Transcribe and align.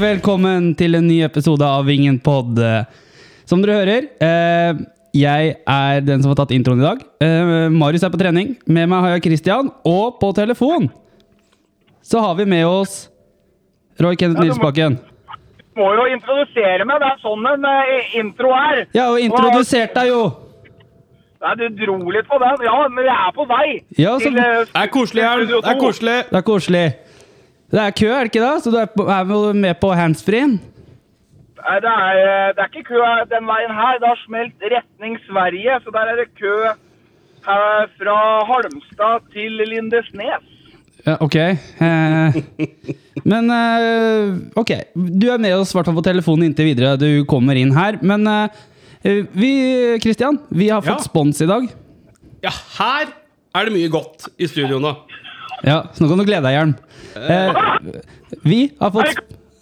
velkommen 0.00 0.72
til 0.78 0.94
en 0.98 1.06
ny 1.06 1.20
episode 1.26 1.64
av 1.66 1.84
Vingen 1.88 2.18
pod. 2.22 2.58
Som 3.48 3.62
dere 3.62 3.76
hører, 3.80 4.06
eh, 4.20 4.74
jeg 5.14 5.56
er 5.68 6.00
den 6.00 6.22
som 6.22 6.30
har 6.32 6.36
tatt 6.40 6.54
introen 6.56 6.80
i 6.80 6.86
dag. 6.86 7.02
Eh, 7.20 7.68
Marius 7.70 8.02
er 8.02 8.10
på 8.10 8.18
trening. 8.18 8.56
Med 8.66 8.88
meg 8.88 9.00
har 9.00 9.10
jeg 9.14 9.22
Christian. 9.24 9.70
Og 9.84 10.18
på 10.20 10.32
telefon 10.34 10.90
så 12.02 12.20
har 12.20 12.34
vi 12.34 12.44
med 12.44 12.64
oss 12.66 13.08
Roy 14.00 14.16
Kenneth 14.16 14.40
Ja, 14.42 14.42
du 14.42 14.48
må- 14.48 14.54
Nilsbakken. 14.54 14.98
må 15.76 15.90
jo 15.96 16.04
introdusere 16.16 16.84
meg. 16.86 16.98
Det 17.00 17.08
er 17.08 17.18
sånn 17.22 17.46
en 17.54 17.64
eh, 17.64 18.18
intro 18.18 18.50
er. 18.52 18.86
Ja, 18.94 19.10
og 19.10 19.18
introdusert 19.20 19.94
deg 19.94 20.08
jo! 20.08 20.36
Nei, 21.44 21.54
du 21.56 21.68
dro 21.76 21.98
litt 22.10 22.26
på 22.26 22.38
den. 22.40 22.64
Ja, 22.64 22.88
men 22.88 23.04
jeg 23.04 23.12
er 23.14 23.32
på 23.36 23.46
vei. 23.46 23.82
Ja, 23.98 24.16
så- 24.18 24.24
til, 24.24 24.38
eh, 24.38 24.64
Det 24.64 24.70
er 24.74 24.86
koselig, 24.88 25.22
her. 25.22 25.44
Det 25.44 25.64
er 25.64 25.78
koselig. 25.78 26.24
Det 26.30 26.36
er 26.38 26.42
koselig. 26.42 26.94
Det 27.74 27.82
er 27.82 27.90
kø, 27.98 28.06
er 28.14 28.22
det 28.28 28.30
ikke 28.30 28.44
det? 28.44 28.62
Så 28.62 28.70
du 28.70 28.78
er, 28.78 28.86
på, 28.86 29.06
er 29.10 29.24
vel 29.26 29.56
med 29.58 29.74
på 29.82 29.90
handsfree-en? 29.98 30.52
Nei, 31.64 31.76
Det 31.82 31.90
er, 31.90 32.18
eh, 32.22 32.48
det 32.54 32.62
er 32.62 32.68
ikke 32.70 32.86
kø 32.92 33.00
den 33.32 33.46
veien 33.50 33.72
her. 33.74 33.98
Det 34.02 34.10
har 34.12 34.20
smelt 34.22 34.66
retning 34.74 35.16
Sverige, 35.26 35.78
så 35.82 35.94
der 35.94 36.10
er 36.12 36.20
det 36.20 36.28
kø 36.38 36.52
her 37.44 37.88
fra 37.98 38.18
Halmstad 38.50 39.24
til 39.34 39.58
Lindesnes. 39.72 40.44
Ja, 41.04 41.16
ok. 41.20 41.34
Eh, 41.36 42.36
men 43.32 43.50
eh, 43.52 44.36
ok, 44.56 44.70
du 44.94 45.26
er 45.34 45.42
med 45.42 45.56
oss 45.58 45.74
hvert 45.76 45.90
på 45.92 46.04
telefonen 46.06 46.46
inntil 46.52 46.70
videre. 46.70 46.94
Du 47.00 47.24
kommer 47.28 47.58
inn 47.60 47.74
her. 47.76 47.98
Men 48.00 48.24
eh, 48.30 49.24
vi, 49.34 49.50
Christian, 50.00 50.38
vi 50.48 50.70
har 50.72 50.80
fått 50.84 51.02
Ja. 51.02 51.08
spons 51.10 51.42
i 51.44 51.50
dag. 51.50 51.66
Ja, 52.44 52.54
her 52.78 53.10
er 53.54 53.66
det 53.68 53.74
mye 53.74 53.90
godt 53.92 54.30
i 54.38 54.46
studio 54.48 54.78
nå. 54.80 54.94
Ja, 55.64 55.78
så 55.94 56.04
nå 56.04 56.10
kan 56.12 56.20
du 56.20 56.24
glede 56.28 56.44
deg, 56.44 56.58
Hjelm. 56.58 56.74
Eh, 57.14 58.38
vi 58.44 58.60
har 58.80 58.90
fått 58.94 59.14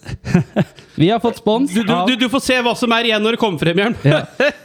Vi 0.99 1.07
har 1.13 1.21
fått 1.23 1.37
spons 1.39 1.71
Du, 1.71 1.83
du, 1.87 1.93
du, 2.09 2.17
du 2.19 2.25
får 2.33 2.41
se 2.43 2.57
hva 2.65 2.73
som 2.75 2.91
er 2.97 3.07
igjen 3.07 3.23
når 3.23 3.37
det 3.37 3.39
kommer 3.43 3.61
frem, 3.63 3.79
Jern. 3.79 3.95
ja. 4.03 4.17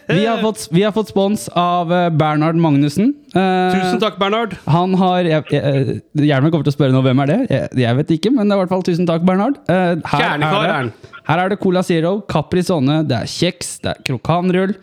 vi, 0.10 0.24
har 0.26 0.40
fått, 0.42 0.64
vi 0.74 0.82
har 0.82 0.94
fått 0.96 1.12
spons 1.12 1.44
av 1.54 1.92
eh, 1.94 2.08
Bernhard 2.10 2.58
Magnussen. 2.58 3.12
Eh, 3.38 3.76
Tusen 3.76 4.02
takk, 4.02 4.18
Bernhard. 4.18 4.56
Han 4.66 4.96
har 4.98 5.30
jeg- 5.30 5.54
jeg- 5.54 6.00
Hjelmen 6.26 6.50
kommer 6.52 6.66
til 6.66 6.74
å 6.74 6.78
spørre 6.78 6.96
nå 6.96 7.04
hvem 7.06 7.22
er 7.22 7.30
det 7.34 7.38
Jeg, 7.54 7.70
jeg 7.84 8.00
vet 8.02 8.16
ikke, 8.18 8.32
men 8.34 8.48
det 8.50 8.56
er 8.56 8.58
i 8.58 8.64
hvert 8.64 8.74
fall 8.74 8.86
tusen 8.88 9.06
takk, 9.10 9.22
Bernhard. 9.30 9.60
Eh, 9.70 9.94
her, 9.94 10.24
Kjernekar 10.24 10.66
er 10.72 10.90
det, 10.90 11.14
her 11.30 11.44
er 11.46 11.50
det 11.54 11.60
Cola 11.62 11.84
Zero, 11.86 12.16
Capri 12.26 12.64
Caprisonne, 12.64 13.02
det 13.08 13.18
er 13.22 13.30
kjeks, 13.30 13.76
det 13.86 13.94
er 13.94 14.04
krokanrull. 14.10 14.74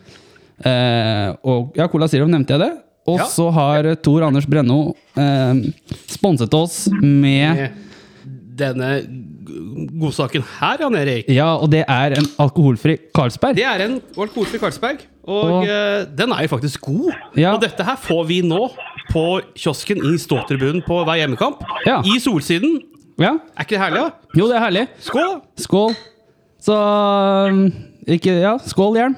Eh, 0.64 1.28
og 1.50 1.74
ja, 1.76 1.88
Cola 1.90 2.06
Zero 2.08 2.28
nevnte 2.30 2.54
jeg 2.54 2.62
det. 2.62 2.72
Og 3.06 3.18
Ja. 3.20 3.24
så 3.28 3.50
har 3.52 3.94
Tor 4.00 4.22
Anders 4.24 4.46
Brenno 4.48 4.94
eh, 5.16 5.54
sponset 6.08 6.54
oss 6.56 6.88
med 7.02 7.70
Denne 8.54 9.02
godsaken 9.98 10.44
her, 10.60 10.78
Jan 10.80 10.94
Erik. 10.94 11.28
Ja, 11.28 11.56
og 11.58 11.68
det 11.72 11.82
er 11.90 12.14
en 12.16 12.26
alkoholfri 12.38 12.94
Carlsberg. 13.14 13.56
Det 13.58 13.64
er 13.66 13.82
en 13.88 13.96
alkoholfri 14.16 14.58
Karlsberg, 14.62 15.02
og 15.26 15.44
Og- 15.52 15.64
eh, 15.66 16.04
den 16.16 16.30
er 16.32 16.42
jo 16.46 16.48
faktisk 16.56 16.80
god. 16.86 17.12
Ja. 17.36 17.52
Og 17.54 17.60
dette 17.60 17.82
her 17.84 17.96
får 17.96 18.26
vi 18.28 18.40
nå 18.42 18.70
på 19.10 19.40
kiosken 19.58 19.98
i 19.98 20.16
ståtribunen 20.18 20.82
på 20.86 21.02
hver 21.04 21.18
hjemmekamp. 21.18 21.64
Ja. 21.86 22.00
I 22.06 22.18
solsiden. 22.20 22.78
Ja, 23.18 23.34
Er 23.56 23.62
ikke 23.66 23.74
det 23.76 23.78
herlig, 23.80 24.00
da? 24.00 24.10
Jo, 24.38 24.46
det 24.48 24.56
er 24.56 24.60
herlig. 24.64 24.88
Skål! 25.00 25.40
Skål. 25.58 25.94
Så 26.60 26.74
um, 27.50 27.72
ikke 28.06 28.40
Ja, 28.40 28.56
skål, 28.58 28.96
Jern. 28.96 29.16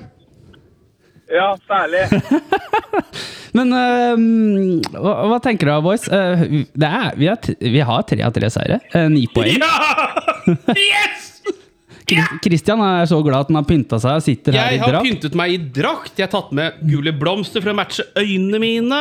Ja, 1.30 1.54
særlig. 1.68 2.08
Men 3.56 3.72
uh, 3.72 4.96
hva, 4.96 5.14
hva 5.30 5.38
tenker 5.44 5.68
du 5.68 5.72
da, 5.72 5.78
boys? 5.84 6.06
Uh, 6.10 6.64
det 6.76 6.90
er, 6.90 7.14
vi, 7.16 7.30
har, 7.30 7.54
vi 7.60 7.86
har 7.90 8.04
tre 8.08 8.20
av 8.26 8.34
tre 8.36 8.50
seire. 8.52 8.80
Uh, 8.94 9.06
Ni 9.12 9.26
poeng. 9.32 9.56
Ja! 9.56 9.72
Yes! 10.76 11.32
Kristian 12.06 12.78
yeah! 12.78 13.00
er 13.02 13.08
så 13.10 13.18
glad 13.24 13.46
at 13.46 13.48
han 13.50 13.58
har 13.58 13.64
pynta 13.66 13.98
seg 13.98 14.20
og 14.20 14.22
sitter 14.22 14.54
her 14.54 14.76
i 14.76 14.78
drakt. 14.78 14.86
Jeg 14.86 14.94
har 14.94 15.06
pyntet 15.08 15.38
meg 15.38 15.54
i 15.54 15.56
drakt. 15.78 16.12
Jeg 16.14 16.28
har 16.28 16.32
tatt 16.36 16.52
med 16.54 16.76
gule 16.86 17.10
blomster 17.18 17.64
for 17.64 17.72
å 17.72 17.78
matche 17.78 18.06
øynene 18.14 18.60
mine. 18.62 19.00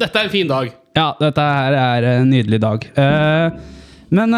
Dette 0.00 0.10
er 0.10 0.26
en 0.26 0.32
fin 0.32 0.50
dag. 0.50 0.72
Ja, 0.98 1.12
dette 1.20 1.44
her 1.46 1.76
er 1.78 2.08
en 2.16 2.32
nydelig 2.32 2.58
dag. 2.64 2.88
Eh, 2.98 3.60
men 4.18 4.34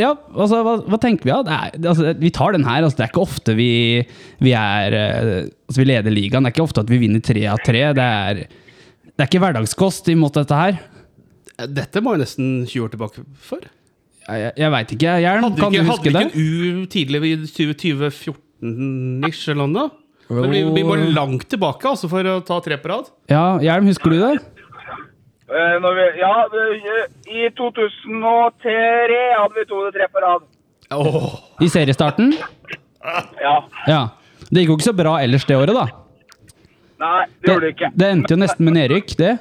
Ja, 0.00 0.12
altså, 0.34 0.60
hva, 0.66 0.74
hva 0.84 0.98
tenker 1.02 1.28
vi? 1.28 1.32
Er, 1.32 1.76
altså, 1.80 2.12
vi 2.20 2.32
tar 2.34 2.56
den 2.56 2.66
her. 2.68 2.84
Altså, 2.84 2.98
det 3.00 3.06
er 3.06 3.12
ikke 3.12 3.24
ofte 3.24 3.56
vi, 3.58 3.70
vi 4.44 4.52
er 4.56 4.96
eh, 4.96 5.30
Altså, 5.66 5.80
vi 5.82 5.88
leder 5.88 6.14
ligaen. 6.14 6.44
Det 6.46 6.52
er 6.52 6.54
ikke 6.54 6.66
ofte 6.68 6.84
at 6.84 6.92
vi 6.92 7.00
vinner 7.02 7.22
tre 7.24 7.42
av 7.50 7.62
tre. 7.66 7.80
Det 7.96 8.04
er, 8.06 8.42
det 9.08 9.24
er 9.24 9.30
ikke 9.30 9.42
hverdagskost 9.42 10.12
imot 10.12 10.38
dette 10.38 10.60
her. 10.60 10.78
Dette 11.72 12.02
må 12.04 12.14
jo 12.14 12.22
nesten 12.22 12.50
20 12.68 12.84
år 12.84 12.92
tilbake 12.92 13.24
for. 13.48 13.64
Jeg, 14.26 14.42
jeg, 14.42 14.52
jeg 14.62 14.72
veit 14.74 14.96
ikke. 14.96 15.14
Jern, 15.24 15.46
kan 15.58 15.74
du 15.74 15.80
huske 15.80 15.80
det? 15.80 15.88
hadde 15.90 16.02
vi 16.04 16.10
ikke 16.10 16.26
en 16.26 16.82
U 16.82 16.90
tidlig 16.92 17.22
i 17.24 17.36
2014-ish 17.56 19.54
eller 19.54 19.72
noe? 19.72 19.88
Vi, 20.26 20.62
vi 20.74 20.82
må 20.82 20.96
langt 21.14 21.46
tilbake 21.52 21.86
altså, 21.86 22.10
for 22.10 22.26
å 22.26 22.40
ta 22.46 22.58
tre 22.64 22.78
på 22.82 22.90
rad. 22.90 23.10
Ja, 23.30 23.56
Hjelm, 23.62 23.86
husker 23.90 24.10
du 24.10 24.18
det? 24.18 24.32
Eh, 25.46 25.74
når 25.82 25.94
vi, 25.94 26.06
ja, 26.18 26.32
i 27.30 27.48
2003 27.54 29.18
hadde 29.38 29.54
vi 29.54 29.64
to 29.68 29.80
eller 29.80 29.94
tre 29.94 30.08
på 30.10 30.22
rad. 30.24 30.46
Oh. 30.94 31.36
I 31.62 31.68
seriestarten? 31.70 32.32
Ja. 33.38 33.56
Ja. 33.86 34.00
Det 34.50 34.62
gikk 34.62 34.72
jo 34.72 34.76
ikke 34.80 34.88
så 34.88 34.96
bra 34.98 35.12
ellers 35.22 35.46
det 35.46 35.58
året, 35.58 35.74
da. 35.74 35.86
Nei, 37.02 37.22
det 37.42 37.52
gjorde 37.52 37.66
det 37.66 37.72
ikke. 37.74 37.90
det 37.94 38.08
endte 38.14 38.34
jo 38.34 38.40
nesten 38.40 38.66
med 38.66 38.76
nedrykk, 38.78 39.14
det. 39.20 39.32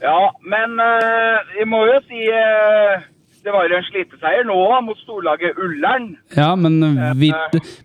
Ja, 0.00 0.18
men 0.46 0.78
eh, 0.80 1.54
vi 1.56 1.66
må 1.68 1.82
jo 1.88 1.98
si 2.06 2.24
eh, 2.30 3.06
det 3.48 3.54
var 3.54 3.64
jo 3.64 3.78
en 3.78 3.86
sliteseier 3.86 4.44
nå 4.44 4.58
mot 4.84 4.98
storlaget 5.00 5.56
Ullern. 5.64 6.10
Ja, 6.36 6.50
men, 6.60 6.82
vi, 7.16 7.30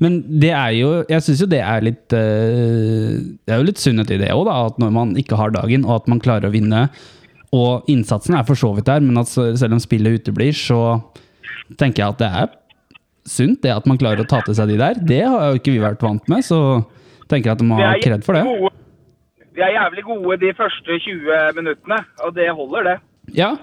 men 0.03 0.19
det 0.27 0.51
er 0.51 0.73
jo 0.75 0.89
Jeg 1.07 1.23
syns 1.23 1.43
jo 1.45 1.47
det 1.47 1.61
er 1.63 1.85
litt 1.85 2.15
eh, 2.17 3.15
Det 3.39 3.53
er 3.53 3.61
jo 3.61 3.67
litt 3.69 3.79
sunnhet 3.79 4.11
i 4.11 4.19
det 4.19 4.33
òg, 4.35 4.43
da. 4.49 4.57
At 4.67 4.81
når 4.83 4.91
man 4.95 5.13
ikke 5.19 5.39
har 5.39 5.55
dagen, 5.55 5.87
og 5.87 6.01
at 6.01 6.11
man 6.11 6.19
klarer 6.23 6.49
å 6.49 6.53
vinne. 6.53 6.89
Og 7.55 7.87
innsatsen 7.91 8.35
er 8.35 8.43
for 8.47 8.59
så 8.59 8.73
vidt 8.75 8.89
der, 8.89 9.03
men 9.05 9.21
at 9.21 9.31
selv 9.31 9.77
om 9.77 9.81
spillet 9.81 10.19
uteblir, 10.19 10.51
så 10.57 10.99
tenker 11.79 12.03
jeg 12.03 12.15
at 12.15 12.21
det 12.21 12.29
er 12.43 12.51
sunt, 13.29 13.61
det 13.63 13.71
at 13.71 13.87
man 13.87 13.99
klarer 14.01 14.23
å 14.23 14.29
ta 14.29 14.41
til 14.43 14.57
seg 14.57 14.73
de 14.73 14.79
der. 14.81 14.99
Det 14.99 15.21
har 15.23 15.51
jo 15.51 15.61
ikke 15.61 15.75
vi 15.75 15.83
vært 15.83 16.03
vant 16.03 16.27
med, 16.31 16.43
så 16.45 16.81
tenker 17.31 17.51
jeg 17.51 17.55
at 17.55 17.61
de 17.61 17.69
må 17.69 17.79
Vi 17.79 17.87
ha 17.87 17.93
kred 18.03 18.25
for 18.25 18.37
det. 18.37 18.43
Gode, 18.47 18.73
vi 19.53 19.63
er 19.63 19.75
jævlig 19.77 20.05
gode 20.09 20.39
de 20.41 20.51
første 20.57 20.99
20 21.05 21.59
minuttene, 21.59 21.99
og 22.25 22.33
det 22.35 22.49
holder, 22.57 22.89
det. 22.89 22.97
Ja, 23.37 23.53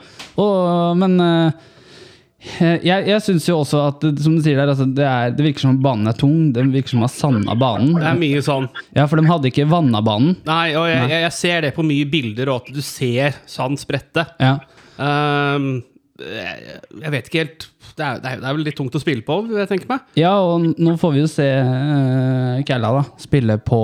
og, 0.40 0.96
men 0.96 1.18
eh, 1.20 1.66
jeg, 2.40 3.04
jeg 3.04 3.20
syns 3.20 3.46
jo 3.50 3.58
også 3.60 3.80
at 3.90 4.04
som 4.24 4.36
du 4.36 4.40
sier 4.44 4.56
der, 4.56 4.70
altså, 4.72 4.86
det, 4.88 5.04
er, 5.04 5.34
det 5.36 5.44
virker 5.44 5.64
som 5.64 5.74
om 5.74 5.82
banen 5.84 6.08
er 6.08 6.16
tung. 6.16 6.38
Det 6.54 6.64
virker 6.72 6.94
som 6.94 7.00
om 7.00 7.04
de 7.04 7.08
har 7.10 7.12
sanda 7.12 7.56
banen. 7.60 7.90
Det 7.98 8.06
er 8.08 8.20
mye 8.22 8.44
sånn. 8.44 8.68
Ja, 8.96 9.04
for 9.10 9.20
de 9.20 9.28
hadde 9.28 9.50
ikke 9.50 9.68
vanna 9.68 10.00
banen. 10.04 10.38
Nei, 10.48 10.70
og 10.78 10.88
jeg, 10.88 11.02
jeg, 11.12 11.24
jeg 11.26 11.34
ser 11.36 11.66
det 11.66 11.74
på 11.76 11.84
mye 11.84 12.08
bilder, 12.08 12.52
og 12.52 12.62
at 12.64 12.72
du 12.72 12.80
ser 12.84 13.36
sand 13.50 13.80
sprette. 13.82 14.24
Ja. 14.40 14.56
Um, 14.96 15.82
jeg, 16.20 16.80
jeg 17.00 17.12
vet 17.16 17.28
ikke 17.28 17.44
helt 17.44 17.68
det 18.00 18.06
er, 18.06 18.20
det, 18.20 18.30
er, 18.30 18.40
det 18.40 18.48
er 18.48 18.54
vel 18.56 18.64
litt 18.64 18.76
tungt 18.78 18.96
å 18.96 19.00
spille 19.02 19.24
på, 19.26 19.36
vil 19.48 19.60
jeg 19.60 19.68
tenke 19.68 19.88
meg. 19.90 20.04
ja, 20.16 20.32
og 20.40 20.64
nå 20.80 20.94
får 21.00 21.12
vi 21.12 21.20
jo 21.20 21.28
se 21.28 21.44
uh, 21.44 22.60
Kælla 22.64 22.92
da, 22.96 23.02
spille 23.20 23.58
på 23.60 23.80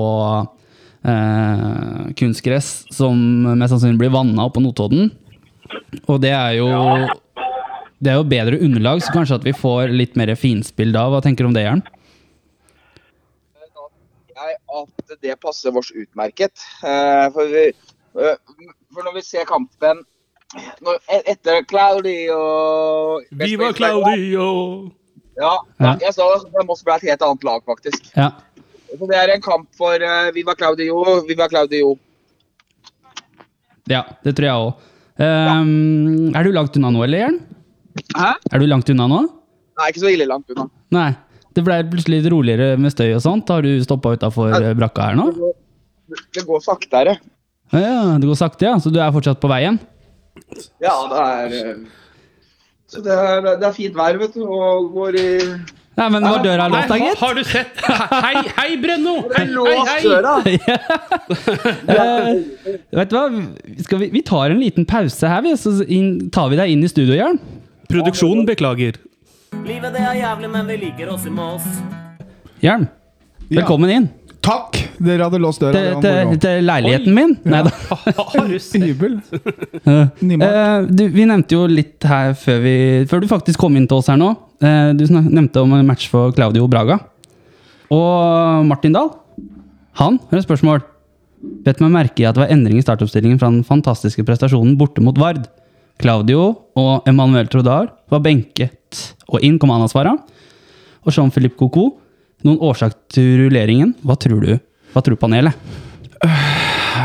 uh, 1.05 2.07
kunstgress 2.17 2.71
som 2.95 3.21
mest 3.53 3.75
sannsynlig 3.75 4.01
blir 4.07 4.15
vanna 4.15 4.47
oppe 4.47 4.57
på 4.57 4.65
Notodden. 4.65 5.11
Og 6.07 6.21
det 6.23 6.33
er 6.33 6.57
jo 6.63 6.71
Det 8.03 8.13
er 8.13 8.19
jo 8.19 8.27
bedre 8.29 8.59
underlag, 8.61 9.01
så 9.03 9.13
kanskje 9.15 9.39
at 9.41 9.47
vi 9.47 9.55
får 9.57 9.93
litt 9.95 10.17
mer 10.21 10.35
finspill 10.37 10.93
da. 10.93 11.07
Hva 11.13 11.23
tenker 11.25 11.47
du 11.47 11.51
om 11.53 11.57
det, 11.57 11.65
Jern? 11.65 11.85
jeg 14.37 14.57
at 14.77 15.15
det 15.25 15.35
passer 15.41 15.77
oss 15.81 15.89
utmerket. 15.97 16.61
Eh, 16.85 17.27
For, 17.33 17.49
vi, 17.49 17.71
eh, 18.21 18.37
for 18.93 19.07
når 19.07 19.15
vi 19.17 19.23
ser 19.25 19.47
kampen 19.49 20.03
når, 20.85 20.99
e- 21.11 21.23
etter 21.33 21.65
Claudio... 21.67 22.37
og 22.37 23.25
Viva 23.33 23.73
Claudio! 23.77 24.47
Ja, 25.37 25.55
Ja. 25.81 25.95
jeg 26.01 26.15
sa 26.17 26.27
det 26.45 26.67
Moss 26.69 26.85
ble 26.85 26.95
et 26.97 27.09
helt 27.11 27.25
annet 27.25 27.43
lag, 27.45 27.65
faktisk. 27.69 28.07
Ja. 28.17 28.31
Så 28.93 29.09
det 29.11 29.17
er 29.19 29.35
en 29.35 29.43
kamp 29.45 29.67
for 29.77 30.01
uh, 30.01 30.31
Viva 30.33 30.55
Claudio, 30.57 31.03
Viva 31.29 31.49
Claudio. 31.53 31.97
ja, 33.91 34.05
det 34.25 34.37
tror 34.37 34.47
jeg 34.47 34.63
òg. 34.69 34.87
er 35.21 36.45
du 36.45 36.53
langt 36.53 36.77
unna 36.77 36.91
nå, 36.95 37.03
eller, 37.05 37.25
Jern? 37.27 37.41
Hæ? 38.17 38.33
Er 38.53 38.63
du 38.63 38.67
langt 38.71 38.91
unna 38.93 39.07
nå? 39.11 39.23
Nei, 39.77 39.93
ikke 39.93 40.03
så 40.03 40.11
ille 40.13 40.27
langt 40.29 40.51
unna. 40.53 40.69
Nei. 40.95 41.11
Det 41.57 41.65
ble 41.65 41.79
plutselig 41.89 42.21
litt 42.21 42.33
roligere 42.33 42.77
med 42.81 42.93
støy 42.93 43.09
og 43.17 43.23
sånt. 43.25 43.49
Har 43.49 43.65
du 43.65 43.73
stoppa 43.85 44.13
utafor 44.17 44.53
brakka 44.77 45.11
her 45.11 45.17
nå? 45.17 45.31
Det 46.37 46.45
går 46.47 46.61
saktere. 46.65 47.17
Ja, 47.75 48.17
det 48.21 48.29
går 48.29 48.39
sakte, 48.39 48.69
ja. 48.69 48.77
Så 48.79 48.93
du 48.93 49.01
er 49.03 49.15
fortsatt 49.15 49.41
på 49.43 49.51
veien? 49.51 49.79
Ja, 50.83 50.95
det 51.11 51.23
er 51.23 51.57
eh, 51.57 51.81
Så 52.87 53.01
det 53.03 53.15
er, 53.17 53.41
det 53.59 53.67
er 53.67 53.75
fint 53.75 53.97
vær, 53.97 54.19
vet 54.21 54.37
du, 54.37 54.45
og 54.45 54.93
går 54.95 55.19
i 55.19 55.27
Nei, 55.97 56.11
men 56.13 56.27
var 56.29 56.43
døra 56.45 56.67
låst, 56.69 56.91
da, 56.91 56.97
gitt? 57.01 57.17
har 57.23 57.39
du 57.39 57.41
sett 57.49 57.79
Hei, 58.13 58.43
hei, 58.59 58.67
Brenno! 58.83 59.15
Hei, 59.33 59.47
hei, 59.49 59.79
hei! 59.89 60.01
døra! 60.05 60.35
uh, 61.89 62.29
vet 63.01 63.11
du 63.11 63.17
hva? 63.17 63.25
Skal 63.87 64.03
vi, 64.05 64.11
vi 64.13 64.23
tar 64.29 64.53
en 64.53 64.61
liten 64.61 64.85
pause 64.87 65.31
her, 65.33 65.41
vi, 65.47 65.55
så 65.57 65.73
inn, 65.89 66.29
tar 66.31 66.53
vi 66.53 66.61
deg 66.61 66.75
inn 66.75 66.85
i 66.85 66.93
studio, 66.93 67.17
Jørn. 67.17 67.41
Produksjonen 67.91 68.47
beklager. 68.49 68.99
Livet 69.67 69.95
det 69.95 70.03
er 70.03 70.19
jævlig, 70.21 70.51
men 70.53 70.69
vi 70.71 70.77
liker 70.85 71.11
oss 71.15 71.27
i 71.27 71.33
Moss. 71.33 71.67
Hjelm, 72.63 72.87
Ja. 73.49 73.61
velkommen 73.61 73.91
inn 73.93 74.07
Takk! 74.43 74.77
Dere 75.03 75.27
hadde 75.27 75.39
låst 75.43 75.59
døra. 75.61 75.73
til, 75.75 75.97
til, 76.01 76.39
til 76.41 76.63
leiligheten 76.65 77.15
min. 77.15 77.33
Nei 77.45 77.65
da. 77.67 77.71
Har 78.17 78.47
du 78.47 78.55
sett? 78.63 78.85
Hybel. 78.85 79.17
Nymark. 80.23 80.47
Eh, 80.57 80.87
du, 80.87 81.03
vi 81.13 81.25
nevnte 81.27 81.57
jo 81.57 81.65
litt 81.67 82.07
her 82.07 82.31
før, 82.39 82.61
vi, 82.63 82.75
før 83.11 83.25
du 83.25 83.27
faktisk 83.29 83.59
kom 83.61 83.75
inn 83.77 83.89
til 83.91 83.99
oss 83.99 84.07
her 84.13 84.17
nå. 84.21 84.31
Eh, 84.63 84.93
du 84.97 85.03
snak, 85.11 85.27
nevnte 85.35 85.65
om 85.67 85.75
en 85.77 85.87
match 85.91 86.07
for 86.13 86.31
Claudio 86.37 86.69
Braga. 86.71 87.01
Og 87.93 88.65
Martin 88.71 88.95
Dahl, 88.95 89.11
han 89.99 90.21
har 90.31 90.39
et 90.41 90.47
spørsmål. 90.47 90.81
Vet 91.67 91.83
meg 91.83 91.93
merke 91.99 92.23
i 92.23 92.29
at 92.31 92.39
det 92.39 92.45
var 92.47 92.55
endring 92.55 92.79
i 92.79 92.87
startoppstillingen 92.87 93.43
fra 93.43 93.51
den 93.51 93.67
fantastiske 93.67 94.23
prestasjonen 94.27 94.79
borte 94.79 95.03
mot 95.05 95.19
Vard. 95.21 95.43
Claudio 96.03 96.49
og 96.77 97.07
Emmanuel 97.09 97.49
Trodar 97.51 97.91
var 98.13 98.23
benket, 98.25 99.15
og 99.31 99.43
inn 99.45 99.59
kom 99.61 99.73
Anasvara. 99.75 100.13
Og 101.07 101.15
Jean-Philippe 101.15 101.59
Coco. 101.61 101.97
Noen 102.45 102.61
årsak 102.63 102.95
til 103.15 103.37
rulleringen? 103.41 103.95
Hva 104.05 104.17
tror 104.21 104.43
du? 104.45 104.57
Hva 104.93 105.03
tror 105.05 105.19
panelet? 105.21 105.57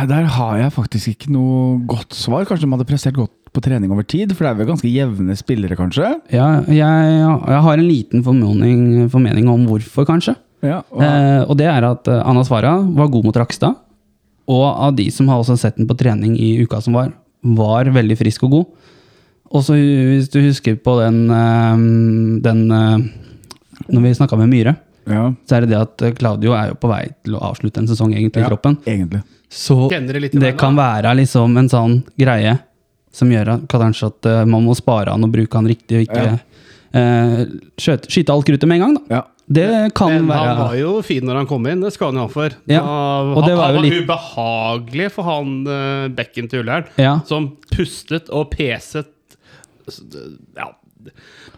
Der 0.09 0.25
har 0.35 0.57
jeg 0.57 0.73
faktisk 0.73 1.13
ikke 1.13 1.31
noe 1.33 1.77
godt 1.89 2.15
svar. 2.17 2.45
Kanskje 2.49 2.65
de 2.65 2.73
hadde 2.73 2.87
prestert 2.89 3.17
godt 3.17 3.33
på 3.51 3.61
trening 3.63 3.91
over 3.91 4.05
tid, 4.07 4.31
for 4.35 4.45
det 4.45 4.51
er 4.51 4.59
vel 4.61 4.69
ganske 4.71 4.89
jevne 4.91 5.35
spillere, 5.39 5.75
kanskje? 5.75 6.07
Ja, 6.31 6.47
jeg, 6.71 7.15
jeg 7.19 7.63
har 7.67 7.77
en 7.77 7.87
liten 7.87 8.23
formening, 8.25 9.09
formening 9.11 9.49
om 9.51 9.65
hvorfor, 9.67 10.07
kanskje. 10.07 10.37
Ja, 10.63 10.81
og, 10.93 11.01
Eh, 11.01 11.41
og 11.49 11.57
det 11.59 11.67
er 11.67 11.83
at 11.87 12.07
Anasvara 12.07 12.29
Anna 12.31 12.43
Svara 12.45 12.73
var 13.01 13.09
god 13.11 13.25
mot 13.27 13.39
Rakstad. 13.41 13.79
Og 14.51 14.65
av 14.67 14.95
de 14.97 15.07
som 15.13 15.27
har 15.31 15.41
også 15.41 15.57
sett 15.59 15.77
den 15.79 15.87
på 15.89 15.97
trening 15.97 16.35
i 16.39 16.53
uka 16.63 16.79
som 16.81 16.95
var, 16.97 17.11
var 17.43 17.85
veldig 17.91 18.17
frisk 18.19 18.43
og 18.47 18.51
god. 18.51 18.65
Og 19.51 19.63
så 19.65 19.75
hvis 19.75 20.29
du 20.31 20.39
husker 20.45 20.77
på 20.79 20.93
den, 21.01 21.25
eh, 21.29 21.75
den 22.45 22.71
eh, 22.71 22.97
Når 23.91 24.01
vi 24.05 24.13
snakka 24.15 24.37
med 24.37 24.47
Myhre, 24.51 24.75
ja, 25.09 25.33
så 25.49 25.55
er 25.57 25.61
det 25.65 25.69
det 25.73 25.79
at 25.81 26.01
eh, 26.05 26.11
Claudio 26.15 26.53
er 26.53 26.69
jo 26.69 26.75
på 26.79 26.87
vei 26.91 27.07
til 27.25 27.35
å 27.35 27.41
avslutte 27.49 27.81
en 27.81 27.87
sesong 27.89 28.13
egentlig 28.13 28.37
i 28.37 28.45
Ja. 28.45 28.49
kroppen. 28.51 28.77
egentlig. 28.85 29.23
Så 29.49 29.89
det 29.89 30.31
det 30.39 30.57
kan 30.57 30.75
være 30.77 31.15
liksom 31.17 31.57
en 31.57 31.67
sånn 31.67 32.03
greie 32.17 32.59
som 33.11 33.27
gjør 33.27 33.55
at 33.57 33.67
kanskje 33.67 34.07
at 34.07 34.25
eh, 34.25 34.45
man 34.45 34.63
må 34.63 34.75
spare 34.77 35.09
han 35.11 35.23
og 35.23 35.31
bruke 35.33 35.53
han 35.57 35.67
riktig, 35.67 35.97
og 35.97 36.07
ikke 36.07 36.39
eh, 36.93 37.45
skjøte, 37.77 38.07
skyte 38.07 38.29
alt 38.31 38.45
kruttet 38.45 38.67
med 38.69 38.79
en 38.79 38.85
gang. 38.85 38.93
da. 38.95 39.15
Ja. 39.17 39.21
Det 39.51 39.67
kan 39.97 40.11
Men 40.13 40.27
være 40.29 40.47
han 40.47 40.59
var 40.61 40.75
jo 40.79 40.91
fin 41.03 41.25
når 41.27 41.35
han 41.41 41.47
kom 41.49 41.65
inn, 41.67 41.81
det 41.83 41.91
skal 41.93 42.11
han 42.11 42.19
jo 42.21 42.25
ha 42.27 42.31
for. 42.31 42.53
Ja, 42.71 42.81
Da- 42.85 43.33
og 43.35 43.41
det 43.47 43.55
var 43.57 43.65
han, 43.65 43.75
han 43.75 43.75
var 43.75 43.83
litt- 43.83 44.05
ubehagelig 44.05 45.09
for 45.11 45.23
han 45.27 45.55
uh, 45.67 46.07
bekken 46.09 46.47
til 46.51 46.61
Ullern, 46.63 46.85
Ja. 47.01 47.19
som 47.27 47.49
pustet 47.73 48.29
og 48.31 48.49
peset 48.53 49.09
Ja. 50.55 50.69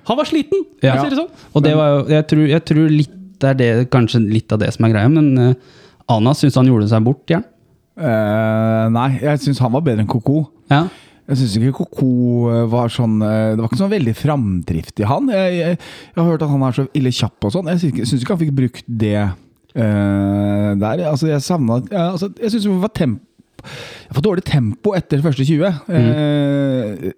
Han 0.08 0.18
var 0.18 0.26
sliten, 0.26 0.64
for 0.80 0.88
Ja. 0.88 0.96
å 0.96 1.04
si 1.04 1.10
det 1.12 1.18
sånn. 1.20 1.30
Og 1.54 1.64
det 1.64 1.76
var 1.76 1.88
jo, 2.00 2.06
jeg 2.10 2.28
tror, 2.28 2.48
jeg 2.48 2.66
tror 2.66 2.90
litt 2.90 3.44
er 3.44 3.54
det, 3.60 3.90
kanskje 3.92 4.22
litt 4.32 4.52
av 4.56 4.60
det 4.60 4.74
som 4.74 4.86
er 4.86 4.94
greia, 4.94 5.10
men 5.12 5.38
uh, 5.38 5.54
Anna 6.10 6.32
syns 6.34 6.56
han 6.56 6.66
gjorde 6.68 6.88
seg 6.90 7.04
bort, 7.04 7.24
ja. 7.30 7.42
Uh, 7.98 8.90
nei, 8.90 9.20
jeg 9.22 9.40
syns 9.44 9.60
han 9.60 9.72
var 9.72 9.82
bedre 9.86 10.00
enn 10.02 10.08
Koko. 10.10 10.48
ja. 10.72 10.88
Jeg 11.34 11.40
syns 11.42 11.56
ikke 11.58 11.74
Koko 11.82 12.08
eh, 12.54 12.64
var 12.70 12.92
sånn 12.94 13.18
eh, 13.26 13.54
Det 13.56 13.64
var 13.64 13.72
ikke 13.72 13.82
sånn 13.82 13.94
veldig 13.94 14.14
framdrift 14.20 15.02
i 15.02 15.08
han. 15.10 15.30
Jeg, 15.34 15.56
jeg, 15.58 15.78
jeg 16.14 16.20
har 16.20 16.30
hørt 16.30 16.46
at 16.46 16.52
han 16.54 16.66
er 16.68 16.78
så 16.78 16.86
ille 17.00 17.14
kjapp 17.18 17.48
og 17.50 17.56
sånn. 17.56 17.72
Jeg 17.74 17.82
syns 18.06 18.20
ikke, 18.22 18.36
han 18.36 18.42
fikk 18.44 18.56
brukt 18.60 18.86
det 18.88 19.16
uh, 19.24 20.70
der. 20.78 21.04
Altså, 21.10 21.30
jeg 21.32 21.42
savna 21.46 21.80
ja, 21.90 22.12
altså, 22.14 22.30
Jeg 22.38 22.54
syns 22.54 22.68
det 22.70 22.78
var 22.84 22.94
tempo 22.94 23.26
Jeg 23.64 24.18
får 24.18 24.26
dårlig 24.28 24.46
tempo 24.46 24.94
etter 24.98 25.20
de 25.22 25.26
første 25.26 25.46
20. 25.48 25.84
Eh, 25.98 27.12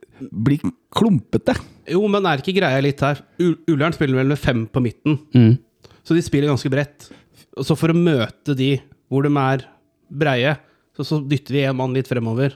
blir 0.45 0.65
klumpete. 0.95 1.57
Jo, 1.91 2.03
men 2.11 2.27
er 2.29 2.39
ikke 2.41 2.55
greia 2.55 2.81
litt 2.85 3.01
her 3.03 3.19
Ullern 3.41 3.95
spiller 3.95 4.21
vel 4.21 4.29
med 4.31 4.39
fem 4.41 4.65
på 4.69 4.83
midten, 4.83 5.19
Mm. 5.35 5.57
så 6.05 6.15
de 6.15 6.21
spiller 6.23 6.51
ganske 6.53 6.69
bredt. 6.71 7.09
Og 7.57 7.65
så 7.67 7.75
for 7.77 7.91
å 7.91 7.97
møte 7.97 8.55
de 8.57 8.75
hvor 9.09 9.25
de 9.25 9.31
er 9.41 9.65
breie, 10.11 10.53
så, 10.95 11.03
så 11.03 11.19
dytter 11.25 11.57
vi 11.57 11.65
en 11.65 11.77
mann 11.77 11.93
litt 11.97 12.07
fremover. 12.09 12.55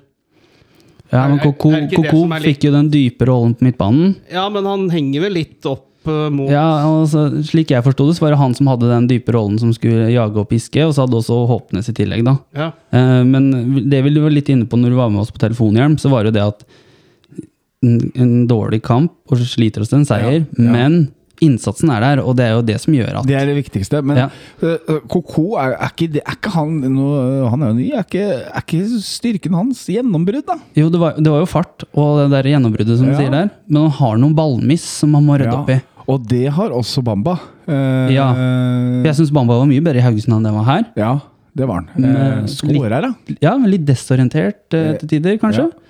Ja 1.12 1.28
men 1.28 1.40
er- 1.40 1.44
Koko, 1.44 1.72
er 1.74 1.88
Koko 1.94 2.24
litt- 2.28 2.44
fikk 2.46 2.64
jo 2.70 2.72
den 2.76 2.90
dype 2.94 3.26
rollen 3.30 3.56
på 3.58 3.66
midtbanen. 3.70 4.16
Ja, 4.32 4.48
men 4.50 4.66
han 4.66 4.90
henger 4.90 5.22
vel 5.26 5.34
litt 5.34 5.66
opp 5.66 5.86
eh, 6.08 6.30
mot 6.30 6.50
Ja, 6.50 6.66
altså, 6.86 7.28
Slik 7.44 7.70
jeg 7.74 7.84
forsto 7.84 8.08
det, 8.08 8.16
så 8.18 8.22
var 8.28 8.32
det 8.36 8.40
han 8.40 8.54
som 8.56 8.68
hadde 8.72 8.90
den 8.90 9.08
dype 9.10 9.34
rollen 9.36 9.58
som 9.60 9.74
skulle 9.74 10.10
jage 10.14 10.38
og 10.38 10.48
piske, 10.50 10.84
og 10.86 10.94
så 10.96 11.06
hadde 11.06 11.18
også 11.20 11.40
Håpnes 11.50 11.90
i 11.90 11.94
tillegg, 11.98 12.24
da. 12.26 12.38
Ja. 12.56 12.72
Eh, 12.94 13.24
Men 13.26 13.50
det 13.90 14.04
vi 14.06 14.14
var 14.20 14.30
litt 14.32 14.50
inne 14.50 14.66
på 14.70 14.78
når 14.80 14.90
du 14.90 14.96
var 15.02 15.10
med 15.10 15.22
oss 15.22 15.32
på 15.32 15.40
telefonhjelm, 15.42 15.98
så 16.00 16.10
var 16.10 16.24
jo 16.26 16.32
det 16.32 16.42
at 16.46 16.64
en, 17.84 18.12
en 18.16 18.48
dårlig 18.48 18.82
kamp, 18.84 19.12
og 19.32 19.38
så 19.40 19.46
sliter 19.48 19.82
oss 19.82 19.90
til 19.90 20.00
en 20.02 20.06
seier, 20.10 20.42
Ja, 20.44 20.64
ja. 20.64 20.72
men 20.72 21.10
innsatsen 21.46 21.90
er 21.94 22.02
der, 22.04 22.22
og 22.24 22.36
det 22.38 22.46
er 22.46 22.54
jo 22.58 22.62
det 22.68 22.78
som 22.82 22.94
gjør 22.94 23.20
at 23.22 23.28
Det 23.28 23.36
er 23.40 23.46
det 23.50 23.56
viktigste. 23.58 24.02
Men 24.04 24.18
Ja. 24.18 24.30
eh, 24.62 24.78
eh, 24.90 25.00
Koko, 25.08 25.56
er, 25.58 25.76
er, 25.80 25.92
ikke, 25.96 26.22
er 26.24 26.36
ikke 26.36 26.52
han 26.56 26.80
noe, 26.94 27.50
Han 27.50 27.62
er 27.64 27.68
jo 27.68 27.78
ny. 27.80 27.88
Er 27.94 28.04
ikke, 28.04 28.26
er 28.50 28.62
ikke 28.66 29.02
styrken 29.06 29.54
hans 29.56 29.86
gjennombrudd, 29.88 30.46
da? 30.48 30.58
Jo, 30.76 30.90
det 30.90 31.00
var, 31.00 31.14
det 31.18 31.32
var 31.32 31.40
jo 31.40 31.50
fart 31.50 31.84
og 31.94 32.20
det 32.20 32.28
der 32.36 32.52
gjennombruddet 32.52 32.98
som 33.00 33.08
du 33.08 33.14
Ja. 33.14 33.18
sier 33.20 33.32
der, 33.32 33.50
men 33.68 33.82
han 33.88 33.92
har 33.92 34.18
noen 34.18 34.36
ballmiss 34.36 34.84
som 35.00 35.14
han 35.16 35.26
må 35.26 35.40
rydde 35.40 35.56
opp 35.56 35.70
i. 35.70 35.80
Og 36.10 36.24
det 36.28 36.48
har 36.50 36.70
også 36.74 37.04
Bamba. 37.06 37.38
Eh, 37.68 38.14
Ja. 38.14 38.34
Jeg 39.06 39.16
syns 39.16 39.32
Bamba 39.32 39.60
var 39.60 39.66
mye 39.70 39.82
bedre 39.84 39.98
i 40.02 40.06
Haugesund 40.06 40.34
enn 40.40 40.44
det 40.44 40.54
var 40.54 40.66
her. 40.66 40.86
ja, 40.98 41.20
det 41.56 41.68
var 41.68 41.82
han. 41.82 41.90
Eh, 42.04 42.40
eh, 42.40 42.46
Skårer, 42.48 43.02
da. 43.02 43.14
Ja, 43.42 43.56
litt 43.58 43.86
desorientert 43.86 44.74
Eh, 44.74 44.98
til 44.98 45.08
tider, 45.10 45.38
kanskje. 45.38 45.66
Ja. 45.70 45.89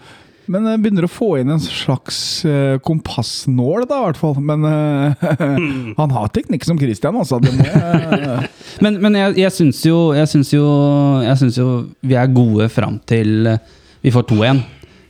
Men 0.50 0.66
jeg 0.66 0.82
begynner 0.82 1.06
å 1.06 1.12
få 1.12 1.28
inn 1.38 1.52
en 1.54 1.62
slags 1.62 2.18
eh, 2.48 2.80
kompassnål, 2.82 3.84
da, 3.90 4.00
i 4.00 4.06
hvert 4.08 4.18
fall. 4.18 4.40
Men 4.42 4.66
eh, 4.66 5.28
han 6.00 6.16
har 6.16 6.32
teknikk 6.34 6.66
som 6.66 6.80
Christian, 6.82 7.20
altså. 7.22 7.38
Det 7.44 7.54
må 7.54 7.68
jeg 7.68 8.50
Men, 8.84 8.98
men 9.04 9.18
jeg, 9.18 9.36
jeg 9.44 9.54
syns 9.54 9.84
jo, 9.86 10.00
jo, 10.56 10.66
jo 11.54 11.68
vi 12.02 12.18
er 12.18 12.34
gode 12.34 12.70
fram 12.74 12.98
til 13.10 13.54
eh, 13.54 13.62
vi 14.02 14.14
får 14.16 14.26
2-1. 14.32 14.64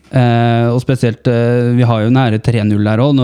Eh, 0.10 0.68
og 0.74 0.80
spesielt 0.82 1.28
eh, 1.30 1.70
Vi 1.78 1.86
har 1.86 2.02
jo 2.02 2.10
nære 2.14 2.40
3-0 2.42 2.72
der 2.88 3.02
òg. 3.04 3.20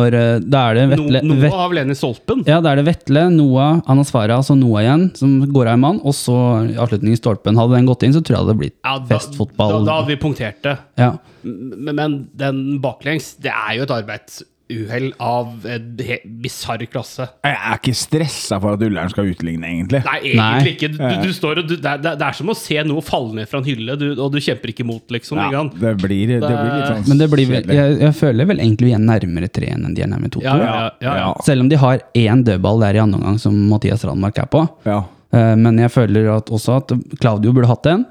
Da 0.45 0.61
er 0.69 0.77
det 0.77 0.85
No, 0.85 1.05
Vetle 1.07 1.21
noe 1.25 1.39
Vet- 1.41 1.57
av 1.65 1.73
Lene 1.73 1.95
i 1.95 1.99
stolpen. 1.99 2.43
Ja, 2.47 2.59
da 2.61 2.71
er 2.73 2.81
det 2.81 2.85
Vetle, 2.89 3.23
Noah, 3.33 3.79
Anasfara, 3.89 4.37
altså 4.37 4.57
Noah 4.59 4.83
igjen, 4.85 5.07
som 5.17 5.37
går 5.51 5.71
av 5.71 5.73
en 5.79 5.83
mann. 5.85 6.01
Og 6.05 6.13
så 6.17 6.35
avslutning 6.77 7.15
i 7.17 7.19
stolpen. 7.21 7.57
Hadde 7.57 7.77
den 7.79 7.89
gått 7.89 8.05
inn, 8.05 8.13
så 8.15 8.21
tror 8.21 8.37
jeg 8.37 8.41
det 8.41 8.45
hadde 8.47 8.59
blitt 8.61 8.77
Ja, 8.83 8.97
da, 8.99 9.05
festfotball. 9.15 9.79
Da, 9.79 9.85
da 9.89 9.99
hadde 10.01 10.13
vi 10.13 10.19
punktert 10.21 10.61
det. 10.65 10.77
Ja. 11.01 11.13
Men, 11.45 11.95
men 11.95 12.19
den 12.37 12.61
baklengs, 12.83 13.33
det 13.41 13.53
er 13.53 13.79
jo 13.79 13.87
et 13.89 14.43
arbeidsuhell 14.69 15.13
av 15.19 15.65
en 15.65 15.97
helt 16.01 16.23
bisarr 16.41 16.85
klasse. 16.89 17.27
Jeg 17.43 17.55
er 17.55 17.77
ikke 17.77 17.93
stressa 17.95 18.57
for 18.61 18.73
at 18.73 18.81
Ullern 18.81 19.09
skal 19.11 19.25
utligne, 19.29 19.63
egentlig. 19.67 20.01
Nei, 20.05 20.19
egentlig 20.23 20.39
Nei. 20.39 20.73
ikke. 20.73 20.89
Du, 20.95 21.27
du 21.27 21.33
står 21.33 21.59
og 21.61 21.67
du, 21.69 21.75
det, 21.77 21.85
er, 21.85 22.01
det 22.17 22.21
er 22.25 22.33
som 22.33 22.49
å 22.49 22.55
se 22.57 22.81
noe 22.87 23.01
falle 23.05 23.35
ned 23.37 23.49
fra 23.49 23.59
en 23.61 23.65
hylle, 23.67 23.95
du, 23.99 24.07
og 24.15 24.31
du 24.33 24.39
kjemper 24.41 24.69
ikke 24.73 24.83
imot, 24.85 25.05
liksom. 25.13 25.37
Ja, 25.53 25.63
det, 25.69 25.93
blir, 26.01 26.27
det 26.35 26.41
blir 26.41 26.73
litt 26.73 26.89
sånn 26.89 27.05
Men 27.11 27.21
det 27.21 27.29
blir 27.31 27.53
jeg, 27.55 27.97
jeg 28.01 28.15
føler 28.17 28.49
vel 28.49 28.59
egentlig 28.63 28.89
vi 28.91 28.95
er 28.97 29.03
nærmere 29.05 29.49
3-1 29.53 29.85
enn 29.85 29.95
de 29.97 30.05
er 30.05 30.11
nærmere 30.11 30.33
2-2. 30.33 30.45
Ja, 30.45 30.55
ja, 30.57 30.75
ja, 30.75 30.89
ja. 31.05 31.15
Ja. 31.25 31.31
Selv 31.45 31.65
om 31.65 31.69
de 31.71 31.79
har 31.81 32.01
én 32.17 32.43
dødball 32.45 32.81
der 32.85 32.97
i 32.97 33.03
andre 33.05 33.21
omgang 33.21 33.39
som 33.41 33.55
Mathias 33.69 34.05
Randmark 34.07 34.41
er 34.41 34.49
på. 34.51 34.65
Ja. 34.87 35.03
Eh, 35.35 35.53
Men 35.61 35.77
jeg 35.81 35.93
føler 35.93 36.31
at 36.39 36.49
også 36.53 36.79
at 36.81 36.93
Claudio 37.21 37.53
burde 37.55 37.69
hatt 37.69 37.85
en. 37.91 38.05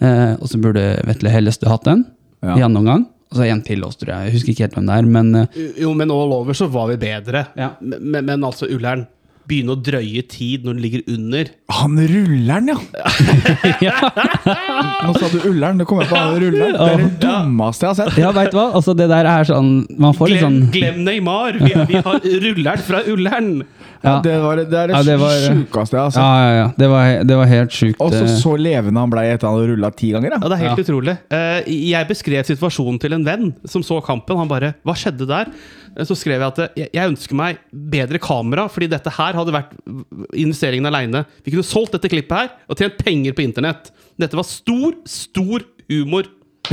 eh, 0.00 0.34
Og 0.38 0.46
så 0.50 0.60
burde 0.62 0.82
Vetle 1.08 1.30
Hellestø 1.34 1.68
hatt 1.70 1.86
en 1.90 2.06
Ja. 2.42 2.54
i 2.56 2.62
andre 2.64 2.80
omgang. 2.80 3.02
Så 3.30 3.46
en 3.46 3.62
til 3.62 3.84
oss, 3.86 3.98
tror 4.00 4.10
jeg. 4.10 4.26
Jeg 4.26 4.36
husker 4.38 4.52
ikke 4.54 4.66
helt 4.66 4.76
hvem 4.78 4.90
det 4.90 4.98
er, 4.98 5.08
men 5.16 5.32
eh, 5.44 5.62
Jo, 5.84 5.94
men 5.94 6.10
all 6.10 6.34
over 6.40 6.56
så 6.58 6.66
var 6.70 6.90
vi 6.90 6.98
bedre. 6.98 7.46
Ja. 7.58 7.72
Men, 7.80 8.02
men, 8.02 8.26
men 8.26 8.46
altså, 8.46 8.66
Ullern 8.70 9.06
begynner 9.50 9.74
å 9.74 9.82
drøye 9.82 10.22
tid 10.30 10.66
når 10.66 10.76
den 10.76 10.82
ligger 10.84 11.00
under. 11.10 11.48
Han 11.78 11.96
rulleren, 12.10 12.70
ja! 12.70 12.78
Nå 15.06 15.14
sa 15.16 15.30
du 15.32 15.38
Ullern. 15.48 15.80
Det 15.80 15.86
kommer 15.90 16.06
jeg 16.06 16.12
på 16.12 16.20
han 16.20 16.36
rulleren. 16.42 16.76
Det 16.76 16.88
er 16.92 17.02
det 17.02 17.10
dummeste 17.24 17.86
jeg 17.86 17.90
har 17.92 17.98
sett. 18.02 18.20
Ja, 18.20 18.30
veit 18.36 18.54
du 18.54 18.58
hva? 18.60 18.68
Altså, 18.78 18.94
det 18.98 19.08
der 19.10 19.28
er 19.30 19.48
sånn 19.48 19.72
Man 19.98 20.16
får 20.16 20.32
litt 20.32 20.42
Glem, 20.42 20.46
sånn 20.46 20.72
glem 20.74 21.02
Neymar! 21.06 21.60
Vi, 21.62 21.74
vi 21.90 22.02
har 22.06 22.26
rulleren 22.46 22.86
fra 22.86 23.02
Ullern! 23.10 23.52
Ja, 24.02 24.20
det, 24.24 24.34
var, 24.40 24.56
det 24.56 24.78
er 24.78 24.88
det, 24.88 24.94
Ja, 24.96 25.02
det 25.04 25.16
var- 25.20 25.42
sjukeste 25.44 25.98
altså. 26.00 26.20
Ja, 26.22 26.36
ja, 26.40 26.52
ja. 26.56 26.68
Det 26.78 26.88
var, 26.88 27.24
det 27.28 27.36
var 27.36 27.50
helt 27.50 27.74
sjukt. 27.76 28.00
Og 28.00 28.14
så 28.14 28.22
eh. 28.24 28.36
så 28.40 28.54
levende 28.56 29.02
han 29.02 29.12
ble 29.12 29.26
etter 29.28 29.48
han 29.48 29.58
hadde 29.58 29.74
rulla 29.74 29.90
ti 29.92 30.12
ganger. 30.14 30.36
Ja, 30.38 30.48
det 30.48 30.56
er 30.56 30.64
helt 30.68 30.82
utrolig. 30.84 31.16
Eh, 31.36 31.68
jeg 31.90 32.08
beskrev 32.08 32.48
situasjonen 32.48 33.00
til 33.02 33.12
en 33.18 33.26
venn 33.26 33.52
som 33.68 33.84
så 33.84 34.00
kampen. 34.04 34.40
Han 34.40 34.48
bare 34.48 34.74
'Hva 34.84 34.96
skjedde 34.96 35.28
der?' 35.28 35.52
Eh, 35.96 36.04
Så 36.04 36.14
skrev 36.16 36.40
jeg 36.40 36.48
at 36.48 36.76
jeg 36.94 37.10
ønsker 37.10 37.34
meg 37.34 37.58
bedre 37.72 38.18
kamera, 38.18 38.68
fordi 38.70 38.88
dette 38.88 39.10
her 39.10 39.32
hadde 39.34 39.52
vært 39.52 39.72
investeringen 40.32 40.86
aleine. 40.86 41.26
Vi 41.44 41.50
kunne 41.50 41.66
solgt 41.66 41.92
dette 41.92 42.08
klippet 42.08 42.36
her 42.36 42.48
og 42.68 42.76
tjent 42.78 42.96
penger 42.98 43.32
på 43.32 43.42
internett. 43.42 43.90
Dette 44.18 44.36
var 44.38 44.44
stor, 44.44 44.94
stor 45.04 45.60
humor. 45.90 46.24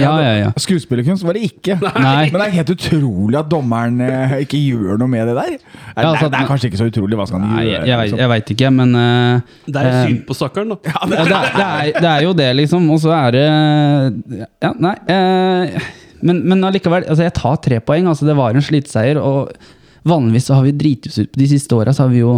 Ja, 0.02 0.14
ja, 0.22 0.32
ja. 0.44 0.50
Skuespillerkunst 0.62 1.26
var 1.26 1.38
det 1.38 1.44
ikke. 1.50 1.76
Nei. 1.82 2.30
Men 2.32 2.38
det 2.42 2.46
er 2.48 2.56
helt 2.58 2.72
utrolig 2.76 3.38
at 3.40 3.50
dommeren 3.52 4.00
eh, 4.06 4.36
ikke 4.46 4.60
gjør 4.62 5.00
noe 5.02 5.12
med 5.12 5.28
det 5.32 5.36
der. 5.38 5.54
Det 5.58 5.60
er, 5.62 6.02
Ja, 6.04 6.10
altså, 6.12 6.30
det 6.34 6.40
er 6.42 6.50
kanskje 6.52 6.70
ikke 6.72 6.82
så 6.82 6.88
utrolig. 6.92 7.18
Hva 7.20 7.28
skal 7.30 7.42
han 7.44 7.56
Nei, 7.56 7.64
gjøre? 7.68 7.72
jeg, 7.78 7.88
jeg, 7.88 7.98
vet- 7.98 8.08
liksom? 8.08 8.20
jeg 8.24 8.32
veit 8.34 8.52
ikke, 8.56 8.72
men 8.80 8.96
eh, 9.02 9.56
Det 9.68 9.82
er 9.84 9.88
jo 9.90 10.02
synd 10.10 10.20
på 10.30 10.38
stakkaren, 10.42 10.74
da. 10.74 10.80
ja, 10.92 11.08
det, 11.12 11.22
er, 11.22 11.32
det, 11.32 11.70
er, 11.70 12.02
det 12.02 12.12
er 12.16 12.28
jo 12.28 12.34
det, 12.42 12.50
liksom. 12.62 12.90
Og 12.96 13.02
så 13.06 13.16
er 13.18 13.38
det 13.38 13.46
Ja, 14.64 14.74
nei. 14.88 14.96
eh, 15.16 15.90
men, 16.26 16.40
men 16.50 16.64
allikevel, 16.66 17.06
altså 17.10 17.28
jeg 17.28 17.36
tar 17.38 17.58
tre 17.62 17.80
poeng. 17.86 18.08
Altså 18.10 18.26
det 18.30 18.38
var 18.38 18.56
en 18.58 18.64
sliteseier. 18.66 19.20
Og 19.22 19.52
vanligvis 20.08 20.48
så 20.50 20.58
har 20.58 20.66
vi 20.66 20.72
driti 20.78 21.12
oss 21.12 21.20
ut 21.22 21.34
på 21.34 21.42
de 21.44 21.50
siste 21.52 21.76
åra, 21.78 21.94
så 21.94 22.06
har 22.08 22.14
vi 22.14 22.24
jo 22.24 22.38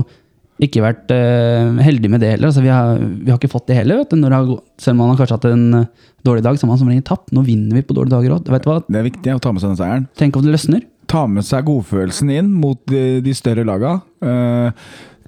ikke 0.59 0.81
vært 0.83 1.11
eh, 1.15 1.69
heldige 1.85 2.11
med 2.11 2.19
det 2.19 2.33
heller. 2.33 2.49
Altså, 2.49 2.59
vi, 2.65 2.67
har, 2.73 2.97
vi 2.99 3.31
har 3.31 3.37
ikke 3.39 3.47
fått 3.53 3.69
det 3.69 3.77
heller. 3.77 4.01
Vet 4.01 4.11
du, 4.11 4.17
når 4.19 4.33
det 4.33 4.39
har, 4.41 4.49
selv 4.83 4.97
om 4.97 4.99
man 5.05 5.13
har 5.13 5.19
kanskje 5.21 5.37
hatt 5.37 5.45
en 5.53 5.61
eh, 5.79 5.85
dårlig 6.25 6.45
dag, 6.45 6.57
så 6.59 6.65
har 6.65 6.73
man 6.73 6.81
som 6.81 6.89
regel 6.91 7.05
tapt. 7.07 7.33
Nå 7.35 7.43
vinner 7.47 7.79
vi 7.79 7.85
på 7.85 7.95
dårlige 7.97 8.17
dager 8.17 8.37
òg. 8.37 8.87
Det 8.89 8.99
er 8.99 9.07
viktig 9.07 9.35
å 9.35 9.43
ta 9.43 9.53
med 9.53 9.63
seg 9.63 9.73
den 9.73 9.79
seieren. 9.81 10.09
Tenk 10.19 10.39
om 10.39 10.45
det 10.45 10.55
løsner. 10.55 10.83
Ta 11.09 11.23
med 11.29 11.45
seg 11.47 11.65
godfølelsen 11.65 12.33
inn 12.33 12.51
mot 12.61 12.81
de, 12.91 13.21
de 13.25 13.33
større 13.37 13.65
laga. 13.65 13.95
Uh, 14.21 14.69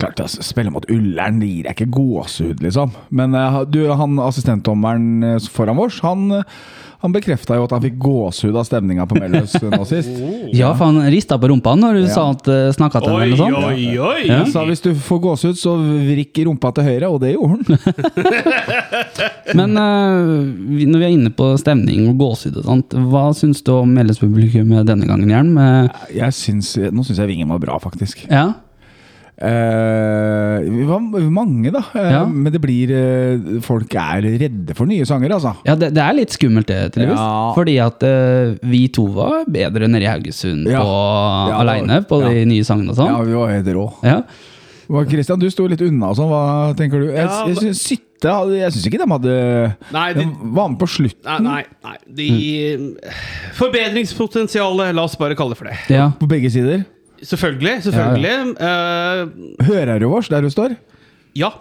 klart, 0.01 0.21
altså, 0.21 0.43
Spille 0.45 0.73
mot 0.73 0.85
Ullern 0.91 1.39
det 1.41 1.49
gir 1.49 1.65
deg 1.67 1.75
ikke 1.75 1.93
gåsehud, 1.95 2.61
liksom. 2.65 2.93
Men 3.13 3.37
uh, 3.37 3.63
du, 3.69 3.83
han 3.97 4.19
assistentdommeren 4.21 5.25
eh, 5.25 5.49
foran 5.53 5.79
vårs, 5.79 6.01
han, 6.05 6.27
eh, 6.37 6.61
han 7.01 7.13
bekrefta 7.15 7.55
jo 7.57 7.65
at 7.65 7.71
han 7.73 7.81
fikk 7.81 7.95
gåsehud 8.01 8.57
av 8.57 8.65
stemninga 8.67 9.07
på 9.09 9.17
Melløs 9.17 9.55
nå 9.63 9.79
sist. 9.89 10.11
Ja, 10.53 10.69
for 10.77 10.91
han 10.91 11.01
rista 11.09 11.37
på 11.41 11.49
rumpa 11.49 11.73
når 11.79 11.97
du 11.97 12.07
sa 12.11 12.27
at 12.35 12.49
uh, 12.51 12.69
snakka 12.75 13.01
til 13.01 13.15
ham 13.15 13.23
eller 13.25 13.39
noe 13.39 13.41
sånt. 13.41 13.69
oi, 13.71 13.87
oi! 13.97 14.19
Ja. 14.27 14.41
Han 14.43 14.51
sa 14.53 14.65
hvis 14.69 14.83
du 14.85 14.91
får 14.93 15.21
gåsehud, 15.25 15.57
så 15.57 15.75
vrikk 15.81 16.43
rumpa 16.45 16.73
til 16.77 16.89
høyre, 16.91 17.09
og 17.09 17.21
det 17.23 17.33
gjorde 17.33 17.57
han. 17.57 17.95
Men 19.59 19.77
uh, 19.81 20.85
når 20.85 20.97
vi 21.01 21.07
er 21.07 21.15
inne 21.15 21.33
på 21.33 21.51
stemning 21.61 22.05
og 22.11 22.21
gåsehud 22.21 22.61
og 22.61 22.67
sånt, 22.69 22.97
hva 23.11 23.27
syns 23.37 23.65
du 23.65 23.73
om 23.79 23.95
medlemspublikummet 23.97 24.85
denne 24.89 25.09
gangen, 25.09 25.33
Jern? 25.33 25.55
Jeg 26.13 26.37
syns, 26.37 26.75
nå 26.77 27.05
syns 27.07 27.17
jeg 27.17 27.31
Vingen 27.31 27.49
var 27.53 27.61
bra, 27.63 27.77
faktisk. 27.81 28.25
Ja? 28.29 28.51
Eh, 29.41 30.57
vi 30.69 30.83
var 30.85 30.99
mange, 31.33 31.71
da. 31.73 31.81
Ja. 31.97 32.21
Men 32.29 32.53
det 32.53 32.61
blir 32.61 32.91
uh, 32.93 33.59
Folk 33.65 33.95
er 33.97 34.21
redde 34.37 34.75
for 34.77 34.85
nye 34.89 35.05
sanger, 35.09 35.33
altså. 35.37 35.55
Ja, 35.65 35.73
det, 35.79 35.91
det 35.97 36.03
er 36.05 36.13
litt 36.19 36.35
skummelt 36.35 36.69
det, 36.69 36.79
tydeligvis. 36.93 37.17
Ja. 37.17 37.51
Fordi 37.57 37.75
at 37.81 38.05
vi 38.69 38.83
to 38.93 39.07
var 39.15 39.43
bedre 39.49 39.89
nede 39.89 40.05
i 40.05 40.11
Haugesund 40.11 40.69
Ja. 40.69 40.83
på, 40.85 40.95
Ja, 41.51 41.59
aleine 41.63 42.01
på 42.07 42.21
de 42.23 42.45
nye 42.45 42.63
sangene 42.67 42.93
og 42.93 42.97
Ja, 43.01 43.07
sånn. 43.17 43.27
vi 43.31 43.37
var 43.39 43.53
helt 43.55 43.71
rå. 43.75 43.87
Ja. 44.05 44.21
Christian, 45.07 45.39
du 45.39 45.47
sto 45.49 45.65
litt 45.71 45.81
unna 45.85 46.09
og 46.11 46.17
sånn. 46.19 46.27
Hva 46.29 46.73
tenker 46.75 46.99
du? 46.99 47.09
Jeg, 47.13 47.23
Ja, 47.23 47.45
jeg, 47.47 47.57
synes 47.61 47.79
Sytte 47.87 48.29
hadde- 48.29 48.57
Jeg 48.59 48.73
syns 48.75 48.87
ikke 48.89 48.99
de 48.99 49.07
hadde 49.09 49.35
Nei, 49.95 50.13
De 50.13 50.19
de, 50.19 50.25
var 50.53 50.67
med 50.69 50.79
på 50.81 50.87
slutten. 50.91 51.23
nei, 51.47 51.63
nei, 51.63 51.63
nei. 51.87 51.97
De 52.05 52.95
Forbedringspotensialet, 53.55 54.93
la 54.95 55.03
oss 55.07 55.15
bare 55.17 55.35
kalle 55.39 55.55
det 55.55 55.57
for 55.61 55.69
det. 55.71 55.77
ja. 55.89 56.11
På 56.19 56.27
begge 56.29 56.51
sider. 56.51 56.83
Selvfølgelig. 57.21 57.83
selvfølgelig. 57.85 58.55
Eh, 58.67 59.65
Hører 59.67 59.99
du 60.01 60.07
vårs 60.11 60.29
der 60.31 60.41
du 60.41 60.49
står? 60.53 60.77
ja, 61.37 61.51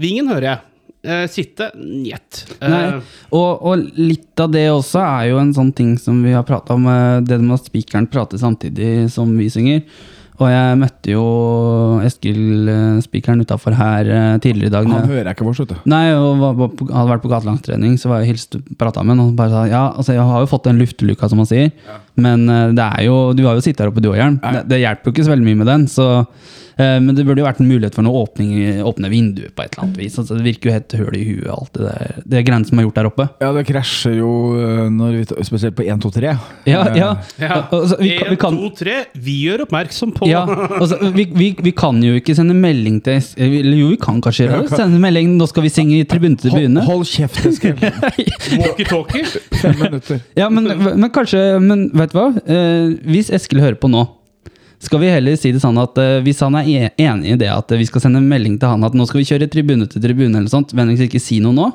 Vingen 0.00 0.28
hører 0.30 0.46
jeg. 0.46 0.66
Uh, 1.00 1.24
sitte 1.32 1.70
njet. 1.80 2.42
Uh. 2.60 3.00
Og, 3.32 3.62
og 3.64 3.84
litt 3.96 4.40
av 4.40 4.50
det 4.52 4.66
også 4.68 5.00
er 5.00 5.30
jo 5.30 5.38
en 5.40 5.54
sånn 5.56 5.70
ting 5.72 5.94
som 6.00 6.18
vi 6.20 6.34
har 6.36 6.44
prata 6.44 6.76
om, 6.76 6.84
det 7.24 7.38
med 7.40 7.54
at 7.56 7.70
spikeren 7.70 8.08
prater 8.12 8.40
samtidig 8.40 9.06
som 9.12 9.32
vi 9.38 9.48
synger. 9.52 9.80
Og 10.40 10.48
jeg 10.48 10.76
møtte 10.80 11.12
jo 11.12 11.22
Eskil, 12.06 12.68
eh, 12.72 13.00
spikeren 13.04 13.42
utafor 13.44 13.74
her 13.76 14.08
eh, 14.08 14.38
tidligere 14.40 14.70
i 14.70 14.74
dag. 14.74 14.88
Han 14.88 15.10
hører 15.10 15.28
jeg 15.28 15.36
ikke 15.36 15.46
vårs, 15.48 15.60
vet 15.60 15.74
du. 15.74 15.82
Nei, 15.92 16.04
og 16.16 16.40
hadde 16.40 17.10
vært 17.10 17.24
på 17.26 17.32
gatelangstrening, 17.32 17.98
så 18.00 18.08
var 18.08 18.22
jeg 18.22 18.32
hilst 18.32 18.56
prata 18.80 19.04
med 19.04 19.14
ham. 19.14 19.20
Og 19.20 19.28
han 19.30 19.36
bare 19.36 19.52
sa 19.52 19.66
ja, 19.68 19.82
altså 19.92 20.16
jeg 20.16 20.24
har 20.30 20.44
jo 20.44 20.48
fått 20.48 20.70
den 20.70 20.80
luftelukka, 20.80 21.28
som 21.28 21.42
han 21.42 21.50
sier. 21.50 21.68
Men 22.16 22.48
eh, 22.48 22.72
det 22.78 22.86
er 22.86 23.04
jo, 23.10 23.18
du 23.36 23.44
har 23.44 23.58
jo 23.58 23.66
sittet 23.66 23.84
her 23.84 23.92
oppe, 23.92 24.00
du 24.00 24.08
òg, 24.14 24.16
Jern. 24.22 24.40
Det, 24.40 24.64
det 24.72 24.80
hjelper 24.80 25.10
jo 25.10 25.16
ikke 25.16 25.28
så 25.28 25.34
veldig 25.34 25.48
mye 25.50 25.60
med 25.60 25.70
den. 25.74 25.86
Så, 25.92 26.08
men 27.02 27.14
det 27.16 27.24
burde 27.28 27.42
jo 27.42 27.46
vært 27.46 27.60
en 27.62 27.68
mulighet 27.70 27.94
for 27.98 28.06
å 28.08 28.24
åpne 28.24 29.10
vinduet 29.12 29.52
på 29.56 29.62
et 29.64 29.74
eller 29.74 29.84
annet 29.86 29.98
vis. 30.00 30.18
Altså, 30.20 30.36
det 30.38 30.44
virker 30.46 30.70
jo 30.70 30.74
helt 30.76 30.96
høl 31.00 31.16
i 31.18 31.24
huet, 31.28 31.48
alt 31.52 31.72
det 31.76 31.86
der. 31.88 32.20
Det 32.34 32.42
greiene 32.48 32.68
som 32.68 32.78
er 32.80 32.86
gjort 32.86 32.98
der 33.00 33.08
oppe. 33.10 33.26
Ja, 33.42 33.50
det 33.56 33.64
krasjer 33.68 34.14
jo 34.20 34.30
eh, 34.60 34.86
når 34.94 35.16
vi, 35.18 35.24
spesielt 35.48 35.76
på 35.78 35.84
1, 35.86 36.00
2, 36.04 36.12
3. 36.16 36.34
Ja, 36.70 36.82
ja. 36.96 37.10
ja. 37.40 37.58
Altså, 37.70 37.98
vi, 38.00 38.14
kan- 38.18 38.30
vi 38.30 38.36
En, 38.36 38.40
kan, 38.44 38.56
to, 38.60 38.70
tre. 38.80 38.96
Vi 39.14 39.36
gjør 39.46 39.64
oppmerksom 39.66 40.14
på 40.16 40.28
ja, 40.30 40.44
altså, 40.46 40.98
vi, 41.16 41.26
vi, 41.34 41.50
vi 41.60 41.72
kan 41.76 41.98
jo 42.04 42.14
ikke 42.20 42.34
sende 42.38 42.54
melding 42.56 43.00
til 43.04 43.18
Eller 43.40 43.76
jo, 43.80 43.88
vi 43.94 43.98
kan 44.00 44.20
kanskje 44.24 44.46
gjøre 44.48 44.62
det. 44.68 44.78
Sende 44.80 45.00
melding 45.02 45.34
'nå 45.38 45.46
skal 45.50 45.64
vi 45.66 45.72
synge 45.72 45.98
i 46.00 46.04
tribune 46.08 46.36
til 46.40 46.50
Hold, 46.54 46.62
tribune'. 46.62 46.84
hold 46.86 47.04
kjeft, 47.10 47.44
Eskil. 47.46 47.74
walkietalkie. 48.62 49.24
Fem 49.60 49.76
minutter. 49.80 50.20
Ja, 50.38 50.48
men, 50.50 50.64
men 51.00 51.10
kanskje 51.14 51.42
Men 51.62 51.88
vet 51.96 52.12
du 52.14 52.18
hva? 52.18 52.28
Eh, 52.46 52.94
hvis 53.10 53.30
Eskil 53.34 53.60
hører 53.62 53.78
på 53.80 53.90
nå, 53.90 54.04
skal 54.80 55.02
vi 55.02 55.10
heller 55.12 55.36
si 55.36 55.52
det 55.52 55.60
sånn 55.62 55.78
at 55.80 55.98
uh, 56.00 56.18
hvis 56.24 56.40
han 56.40 56.56
er 56.56 56.68
e- 56.68 56.94
enig 57.04 57.34
i 57.34 57.38
det 57.40 57.50
at 57.52 57.72
vi 57.76 57.86
skal 57.88 58.00
sende 58.04 58.22
en 58.22 58.28
melding 58.30 58.56
til 58.60 58.72
han 58.72 58.86
at 58.86 58.96
nå 58.96 59.04
skal 59.08 59.20
vi 59.20 59.28
kjøre 59.28 59.50
tribune 59.52 59.88
til 59.90 60.02
tribune, 60.02 60.32
eller 60.38 60.48
sånt, 60.52 60.72
vennligst 60.76 61.08
ikke 61.08 61.22
si 61.22 61.40
noe 61.44 61.56
nå. 61.56 61.70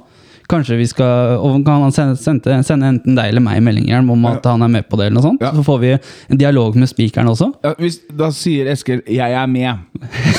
Kanskje 0.45 0.75
vi 0.77 0.85
skal 0.85 1.39
Og 1.41 1.55
kan 1.65 1.81
han 1.81 1.93
sende, 1.93 2.17
sende, 2.21 2.57
sende 2.67 2.89
enten 2.91 3.15
deg 3.17 3.31
eller 3.31 3.41
meg 3.41 3.63
meldinger 3.65 4.03
om 4.13 4.27
at 4.29 4.45
han 4.45 4.61
er 4.61 4.69
med 4.75 4.85
på 4.89 4.99
det, 4.99 5.07
eller 5.07 5.17
noe 5.17 5.25
sånt. 5.25 5.41
Ja. 5.41 5.49
Så 5.55 5.63
får 5.65 5.79
vi 5.81 5.93
en 5.95 6.41
dialog 6.41 6.77
med 6.77 6.89
spikeren 6.91 7.31
også. 7.31 7.47
Ja, 7.65 7.73
hvis, 7.81 7.97
da 8.13 8.29
sier 8.29 8.69
Eskil 8.73 9.01
'jeg 9.09 9.33
er 9.33 9.47
med'. 9.49 9.79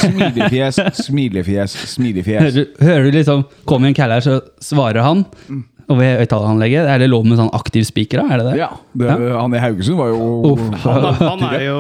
Smilefjes, 0.03 0.79
smilefjes, 1.09 1.79
smilefjes. 1.95 2.43
Hører, 2.43 2.67
hører 2.81 3.11
du 3.11 3.19
liksom 3.19 3.45
Kommer 3.67 3.89
en 3.89 3.99
kall 3.99 4.15
her, 4.15 4.23
så 4.23 4.41
svarer 4.63 5.03
han 5.03 5.25
over 5.93 6.19
høyttaleranlegget. 6.21 6.89
Er 6.91 6.99
det 7.03 7.09
lov 7.13 7.27
med 7.29 7.39
sånn 7.39 7.53
aktiv 7.55 7.85
spiker. 7.87 8.25
Er 8.25 8.41
det 8.41 8.47
det? 8.49 8.57
Ja, 8.59 8.71
det, 8.99 9.11
Han 9.37 9.55
i 9.55 9.63
Haugesund 9.63 10.01
var 10.01 10.11
jo 10.11 10.19
oh, 10.51 10.65
Han, 10.83 11.07
er- 11.07 11.21
han 11.23 11.45
er 11.53 11.65
jo 11.69 11.79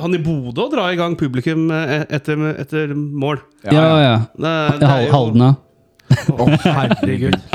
Han 0.00 0.16
i 0.16 0.22
Bodø 0.24 0.68
drar 0.72 0.94
i 0.94 0.98
gang 0.98 1.16
publikum 1.18 1.68
eh, 1.74 2.06
etter, 2.16 2.40
etter 2.62 2.94
mål. 2.96 3.42
Ja, 3.68 3.86
ja. 4.00 4.16
Det, 4.36 4.56
det 4.80 4.90
er 4.90 5.06
jo- 5.06 5.14
Halden, 5.16 5.46
ja. 5.50 5.54
Å, 6.32 6.44
herregud. 6.64 7.38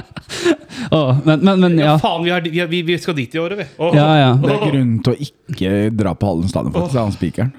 Oh, 0.92 1.16
men, 1.24 1.40
men, 1.46 1.60
men 1.62 1.76
Ja, 1.80 1.92
ja. 1.94 1.98
faen, 2.02 2.24
vi, 2.26 2.32
er, 2.34 2.68
vi, 2.68 2.82
vi, 2.88 2.96
skal 3.00 3.16
dit 3.16 3.32
i 3.36 3.40
året, 3.40 3.60
vi. 3.60 3.66
Oh, 3.80 3.94
Ja, 3.96 4.08
ja. 4.18 4.30
Det 4.40 4.50
er 4.56 4.64
grunn 4.72 4.94
til 5.06 5.14
å 5.14 5.26
ikke 5.28 5.74
dra 5.96 6.14
på 6.18 6.28
Hallen 6.32 6.50
stadion, 6.52 6.74
faktisk. 6.74 6.96
Det 6.96 7.00
er 7.00 7.06
han 7.06 7.16
spikeren. 7.16 7.52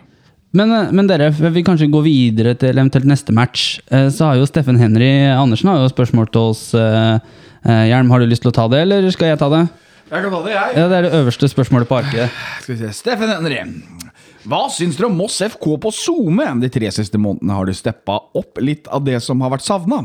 Men, 0.59 0.73
eh, 0.77 0.91
men 0.93 1.09
dere, 1.09 1.31
før 1.37 1.55
vi 1.55 1.63
kanskje 1.65 1.89
går 1.93 2.05
videre 2.05 2.55
til 2.61 2.77
eventuelt 2.77 3.09
neste 3.09 3.33
match, 3.37 3.79
eh, 3.89 4.09
så 4.13 4.31
har 4.31 4.41
jo 4.41 4.49
Steffen 4.49 4.81
Henry 4.81 5.09
Andersen 5.33 5.71
har 5.73 5.81
jo 5.81 5.93
spørsmål 5.93 6.29
til 6.33 6.51
oss. 6.51 6.65
Eh, 7.65 7.85
Hjelm, 7.91 8.11
har 8.13 8.23
du 8.23 8.27
lyst 8.31 8.43
til 8.45 8.53
å 8.53 8.57
ta 8.57 8.69
det, 8.73 8.83
eller 8.87 9.09
skal 9.15 9.33
jeg 9.33 9.41
ta 9.43 9.49
det? 9.53 9.63
Jeg 10.13 10.25
kan 10.27 10.33
ta 10.35 10.41
det, 10.45 10.53
jeg. 10.53 10.77
Ja, 10.77 10.87
Det 10.89 10.97
er 10.99 11.07
det 11.09 11.13
øverste 11.23 11.49
spørsmålet 11.49 11.89
på 11.89 11.97
arket. 12.03 12.41
Skal 12.65 12.75
vi 12.75 12.81
se. 12.83 12.91
Steffen 12.99 13.31
Henry. 13.33 13.61
Hva 14.43 14.65
syns 14.75 14.97
dere 14.99 15.07
om 15.09 15.15
Moss 15.17 15.39
FK 15.47 15.69
på 15.81 15.93
SoMe? 15.95 16.49
De 16.61 16.69
tre 16.75 16.91
siste 16.93 17.17
månedene 17.23 17.55
har 17.55 17.69
du 17.69 17.73
steppa 17.79 18.19
opp 18.37 18.59
litt 18.61 18.89
av 18.93 19.05
det 19.07 19.21
som 19.23 19.41
har 19.41 19.55
vært 19.55 19.65
savna. 19.65 20.03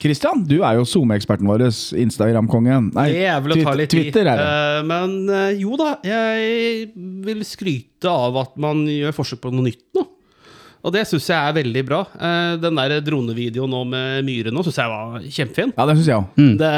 Kristian, 0.00 0.40
du 0.48 0.62
er 0.64 0.78
jo 0.78 0.86
SoMe-eksperten 0.88 1.44
vår. 1.44 1.66
Instagram-kongen. 2.00 2.86
Nei, 2.96 3.10
Det 3.12 3.26
er 3.28 3.40
vel 3.44 3.52
å 3.52 3.58
ta 3.60 3.74
Twitter- 3.74 3.76
litt. 3.82 3.90
Twitter 3.92 4.30
er 4.32 4.40
det. 4.40 4.46
Uh, 4.48 4.78
men 4.88 5.14
uh, 5.28 5.50
jo 5.60 5.76
da, 5.76 5.90
jeg 6.08 6.88
vil 7.26 7.44
skryte 7.44 8.08
av 8.08 8.38
at 8.40 8.56
man 8.56 8.86
gjør 8.88 9.12
forsøk 9.12 9.42
på 9.44 9.52
noe 9.52 9.66
nytt 9.68 9.84
nå. 9.94 10.06
Og 10.84 10.92
det 10.92 11.06
syns 11.08 11.26
jeg 11.30 11.38
er 11.48 11.54
veldig 11.56 11.82
bra. 11.88 12.02
Eh, 12.20 12.56
den 12.60 12.76
der 12.76 12.98
dronevideoen 13.06 13.70
nå 13.72 13.80
med 13.88 14.24
myre 14.26 14.52
nå 14.52 14.60
syns 14.66 14.76
jeg 14.82 14.90
var 14.92 15.22
kjempefin. 15.24 15.72
Ja, 15.78 15.86
det 15.88 15.94
synes 15.96 16.10
jeg 16.10 16.18
også. 16.18 16.34
Mm. 16.36 16.52
Det, 16.60 16.72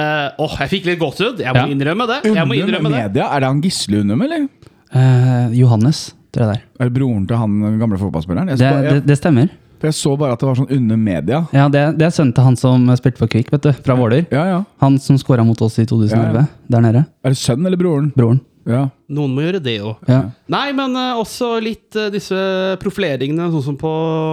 åh, 0.46 0.54
jeg 0.62 0.70
fikk 0.76 0.86
litt 0.92 1.00
gåsehud. 1.02 1.42
Jeg 1.42 1.52
må 1.56 1.64
Ja. 1.64 1.66
innrømme 1.74 2.06
det. 2.12 2.20
Jeg 2.30 2.46
må 2.46 2.54
Unnum 2.54 2.68
innrømme 2.68 2.92
det. 2.94 3.02
Media, 3.08 3.26
er 3.34 3.40
det 3.40 3.48
han 3.50 3.60
Gisle 3.66 4.00
Unnum, 4.04 4.22
eller? 4.22 4.48
Eh, 4.94 5.50
Johannes, 5.58 6.14
tror 6.32 6.46
jeg 6.46 6.52
det 6.52 6.56
er. 6.60 6.62
Er 6.80 6.88
det 6.90 6.94
broren 7.00 7.26
til 7.26 7.36
han 7.36 7.78
gamle 7.82 7.98
fotballspilleren? 7.98 8.48
Jeg, 8.54 8.58
Det, 8.62 8.70
bare, 8.70 8.84
jeg, 8.94 9.06
det 9.06 9.18
stemmer. 9.18 9.48
for 9.80 9.86
jeg 9.90 9.94
så 9.98 10.16
bare 10.18 10.32
at 10.32 10.40
det 10.40 10.46
var 10.48 10.54
sånn 10.62 10.70
Unnum 10.78 11.02
Media. 11.04 11.42
Ja, 11.52 11.68
det, 11.68 11.82
det 11.98 12.06
er 12.06 12.10
sønnen 12.14 12.32
til 12.34 12.44
han 12.46 12.56
som 12.56 12.86
spilte 12.96 13.18
for 13.18 13.26
Kvikk, 13.28 13.50
vet 13.52 13.62
du. 13.66 13.72
Fra 13.84 13.96
Våler. 13.98 14.26
Ja, 14.30 14.44
ja. 14.54 14.64
Han 14.80 14.98
som 15.02 15.18
skåra 15.18 15.44
mot 15.44 15.60
oss 15.66 15.78
i 15.82 15.84
2011. 15.84 16.14
Ja, 16.14 16.46
ja. 16.46 16.46
Der 16.70 16.80
nede. 16.86 17.02
Er 17.24 17.34
det 17.34 17.38
sønnen 17.42 17.66
eller 17.66 17.76
broren? 17.76 18.12
Broren. 18.16 18.40
Ja. 18.66 18.88
Noen 19.14 19.34
må 19.36 19.44
gjøre 19.44 19.60
det 19.62 19.76
òg. 19.86 20.00
Ja. 20.10 20.20
Nei, 20.50 20.72
men 20.74 20.96
uh, 20.98 21.20
også 21.22 21.52
litt 21.62 21.94
uh, 21.94 22.08
disse 22.10 22.36
profileringene, 22.82 23.46
sånn 23.54 23.62
som 23.68 23.76
på 23.78 23.92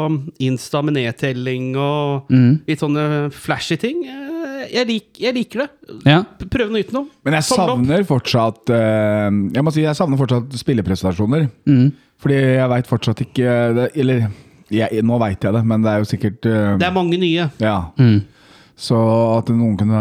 um, 0.09 0.15
Insta 0.41 0.81
med 0.81 0.95
nedtelling 0.97 1.71
og 1.77 2.31
Mm. 2.33 2.61
litt 2.67 2.81
sånne 2.81 3.29
flashy 3.31 3.77
ting. 3.77 4.01
Uh, 4.09 4.63
Jeg, 4.73 4.87
lik, 4.87 5.07
jeg 5.19 5.35
liker 5.35 5.59
det. 5.65 5.69
ja. 6.07 6.21
Prøv 6.49 6.69
noe 6.71 6.79
nytt 6.81 6.93
nå. 6.95 7.01
Men 7.25 7.35
jeg 7.35 7.43
savner 7.49 8.03
fortsatt 8.07 8.69
Jeg 8.71 9.63
må 9.65 9.73
si 9.75 9.81
jeg 9.83 9.95
savner 9.97 10.17
fortsatt 10.17 10.53
spilleprestasjoner. 10.55 11.49
Mm. 11.67 11.89
Fordi 12.23 12.37
jeg 12.39 12.69
veit 12.71 12.87
fortsatt 12.87 13.19
ikke 13.25 13.57
det, 13.75 13.89
Eller 13.99 14.29
jeg, 14.71 15.03
nå 15.03 15.17
veit 15.19 15.43
jeg 15.43 15.53
det, 15.53 15.63
men 15.67 15.83
det 15.83 15.91
er 15.91 15.99
jo 15.99 16.07
sikkert 16.09 16.39
Det 16.47 16.87
er 16.87 16.95
mange 16.95 17.19
nye. 17.19 17.49
Ja. 17.61 17.75
Mm. 17.99 18.21
Så 18.79 18.97
at 19.37 19.51
noen 19.53 19.75
kunne 19.77 19.99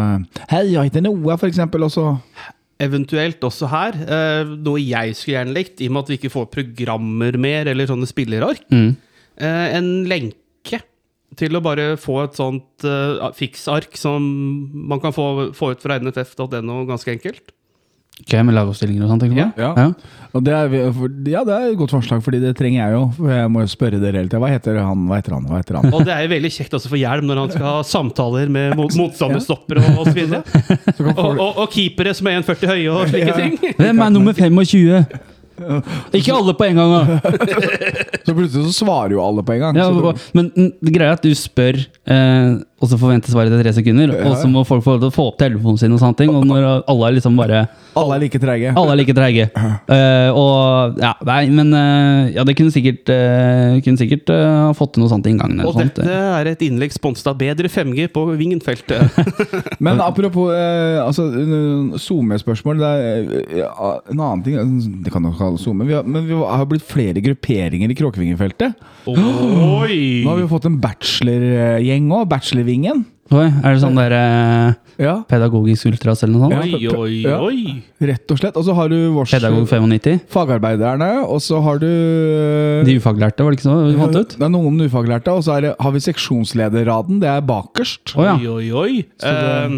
Hei, 0.49 0.63
jeg 0.71 0.87
heter 0.89 1.03
Noah, 1.05 1.35
for 1.37 1.51
eksempel, 1.51 1.83
og 1.85 1.91
så 1.93 2.07
Eventuelt 2.81 3.43
også 3.45 3.69
her. 3.71 3.97
Eh, 4.01 4.53
noe 4.65 4.81
jeg 4.81 5.15
skulle 5.15 5.37
gjerne 5.37 5.55
likt, 5.55 5.81
i 5.81 5.89
og 5.89 5.95
med 5.95 6.05
at 6.05 6.11
vi 6.11 6.19
ikke 6.19 6.33
får 6.33 6.49
programmer 6.53 7.37
mer, 7.37 7.69
eller 7.69 7.89
sånne 7.89 8.09
spillerark. 8.09 8.65
Mm. 8.73 8.95
Eh, 9.37 9.67
en 9.77 9.91
lenke 10.09 10.81
til 11.37 11.57
å 11.57 11.63
bare 11.65 11.93
få 11.97 12.19
et 12.23 12.37
sånt 12.37 12.85
eh, 12.85 13.23
fiksark 13.37 13.97
som 13.97 14.25
man 14.73 15.01
kan 15.03 15.15
få, 15.15 15.51
få 15.57 15.73
ut 15.73 15.83
fra 15.85 15.99
nff.no 16.01 16.83
ganske 16.89 17.13
enkelt. 17.15 17.53
Ok, 18.21 18.33
med 18.45 18.53
lagoppstillinger 18.55 19.03
og 19.03 19.09
sånn, 19.09 19.21
på? 19.23 19.35
Ja. 19.35 19.47
Ja. 19.57 19.87
Og 20.33 20.41
det 20.45 20.53
er, 20.53 20.69
for, 20.95 21.09
ja, 21.29 21.41
det 21.45 21.53
er 21.53 21.65
et 21.71 21.77
godt 21.77 21.91
forslag, 21.93 22.21
fordi 22.25 22.39
det 22.41 22.53
trenger 22.57 22.79
jeg 22.79 22.93
jo. 22.95 23.01
For 23.17 23.33
jeg 23.33 23.49
må 23.53 23.63
jo 23.65 23.71
spørre 23.73 23.99
dere 24.01 24.21
hele 24.21 24.29
tida. 24.29 24.39
Hva 24.41 24.49
heter 24.53 24.79
han? 24.81 25.03
Hva 25.09 25.17
heter 25.19 25.35
han? 25.35 25.47
Hva 25.49 25.59
heter 25.59 25.77
han? 25.79 25.89
Og 25.93 26.05
det 26.07 26.13
er 26.15 26.23
jo 26.25 26.31
veldig 26.31 26.51
kjekt 26.55 26.77
også 26.77 26.89
for 26.93 27.01
Hjelm 27.01 27.27
når 27.29 27.41
han 27.43 27.51
skal 27.53 27.67
ha 27.67 27.75
samtaler 27.85 28.49
med 28.53 28.77
mot, 28.79 28.95
motstanderstoppere 29.01 29.83
og, 29.83 29.99
og 30.03 30.09
så 30.09 30.15
videre. 30.17 30.41
Og, 31.13 31.37
og, 31.37 31.59
og 31.65 31.67
keepere 31.73 32.13
som 32.15 32.29
er 32.31 32.39
1,40 32.41 32.69
høye 32.71 32.89
og 32.93 33.09
slike 33.11 33.29
Ja. 33.29 33.35
ting. 33.37 33.57
Hvem 33.81 34.01
er 34.05 34.13
nummer 34.13 34.33
25? 34.37 35.05
Ikke 36.17 36.33
alle 36.33 36.53
på 36.57 36.65
en 36.65 36.79
gang, 36.79 36.93
da! 36.93 37.33
Så 38.25 38.33
plutselig 38.33 38.63
så 38.71 38.73
svarer 38.79 39.13
jo 39.13 39.21
alle 39.21 39.43
på 39.45 39.53
en 39.53 39.61
gang. 39.61 39.77
Ja, 39.77 39.85
så 39.93 40.13
og- 40.13 40.23
men 40.33 40.49
greia 40.81 41.11
er 41.11 41.17
at 41.19 41.25
du 41.25 41.29
spør, 41.37 41.77
eh, 42.09 42.55
og 42.83 42.89
så 42.91 42.99
forventer 42.99 43.31
svaret 43.31 43.53
etter 43.53 43.63
tre 43.63 43.71
sekunder, 43.77 44.11
og 44.27 44.35
så 44.41 44.49
må 44.51 44.65
folk 44.67 44.83
få 44.83 44.97
få 45.13 45.29
opp 45.31 45.39
telefonen 45.39 45.79
sin, 45.79 45.95
og 45.95 46.01
sånne 46.03 46.19
ting, 46.19 46.33
og 46.35 46.43
når 46.49 46.67
alle 46.91 47.09
er 47.09 47.17
liksom 47.19 47.39
bare 47.39 47.63
alle 47.93 48.15
er 48.15 48.23
like 48.23 48.39
treige. 48.41 48.71
Alle 48.73 48.93
er 48.93 48.99
like 48.99 49.13
treige. 49.13 49.45
Uh, 49.53 50.29
og 50.33 51.01
ja, 51.01 51.11
nei, 51.27 51.41
men 51.53 51.69
uh, 51.75 52.31
Ja, 52.33 52.45
det 52.47 52.55
kunne 52.57 52.73
sikkert 52.73 53.09
uh, 53.11 53.77
Kunne 53.85 53.99
sikkert 53.99 54.31
uh, 54.33 54.71
fått 54.77 54.95
til 54.95 55.03
noe 55.03 55.11
sånt 55.11 55.27
i 55.29 55.33
inngangen. 55.33 55.61
Og 55.61 55.75
sånt. 55.77 55.99
dette 55.99 56.15
er 56.39 56.49
et 56.49 56.63
innlegg 56.65 56.95
sponset 56.95 57.29
av 57.29 57.37
Bedre 57.37 57.69
5G 57.69 58.07
på 58.13 58.25
Vingenfeltet. 58.39 59.19
Men 59.85 60.01
apropos 60.03 60.49
uh, 60.49 61.03
altså, 61.05 61.27
SoMe-spørsmål. 62.01 62.81
Det 62.81 62.89
er 62.89 63.69
en 64.09 64.19
annen 64.19 64.43
ting 64.45 64.57
eh, 64.57 64.73
Det 65.05 65.13
kan 65.13 65.25
jo 65.27 65.33
kalles 65.37 65.63
SoMe. 65.63 65.85
Men 65.85 66.27
vi 66.27 66.37
har 66.37 66.67
blitt 66.69 66.85
flere 66.87 67.21
grupperinger 67.23 67.93
i 67.93 67.97
Kråkevingerfeltet. 67.99 68.79
Oi! 69.07 70.23
Nå 70.23 70.29
har 70.31 70.37
vi 70.39 70.47
fått 70.51 70.67
en 70.69 70.77
bachelorgjeng 70.83 72.05
òg. 72.13 72.27
Bachelorvingen. 72.31 73.03
Oi, 73.33 73.45
er 73.47 73.73
det 73.73 73.79
sånn 73.81 73.95
der 73.97 74.13
eh, 74.13 74.73
Ja, 75.01 75.13
pedagogisk 75.25 75.87
ultras 75.89 76.21
eller 76.25 76.35
noe 76.35 76.49
sånt? 76.51 76.75
Oi, 76.75 76.89
oi, 76.91 77.13
Ja. 77.23 77.37
oi! 77.41 77.79
rett 78.03 78.29
og 78.29 78.37
slett. 78.37 78.57
Og 78.59 78.65
så 78.67 78.75
har 78.77 78.91
du 78.91 78.97
vårs 79.15 79.31
Pedagog 79.33 79.63
95? 79.71 80.19
fagarbeiderne, 80.29 81.07
og 81.23 81.39
så 81.41 81.61
har 81.63 81.79
du 81.81 81.87
eh, 81.87 82.83
De 82.85 82.97
ufaglærte, 82.99 83.41
var 83.43 83.55
det 83.55 83.59
ikke 83.59 83.67
sånn 83.69 83.87
vi 83.89 83.97
fant 83.97 84.19
ut? 84.19 84.35
Det 84.37 84.45
er 84.47 84.53
noen 84.53 84.83
ufaglærte, 84.85 85.33
og 85.33 85.43
så 85.47 85.55
er 85.57 85.65
det, 85.69 85.73
har 85.81 85.95
vi 85.95 86.03
seksjonslederraden. 86.03 87.21
Det 87.23 87.31
er 87.31 87.41
bakerst. 87.47 88.13
Å 88.19 88.27
ja. 88.27 88.35
Oi, 88.37 88.69
oi, 88.69 88.69
oi. 88.83 89.73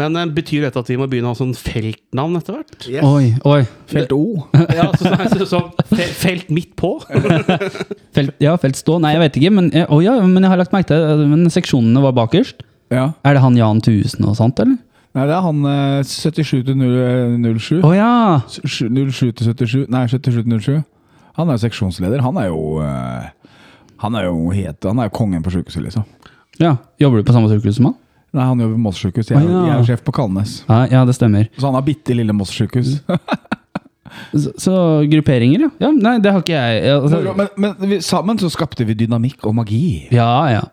Men 0.00 0.16
uh, 0.18 0.24
betyr 0.34 0.64
dette 0.66 0.80
at 0.80 0.90
vi 0.90 0.96
må 0.98 1.06
begynne 1.10 1.30
å 1.30 1.34
ha 1.34 1.38
sånn 1.38 1.54
feltnavn 1.56 2.38
etter 2.40 2.56
hvert? 2.56 2.86
Oi, 3.06 3.34
oi. 3.46 3.60
Felt 3.90 4.14
O. 4.16 4.24
Ja, 4.74 4.88
så, 4.98 5.12
så, 5.14 5.46
så, 5.46 5.60
så, 5.90 6.06
felt 6.18 6.50
midt 6.54 6.74
på? 6.78 6.96
Felt, 8.14 8.34
ja, 8.42 8.54
felt 8.62 8.78
stå. 8.78 9.00
Nei, 9.02 9.14
jeg 9.16 9.22
vet 9.24 9.36
ikke, 9.40 9.52
men, 9.54 9.68
å 9.90 9.98
ja, 10.02 10.14
men 10.22 10.44
jeg 10.44 10.52
har 10.52 10.60
lagt 10.60 10.74
merke 10.74 10.86
til 10.92 11.02
eh, 11.02 11.22
Men 11.26 11.48
seksjonene 11.50 12.02
var 12.04 12.14
bakerst. 12.14 12.62
Ja. 12.94 13.08
Er 13.26 13.34
det 13.34 13.42
han 13.42 13.56
Jan 13.58 13.80
Tusen 13.82 14.26
og 14.28 14.36
sånt, 14.38 14.60
eller? 14.62 14.76
Nei, 15.14 15.24
det 15.30 15.34
er 15.34 15.42
han 15.42 15.66
eh, 15.70 16.06
77 16.06 16.52
til 16.68 16.78
0, 16.78 17.58
07. 17.58 17.80
Å 17.86 17.90
ja! 17.94 18.12
07 18.54 19.32
til 19.34 19.50
77. 19.50 19.74
Nei, 19.90 20.04
77 20.10 20.38
til 20.42 20.62
07. 20.62 20.78
Han 21.40 21.50
er 21.50 21.58
jo 21.58 21.64
seksjonsleder. 21.64 22.22
Han 22.22 22.38
er 22.38 22.52
jo 22.52 22.62
Han 24.04 24.14
er 24.14 24.28
jo 24.28 24.52
het 24.54 24.86
Han 24.86 25.02
er 25.02 25.08
jo 25.08 25.16
kongen 25.16 25.42
på 25.42 25.50
sjukehuset, 25.54 25.82
liksom. 25.82 26.06
ja. 26.62 26.76
Jobber 27.02 27.18
du 27.18 27.26
på 27.26 27.34
samme 27.34 27.50
sykehus 27.50 27.80
som 27.80 27.90
han? 27.90 27.98
Nei, 28.34 28.44
han 28.50 28.60
jobber 28.64 28.74
på 28.74 28.82
Moss 28.88 28.98
sjukehus. 28.98 29.28
Jeg, 29.30 29.38
ah, 29.38 29.46
ja. 29.46 29.64
jeg 29.68 29.74
er 29.78 29.88
sjef 29.92 30.00
på 30.06 30.14
Kalnes. 30.16 30.56
Ja, 30.68 30.80
ja, 30.90 31.02
det 31.06 31.14
stemmer. 31.16 31.46
Så 31.58 31.68
han 31.68 31.76
har 31.78 31.84
bitte 31.86 32.16
lille 32.18 32.34
Moss 32.34 32.50
sjukehus. 32.54 32.96
Så, 34.30 34.50
så 34.62 34.72
grupperinger, 35.10 35.64
ja. 35.66 35.68
ja. 35.82 35.88
Nei, 35.90 36.16
det 36.22 36.30
har 36.34 36.42
ikke 36.44 36.54
jeg. 36.54 36.82
altså, 36.92 37.18
men 37.34 37.48
men 37.58 37.86
vi, 37.90 37.96
sammen 38.04 38.38
så 38.38 38.50
skapte 38.52 38.84
vi 38.86 38.94
dynamikk 38.98 39.46
og 39.48 39.56
magi. 39.58 39.84
ja, 40.14 40.30
ja. 40.52 40.64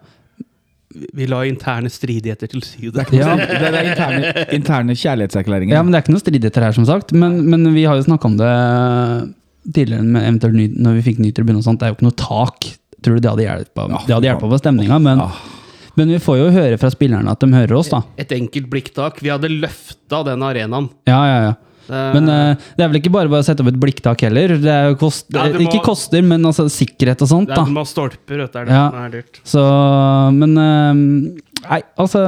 Vi 1.15 1.23
la 1.31 1.37
interne 1.47 1.87
stridigheter 1.89 2.49
til 2.51 2.61
side. 2.67 3.05
Ja. 3.15 3.29
Det 3.39 3.69
er 3.69 3.85
interne, 3.93 4.31
interne 4.57 4.95
kjærlighetserklæringer. 4.99 5.71
Ja, 5.77 5.81
men 5.85 5.93
Det 5.93 6.01
er 6.01 6.03
ikke 6.03 6.11
noen 6.17 6.23
stridigheter 6.25 6.65
her, 6.67 6.75
som 6.75 6.83
sagt. 6.89 7.13
Men, 7.15 7.37
men 7.47 7.63
vi 7.73 7.85
har 7.87 7.95
jo 7.95 8.03
snakka 8.09 8.27
om 8.27 8.35
det 8.41 8.49
tidligere, 9.71 10.03
med 10.03 10.25
eventuelt 10.27 10.57
ny, 10.59 10.65
når 10.83 10.97
vi 10.99 11.05
fikk 11.05 11.21
ny 11.23 11.31
tribune 11.37 11.61
og 11.61 11.65
sånt. 11.65 11.79
Det 11.79 11.87
er 11.87 11.93
jo 11.93 11.97
ikke 11.99 12.09
noe 12.09 12.17
tak. 12.19 12.67
Tror 13.01 13.15
du 13.17 13.23
det 13.23 13.31
hadde 13.31 13.45
hjulpet 13.47 13.95
Ja, 13.95 14.01
det 14.03 14.15
hadde 14.17 14.29
hjulpet 14.33 14.51
på 14.51 14.59
stemninga? 14.65 14.99
Men, 15.07 15.23
Ah. 15.23 15.39
Men 15.99 16.07
vi 16.13 16.19
får 16.23 16.37
jo 16.39 16.51
høre 16.55 16.77
fra 16.81 16.89
spillerne 16.93 17.31
at 17.31 17.39
de 17.43 17.49
hører 17.53 17.73
oss, 17.77 17.89
da. 17.91 18.01
Et 18.21 18.31
enkelt 18.37 18.69
blikktak. 18.71 19.19
Vi 19.21 19.29
hadde 19.33 19.49
løfta 19.51 20.23
den 20.29 20.43
arenaen. 20.47 20.89
Ja, 21.09 21.19
ja, 21.27 21.37
ja. 21.49 21.53
Men 21.91 22.29
uh, 22.29 22.53
det 22.77 22.85
er 22.85 22.87
vel 22.91 22.99
ikke 23.01 23.11
bare 23.11 23.27
bare 23.27 23.41
å 23.43 23.45
sette 23.45 23.59
opp 23.65 23.67
et 23.73 23.79
blikktak 23.81 24.21
heller. 24.23 24.53
Det 24.63 24.69
er 24.71 24.85
jo 24.93 24.95
kost, 25.01 25.25
Ja, 25.33 25.43
det 25.51 25.59
må- 25.59 25.65
Ikke 25.67 25.81
koster, 25.83 26.21
men 26.23 26.45
altså 26.47 26.69
sikkerhet 26.71 27.19
og 27.25 27.27
sånt, 27.27 27.49
det 27.49 27.57
er 27.57 27.65
da. 27.65 27.73
med 27.75 27.89
stolper, 27.89 28.37
vet 28.45 28.53
du. 28.53 28.59
Det 28.59 28.61
er 28.61 28.65
det 28.69 28.77
Ja. 28.77 28.85
som 28.93 29.01
er 29.01 29.09
dyrt. 29.17 29.41
Så, 29.43 29.63
men 30.37 30.55
uh, 30.55 30.93
Nei, 31.65 31.81
altså 31.99 32.21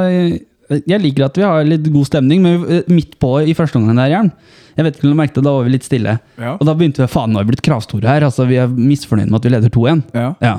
Jeg 0.74 1.00
liker 1.02 1.26
at 1.30 1.38
vi 1.40 1.44
har 1.48 1.64
litt 1.64 1.88
god 1.94 2.06
stemning, 2.10 2.42
men 2.44 2.66
eh, 2.68 2.84
midt 2.92 3.16
på 3.22 3.32
i 3.48 3.54
første 3.58 3.78
omgang 3.80 3.96
der, 4.02 4.12
Jern 4.14 4.30
Jeg 4.78 4.86
vet 4.88 4.96
ikke 4.98 5.08
om 5.08 5.14
du 5.14 5.18
merket 5.22 5.36
det, 5.40 5.44
da 5.48 5.52
var 5.56 5.64
vi 5.68 5.74
litt 5.78 5.86
stille. 5.88 6.18
Ja. 6.42 6.54
Og 6.58 6.66
da 6.68 6.74
begynte 6.76 7.04
vi 7.06 7.08
faen, 7.14 7.32
nå 7.32 7.40
har 7.40 7.46
vi 7.46 7.54
blitt 7.54 7.64
kravstore 7.66 8.10
her. 8.10 8.26
Altså, 8.28 8.46
vi 8.50 8.58
er 8.58 8.68
misfornøyd 8.68 9.30
med 9.30 9.38
at 9.40 9.46
vi 9.48 9.52
leder 9.54 9.70
2-1. 9.70 10.04
Ja. 10.18 10.34
Ja. 10.42 10.56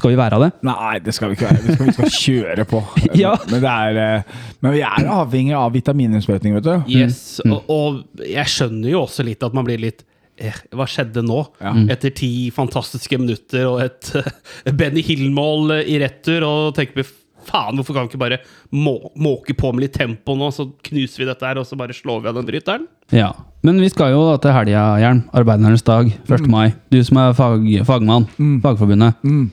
Skal 0.00 0.14
vi 0.14 0.16
være 0.16 0.38
av 0.38 0.44
det? 0.46 0.50
Nei, 0.64 0.94
det 1.04 1.12
skal 1.12 1.30
vi 1.30 1.36
ikke 1.36 1.50
være. 1.50 1.62
Vi 1.66 1.74
skal, 1.76 1.88
vi 1.90 1.96
skal 1.98 2.14
kjøre 2.16 2.68
på. 2.68 2.82
Ja. 3.20 3.34
Men, 3.50 3.60
det 3.60 3.70
er, 3.70 3.98
eh, 4.00 4.44
men 4.64 4.74
vi 4.76 4.84
er 4.86 5.08
avhengig 5.12 5.56
av 5.58 5.74
vitamininnsprøytning, 5.74 6.54
vet 6.56 6.66
du. 6.66 6.92
Yes, 6.94 7.40
og, 7.44 7.68
og 7.68 8.24
jeg 8.24 8.48
skjønner 8.48 8.94
jo 8.94 9.02
også 9.04 9.26
litt 9.26 9.44
at 9.44 9.56
man 9.56 9.66
blir 9.66 9.80
litt 9.82 10.04
eh, 10.40 10.56
Hva 10.72 10.86
skjedde 10.88 11.24
nå? 11.26 11.42
Ja. 11.60 11.74
Etter 11.96 12.14
ti 12.16 12.32
fantastiske 12.54 13.18
minutter 13.20 13.68
og 13.68 13.82
et 13.84 14.12
uh, 14.16 14.30
Benny 14.78 15.04
Hill-mål 15.04 15.82
i 15.82 16.00
retur, 16.00 16.46
og 16.48 16.78
tenker 16.78 17.02
vi 17.02 17.06
faen, 17.50 17.76
hvorfor 17.76 17.96
kan 17.96 18.06
vi 18.06 18.14
ikke 18.14 18.22
bare 18.24 18.40
må, 18.72 18.96
måke 19.20 19.56
på 19.58 19.72
med 19.74 19.86
litt 19.86 19.96
tempo 19.98 20.36
nå, 20.38 20.50
så 20.54 20.68
knuser 20.88 21.24
vi 21.24 21.28
dette 21.28 21.46
her, 21.46 21.60
og 21.60 21.68
så 21.68 21.78
bare 21.80 21.96
slår 21.96 22.24
vi 22.24 22.32
av 22.32 22.40
den 22.40 22.48
bryteren? 22.48 22.88
Ja. 23.12 23.32
Men 23.66 23.80
vi 23.82 23.90
skal 23.92 24.14
jo 24.14 24.24
da 24.30 24.38
til 24.40 24.54
helga, 24.56 24.84
Jern. 25.02 25.24
Arbeidernes 25.36 25.84
dag. 25.84 26.08
1. 26.24 26.46
mai. 26.48 26.70
Du 26.92 26.96
som 27.04 27.20
er 27.20 27.34
fag, 27.36 27.66
fagmann. 27.88 28.28
Fagforbundet. 28.64 29.18
Mm. 29.26 29.50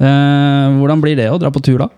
Eh, 0.00 0.76
hvordan 0.80 1.02
blir 1.04 1.16
det 1.18 1.28
å 1.30 1.38
dra 1.40 1.50
på 1.52 1.60
tur, 1.64 1.82
da? 1.84 1.88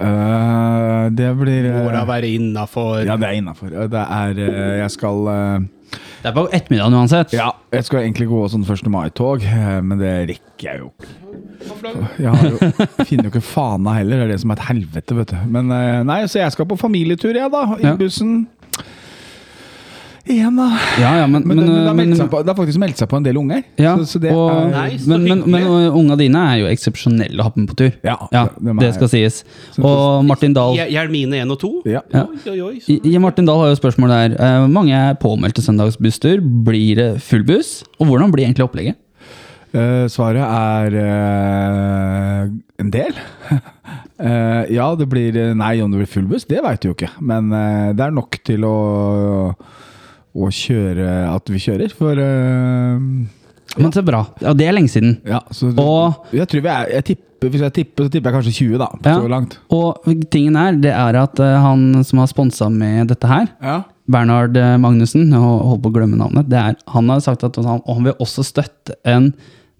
Eh, 0.00 1.08
det 1.16 1.28
blir 1.36 1.66
Må 1.74 1.90
da 1.92 2.04
være 2.08 2.28
innafor 2.32 3.02
Ja, 3.04 3.16
det 3.20 3.28
er 3.28 3.36
innafor. 3.40 3.72
Det 3.92 4.04
er 4.06 4.38
Jeg 4.80 4.90
skal 4.94 5.26
eh, 5.28 5.66
Det 6.22 6.30
er 6.30 6.36
på 6.36 6.46
ettermiddagen 6.52 6.96
uansett. 7.00 7.32
Ja, 7.36 7.50
jeg 7.72 7.84
skal 7.88 8.04
egentlig 8.04 8.28
gå 8.30 8.42
sånn 8.52 8.64
1. 8.64 8.88
mai-tog, 8.92 9.44
men 9.82 9.98
det 10.00 10.14
rekker 10.34 10.68
jeg 10.68 10.82
jo 10.84 10.90
ikke. 10.92 11.16
Jeg, 12.20 12.28
har 12.28 12.46
jo, 12.48 12.58
finner 13.08 13.26
jo 13.28 13.32
ikke 13.34 13.44
fana 13.44 13.94
heller, 13.98 14.20
det 14.22 14.26
er 14.28 14.32
det 14.34 14.40
som 14.42 14.52
er 14.52 14.60
et 14.60 14.68
helvete, 14.70 15.16
vet 15.16 15.32
du. 15.34 15.38
Men 15.52 15.72
eh, 15.74 16.00
nei, 16.08 16.22
så 16.28 16.40
jeg 16.42 16.54
skal 16.54 16.68
på 16.70 16.76
familietur, 16.80 17.32
jeg, 17.36 17.52
da. 17.52 17.64
I 17.80 17.88
Ja. 17.90 17.96
bussen. 18.00 18.46
Da. 20.30 20.66
Ja, 21.00 21.10
ja, 21.20 21.26
men, 21.26 21.42
Men, 21.46 21.56
det, 21.58 21.64
men 21.64 21.66
det, 21.66 21.86
har 21.86 21.94
men- 21.94 22.08
meldt 22.10 22.20
seg 22.20 22.30
på, 22.30 22.40
det 22.44 22.52
har 22.52 22.58
faktisk 22.58 22.80
meldt 22.82 23.00
seg 23.02 23.08
på 23.10 23.18
en 23.18 23.26
del 23.26 23.36
unger. 23.40 23.62
Ja, 23.80 23.96
så, 23.98 24.06
så 24.14 24.20
det 24.22 24.32
og, 24.32 24.50
er, 24.50 24.70
nice, 24.92 25.08
men, 25.10 25.24
men, 25.26 25.42
men 25.50 25.66
unga 26.00 26.16
dine 26.20 26.44
er 26.52 26.62
jo 26.62 26.70
eksepsjonelle 26.70 27.40
å 27.42 27.48
ha 27.48 27.52
med 27.56 27.68
på 27.72 27.78
tur. 27.82 27.90
Ja, 28.06 28.16
Ja, 28.32 28.44
de 28.56 28.70
er- 28.74 28.80
det 28.84 28.94
skal 28.94 29.12
sies. 29.12 29.42
Så- 29.74 29.82
Og 29.84 30.24
Martin 30.28 30.54
Dahl 30.56 30.76
Hjelmine 30.78 31.42
1 31.42 31.50
og 31.50 31.60
2? 31.60 31.72
Ja. 31.90 32.00
Ja. 32.14 32.26
Oi, 32.30 32.56
oi, 32.60 32.60
oi. 32.70 33.00
I- 33.00 33.18
Martin 33.18 33.44
Dahl 33.46 33.60
har 33.64 33.74
jo 33.74 33.80
spørsmål 33.82 34.08
der. 34.14 34.38
Uh, 34.40 34.66
mange 34.68 34.92
er 34.96 35.14
påmeldte 35.20 35.62
søndagsbusstur. 35.64 36.40
Blir 36.64 36.96
det 36.96 37.10
full 37.22 37.42
buss? 37.44 37.82
Og 38.00 38.06
hvordan 38.08 38.32
blir 38.32 38.46
egentlig 38.46 38.66
opplegget? 38.68 38.96
Uh, 39.70 40.08
svaret 40.10 40.42
er 40.42 40.96
uh, 40.98 42.48
en 42.80 42.90
del. 42.90 43.12
Eh, 44.20 44.64
ja, 44.76 44.84
det 45.00 45.06
blir 45.08 45.32
Nei, 45.56 45.80
om 45.80 45.88
det 45.90 46.02
blir 46.02 46.08
full 46.12 46.26
buss, 46.28 46.44
det 46.44 46.60
veit 46.60 46.82
du 46.82 46.90
jo 46.90 46.92
ikke. 46.92 47.08
Men 47.24 47.46
eh, 47.56 47.86
det 47.96 48.04
er 48.04 48.12
nok 48.12 48.36
til 48.44 48.66
å, 48.68 48.72
å 50.36 50.48
kjøre 50.54 51.06
At 51.34 51.48
vi 51.50 51.58
kjører. 51.58 51.92
For 51.96 52.12
eh, 52.18 52.98
Men 53.80 53.92
så 53.94 54.02
bra. 54.06 54.24
Og 54.46 54.56
det 54.58 54.66
er 54.68 54.72
lenge 54.76 54.90
siden. 54.92 55.20
Ja, 55.26 55.40
så 55.50 55.70
Og- 55.78 56.26
jeg 56.34 56.48
tror 56.48 56.62
vi 56.62 56.68
er 56.68 56.88
jeg 56.96 57.04
tipper, 57.04 57.48
Hvis 57.50 57.60
jeg 57.62 57.72
tipper, 57.72 58.04
så 58.04 58.10
tipper 58.12 58.30
jeg 58.30 58.34
kanskje 58.36 58.52
20, 58.52 58.78
da. 58.78 58.88
Ja. 59.04 59.14
Så 59.20 59.28
langt. 59.28 59.58
Og 59.70 60.04
tingen 60.30 60.56
er, 60.56 60.72
det 60.76 60.90
er 60.92 61.16
at 61.22 61.40
eh, 61.40 61.56
han 61.62 62.04
som 62.04 62.18
har 62.18 62.26
sponsa 62.28 62.68
med 62.70 63.08
dette 63.08 63.26
her, 63.26 63.48
Ja. 63.62 63.82
Bernhard 64.10 64.56
eh, 64.56 64.76
Magnussen, 64.76 65.30
jeg 65.30 65.38
holdt 65.40 65.80
på 65.82 65.88
å 65.88 65.94
glemme 65.94 66.18
navnet, 66.18 66.48
det 66.50 66.58
er, 66.58 66.76
han 66.88 67.08
har 67.08 67.20
sagt 67.20 67.44
at 67.46 67.56
han, 67.56 67.80
og 67.86 67.94
han 67.94 68.04
vil 68.04 68.12
også 68.20 68.42
støtte 68.44 68.96
en 69.06 69.32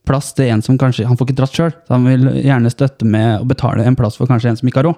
plass 0.06 0.32
til 0.32 0.46
en 0.50 0.62
som 0.62 0.78
kanskje 0.78 1.04
Han 1.06 1.16
får 1.18 1.26
ikke 1.28 1.36
dratt 1.36 1.52
sjøl, 1.52 1.70
så 1.86 1.90
han 1.98 2.04
vil 2.08 2.24
gjerne 2.42 2.70
støtte 2.72 3.04
med 3.04 3.42
å 3.42 3.46
betale 3.46 3.84
en 3.84 3.94
plass 3.98 4.16
for 4.16 4.26
kanskje 4.30 4.48
en 4.54 4.56
som 4.56 4.68
ikke 4.70 4.80
har 4.80 4.88
råd. 4.88 4.96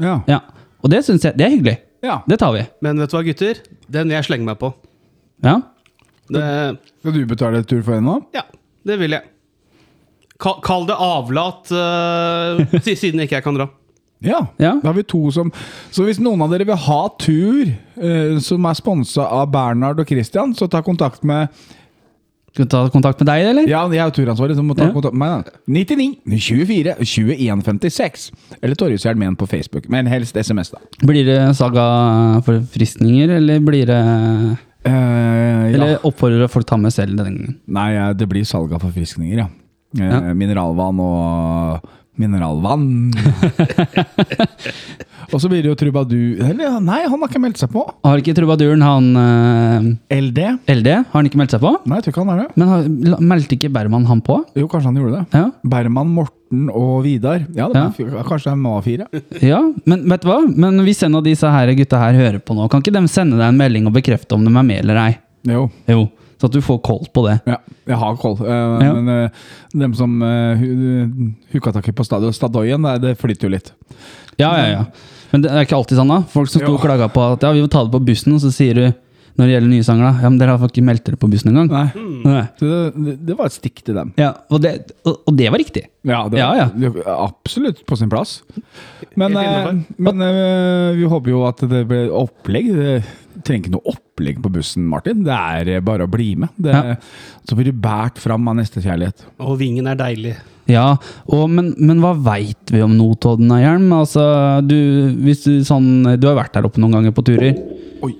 Ja. 0.00 0.20
Ja. 0.28 0.40
Og 0.84 0.90
det 0.90 1.02
syns 1.04 1.24
jeg 1.24 1.36
det 1.36 1.46
er 1.46 1.50
hyggelig. 1.56 1.78
ja. 2.04 2.20
Det 2.28 2.38
tar 2.38 2.52
vi. 2.52 2.62
Men 2.80 2.98
vet 3.00 3.10
du 3.10 3.16
hva, 3.16 3.24
gutter? 3.26 3.58
Den 3.90 4.06
vil 4.08 4.14
jeg 4.20 4.24
slenge 4.30 4.44
meg 4.44 4.58
på. 4.60 4.70
Ja. 5.42 5.60
Det, 6.30 6.78
Skal 7.00 7.12
du 7.12 7.24
betale 7.26 7.62
tur 7.64 7.82
for 7.82 7.94
henne 7.98 8.06
nå? 8.06 8.20
ja, 8.34 8.42
det 8.86 8.98
vil 8.98 9.10
jeg. 9.10 9.22
Kall, 10.40 10.60
kall 10.64 10.86
det 10.88 10.96
avlat, 10.98 11.70
eh, 11.70 12.80
si- 12.82 12.96
siden 12.96 13.20
ikke 13.24 13.36
jeg 13.40 13.44
kan 13.44 13.54
dra. 13.54 13.68
Ja. 14.24 14.38
Ja. 14.56 14.70
Da 14.80 14.88
har 14.88 14.94
vi 14.96 15.02
to 15.04 15.30
som 15.34 15.50
Så 15.92 16.04
hvis 16.06 16.16
noen 16.22 16.40
av 16.40 16.48
dere 16.50 16.64
vil 16.64 16.78
ha 16.80 17.00
tur 17.20 17.66
eh, 17.68 18.38
som 18.40 18.64
er 18.64 18.72
sponsa 18.78 19.26
av 19.28 19.50
Bernhard 19.52 20.00
og 20.00 20.08
Christian, 20.08 20.54
så 20.56 20.64
ta 20.70 20.80
kontakt 20.86 21.22
med 21.28 21.48
Skal 22.54 22.64
vi 22.64 22.68
ta 22.72 22.80
kontakt 22.88 23.20
med 23.20 23.26
deg, 23.28 23.44
eller? 23.50 23.68
Ja, 23.68 23.82
jeg 23.92 24.00
er 24.00 24.14
turansvarlig, 24.14 24.56
så 24.56 24.62
må 24.64 24.76
ta 24.78 24.86
Ja. 24.86 24.92
kontakt 24.94 25.12
med 25.12 25.28
meg. 25.28 25.44
da. 25.44 25.50
99 25.66 26.40
24 26.40 26.94
21 27.04 27.62
56. 27.66 28.30
Eller 28.62 28.74
Torjus 28.80 29.04
Hjelmen 29.04 29.36
på 29.36 29.46
Facebook. 29.50 29.90
Men 29.90 30.06
helst 30.06 30.36
SMS, 30.40 30.70
da. 30.70 30.78
Blir 31.04 31.26
det 31.26 31.40
saga 31.58 32.40
forfriskninger, 32.46 33.28
eller 33.42 33.58
blir 33.60 33.84
det 33.90 34.00
Ja. 34.84 35.66
Eller 35.74 36.06
oppfordrer 36.06 36.48
folk 36.52 36.66
ta 36.68 36.76
med 36.80 36.92
selv 36.94 37.16
denne 37.16 37.30
gangen? 37.32 37.54
Nei, 37.66 37.90
det 38.14 38.28
blir 38.30 38.44
salg 38.48 38.72
av 38.76 38.82
forfriskninger, 38.84 39.38
ja. 39.44 39.48
Eh, 39.98 40.04
Ja. 40.10 40.34
Mineralvann 40.34 40.98
og 41.00 41.88
Mineralvann. 42.20 43.10
og 45.34 45.40
så 45.42 45.48
blir 45.50 45.64
det 45.64 45.70
jo 45.72 45.76
trubadur 45.78 46.42
Eller 46.46 46.76
nei, 46.84 47.00
han 47.08 47.16
har 47.18 47.30
ikke 47.30 47.40
meldt 47.42 47.58
seg 47.62 47.72
på. 47.72 47.82
Har 48.06 48.20
ikke 48.22 48.34
trubaduren 48.36 48.84
han 48.84 49.08
eh, 49.18 49.88
LD? 50.20 50.40
LD? 50.70 50.90
Har 51.00 51.16
han 51.18 51.28
ikke 51.30 51.40
meldt 51.40 51.54
seg 51.56 51.62
på? 51.64 51.72
Nei, 51.88 51.98
jeg 51.98 52.06
tror 52.06 52.14
ikke 52.14 52.24
han 52.24 52.32
er 52.36 52.42
det. 52.44 52.48
Men 52.60 52.70
har, 52.70 52.86
la- 53.14 53.20
meldte 53.32 53.58
ikke 53.58 53.72
Berman 53.74 54.06
han 54.10 54.22
på? 54.26 54.38
Jo, 54.58 54.68
kanskje 54.70 54.92
han 54.92 55.00
gjorde 55.02 55.20
det. 55.20 55.40
Ja. 55.40 55.44
Berman, 55.74 56.12
Morten 56.20 56.68
og 56.70 56.96
Vidar. 57.06 57.44
Ja, 57.56 57.66
det 57.72 57.80
var, 57.82 57.92
fi- 57.96 58.26
kanskje 58.30 58.54
de 58.54 58.68
var 58.68 58.84
fire. 58.86 59.08
ja, 59.52 59.60
men 59.90 60.04
vet 60.12 60.22
du 60.26 60.30
hva? 60.30 60.40
Men 60.54 60.82
hvis 60.86 61.02
en 61.06 61.18
av 61.18 61.24
disse 61.26 61.50
her 61.56 61.74
gutta 61.80 62.02
her 62.02 62.18
hører 62.20 62.38
på 62.44 62.54
nå, 62.58 62.68
kan 62.72 62.84
ikke 62.84 62.94
de 62.94 63.04
sende 63.10 63.40
deg 63.40 63.48
en 63.50 63.58
melding 63.58 63.90
og 63.90 63.96
bekrefte 63.98 64.38
om 64.38 64.46
de 64.46 64.52
er 64.54 64.68
med 64.70 64.84
eller 64.84 65.02
ei? 65.08 65.12
Jo. 65.50 65.66
Jo, 65.90 66.06
så 66.44 66.50
at 66.50 66.56
du 66.56 66.60
får 66.64 66.80
koll 66.84 67.06
på 67.14 67.24
det. 67.24 67.38
Ja, 67.48 67.56
jeg 67.88 68.00
har 68.02 68.16
koll. 68.20 68.36
Uh, 68.42 68.52
Ja. 68.84 68.92
Men 68.92 69.08
uh, 69.08 69.44
dem 69.72 69.94
som 69.96 70.20
uh, 70.20 70.60
hooka 71.54 71.72
tak 71.72 71.88
i 71.88 71.96
på 71.96 72.04
stadion, 72.04 72.34
Stadoyen, 72.36 72.84
det, 72.84 72.98
det 73.00 73.14
flytter 73.20 73.48
jo 73.48 73.54
litt. 73.54 73.72
Ja, 74.36 74.52
ja, 74.58 74.66
ja. 74.68 74.84
Men 75.32 75.42
det 75.42 75.50
er 75.50 75.64
ikke 75.64 75.78
alltid 75.78 75.98
sånn, 75.98 76.12
da. 76.12 76.20
Folk 76.30 76.52
som 76.52 76.60
sto 76.60 76.74
og 76.76 76.84
klaga 76.84 77.08
på 77.10 77.24
at 77.32 77.42
ja, 77.46 77.54
vi 77.56 77.64
må 77.64 77.70
ta 77.72 77.82
det 77.86 77.94
på 77.94 78.02
bussen, 78.04 78.36
og 78.36 78.44
så 78.44 78.52
sier 78.54 78.76
du 78.76 78.84
når 79.34 79.48
det 79.48 79.54
gjelder 79.56 79.70
nye 79.72 79.84
sanger, 79.86 80.04
da 80.06 80.22
Ja, 80.22 80.30
men 80.30 80.36
dere 80.38 80.54
har 80.54 80.70
ikke 80.70 80.84
meldt 80.86 81.08
dere 81.08 81.18
på 81.18 81.26
bussen 81.32 81.50
engang. 81.50 81.70
Nei. 81.72 82.04
Nei. 82.22 82.44
Det, 82.60 82.68
det, 82.94 83.14
det 83.30 83.34
var 83.38 83.50
et 83.50 83.56
stikk 83.56 83.82
til 83.82 83.96
dem. 83.98 84.12
Ja, 84.20 84.30
og 84.46 84.62
det, 84.62 84.76
og, 85.02 85.16
og 85.26 85.34
det 85.40 85.48
var 85.50 85.58
riktig. 85.58 85.88
Ja, 86.06 86.20
det, 86.30 86.38
Ja, 86.38 86.52
ja. 86.60 86.68
det 86.70 86.92
var 87.00 87.08
absolutt 87.24 87.82
på 87.88 87.98
sin 87.98 88.12
plass. 88.12 88.36
Men, 89.18 89.34
eh, 89.40 89.72
men 89.98 90.22
eh, 90.22 90.94
vi 91.00 91.10
håper 91.10 91.34
jo 91.34 91.42
at 91.48 91.64
det 91.70 91.82
blir 91.90 92.14
opplegg. 92.14 92.70
Trenger 93.42 93.64
ikke 93.64 93.72
noe 93.74 93.90
opplegg 93.94 94.40
på 94.44 94.50
bussen, 94.54 94.84
Martin. 94.88 95.24
Det 95.26 95.34
er 95.34 95.70
eh, 95.76 95.80
bare 95.84 96.06
å 96.06 96.10
bli 96.10 96.34
med. 96.38 96.52
Det, 96.56 96.72
Ja. 96.74 96.96
Så 97.48 97.56
blir 97.58 97.66
du 97.72 97.72
båret 97.84 98.18
fram 98.22 98.46
av 98.48 98.56
nestekjærlighet. 98.60 99.24
Og 99.42 99.58
vingen 99.60 99.86
er 99.90 99.96
deilig. 99.98 100.36
Ja, 100.70 100.94
og, 101.28 101.42
men, 101.52 101.74
men 101.76 101.98
hva 102.00 102.14
veit 102.16 102.70
vi 102.72 102.80
om 102.80 102.94
Notodden 102.96 103.50
hjelm? 103.60 103.90
Altså, 103.92 104.22
du, 104.64 104.76
hvis 105.26 105.42
du, 105.44 105.58
sånn, 105.66 106.16
du 106.16 106.24
har 106.30 106.38
vært 106.38 106.54
der 106.56 106.64
oppe 106.70 106.80
noen 106.80 106.94
ganger 106.96 107.12
på 107.16 107.24
turer. 107.26 107.58
Oi! 108.04 108.14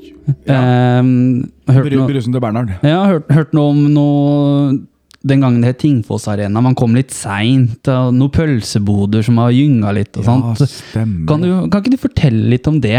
Ja. 0.49 0.59
Eh, 0.59 2.05
brusen 2.09 2.33
til 2.33 2.41
Bernhard. 2.41 2.75
ja, 2.85 3.01
hørt, 3.09 3.31
hørt 3.33 3.51
noe 3.57 3.73
om 3.75 3.81
noe 3.93 4.79
Den 5.25 5.41
gangen 5.41 5.63
det 5.65 5.71
het 5.75 5.79
Tingfoss 5.81 6.27
Arena. 6.29 6.61
Man 6.61 6.75
kom 6.77 6.93
litt 6.97 7.13
seint. 7.17 7.89
Noen 7.89 8.33
pølseboder 8.33 9.25
som 9.25 9.39
har 9.41 9.55
gynga 9.57 9.93
litt. 9.97 10.17
og 10.21 10.25
Ja, 10.27 10.35
sånt. 10.59 10.83
Kan, 10.93 11.45
du, 11.45 11.49
kan 11.73 11.81
ikke 11.81 11.95
du 11.95 12.01
fortelle 12.03 12.51
litt 12.53 12.69
om 12.69 12.77
det? 12.85 12.99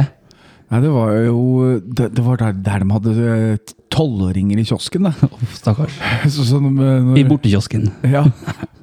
Ja, 0.72 0.80
det 0.82 0.90
var 0.90 1.12
jo 1.14 1.80
Det, 1.80 2.10
det 2.18 2.24
var 2.26 2.40
der, 2.42 2.56
der 2.66 2.82
de 2.82 2.92
hadde 2.92 3.12
eh, 3.32 3.74
tolvåringer 3.94 4.60
i 4.60 4.66
kiosken, 4.66 5.08
da. 5.08 5.14
Oh, 5.30 5.44
Stakkars. 5.54 6.00
Så, 6.34 6.46
så 6.46 6.60
når, 6.60 7.02
når, 7.06 7.18
I 7.18 7.28
bortekiosken. 7.28 7.92
Ja. 8.04 8.26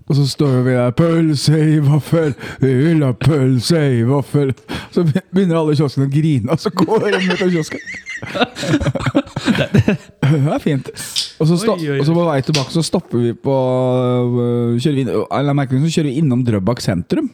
Og 0.09 0.17
så 0.17 0.27
står 0.29 0.63
vi 0.67 0.73
der 0.77 0.91
'Pølse 0.91 1.59
i 1.75 1.79
vaffel, 1.81 2.35
vi 2.61 2.75
vil 2.75 3.05
ha 3.05 3.13
pølse 3.13 3.79
i 3.99 4.03
vaffel'. 4.05 4.53
Så 4.93 5.05
begynner 5.33 5.57
alle 5.57 5.73
i 5.73 5.79
kiosken 5.79 6.05
å 6.05 6.11
grine, 6.11 6.51
og 6.53 6.61
så 6.61 6.71
går 6.75 7.07
de 7.07 7.21
ut 7.33 7.45
av 7.47 7.55
kiosken. 7.55 7.81
Det 10.33 10.53
er 10.53 10.59
fint. 10.63 10.89
Og 11.41 11.49
så, 11.49 11.57
stopp, 11.59 11.81
og 11.81 12.05
så 12.07 12.15
på 12.15 12.25
vei 12.27 12.41
tilbake 12.47 12.75
så 12.75 12.83
stopper 12.87 13.19
vi 13.19 13.33
på 13.35 13.53
øh, 13.53 14.79
kjører 14.79 14.99
vi, 14.99 15.05
inn, 15.05 15.11
eller 15.39 15.57
merker 15.57 15.81
så 15.83 15.95
kjører 15.97 16.11
vi 16.11 16.19
innom 16.23 16.45
Drøbak 16.47 16.83
sentrum. 16.85 17.31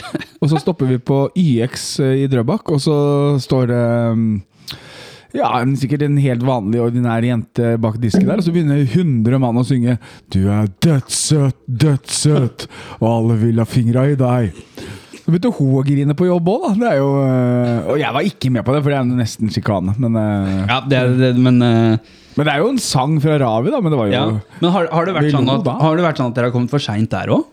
Og 0.42 0.50
så 0.50 0.60
stopper 0.60 0.90
vi 0.90 0.98
på 1.00 1.22
YX 1.36 1.86
i 2.04 2.26
Drøbak, 2.30 2.68
og 2.70 2.80
så 2.82 2.96
står 3.42 3.70
det 3.70 3.84
um, 4.12 4.26
ja, 5.36 5.48
sikkert 5.80 6.04
en 6.06 6.18
helt 6.20 6.44
vanlig, 6.46 6.80
ordinær 6.84 7.24
jente 7.24 7.72
bak 7.82 7.96
disken 8.02 8.28
der, 8.28 8.40
og 8.40 8.46
så 8.46 8.52
begynner 8.54 8.84
100 8.84 9.40
mann 9.42 9.58
å 9.60 9.64
synge 9.66 9.96
'Du 10.30 10.46
er 10.52 10.68
dødssøt, 10.84 11.58
dødssøt, 11.66 12.68
og 13.00 13.08
alle 13.10 13.40
vil 13.40 13.58
ha 13.60 13.66
fingra 13.68 14.06
i 14.12 14.18
deg'. 14.20 14.62
Så 15.26 15.32
begynte 15.32 15.50
hun 15.56 15.72
å 15.80 15.82
grine 15.82 16.14
på 16.14 16.28
jobb 16.28 16.52
òg, 16.52 16.68
da. 16.68 16.74
Det 16.84 16.92
jo, 17.00 17.08
øh, 17.18 17.88
og 17.90 17.98
jeg 17.98 18.14
var 18.14 18.28
ikke 18.28 18.52
med 18.54 18.62
på 18.62 18.76
det, 18.76 18.82
for 18.84 18.94
det 18.94 19.00
er 19.00 19.08
nesten 19.10 19.50
sjikane. 19.50 19.96
Men, 19.98 20.14
øh, 20.14 20.66
Ja, 20.70 20.80
det 20.86 21.00
er 21.00 21.16
det, 21.18 21.32
men 21.36 21.58
eh, 21.62 21.98
men 22.36 22.44
det 22.44 22.52
er 22.52 22.60
jo 22.60 22.68
en 22.68 22.78
sang 22.78 23.16
fra 23.20 23.38
Ravi, 23.40 23.72
da. 23.72 23.80
Men 23.80 23.90
det 23.90 23.98
var 23.98 24.10
jo 24.10 24.12
ja. 24.12 24.24
Men 24.60 24.70
har, 24.70 24.88
har, 24.92 25.08
det 25.08 25.16
vært 25.16 25.32
sånn 25.32 25.48
at, 25.50 25.70
har 25.80 25.96
det 25.96 26.04
vært 26.04 26.20
sånn 26.20 26.30
at 26.30 26.36
dere 26.36 26.50
har 26.50 26.54
kommet 26.54 26.70
for 26.70 26.84
seint 26.84 27.10
der 27.10 27.32
òg? 27.32 27.46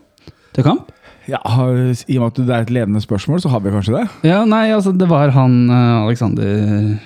Til 0.54 0.66
kamp? 0.66 0.93
Ja, 1.30 1.40
I 1.40 2.18
og 2.18 2.22
med 2.22 2.26
at 2.30 2.38
det 2.46 2.54
er 2.54 2.62
et 2.66 2.70
ledende 2.74 3.00
spørsmål, 3.04 3.40
så 3.40 3.48
har 3.52 3.60
vi 3.64 3.72
kanskje 3.74 3.96
det. 3.98 4.04
Ja, 4.28 4.42
nei, 4.48 4.66
altså 4.74 4.92
det 4.96 5.08
var 5.10 5.32
han 5.34 5.56
eh, 5.70 6.04
Alexander 6.04 6.98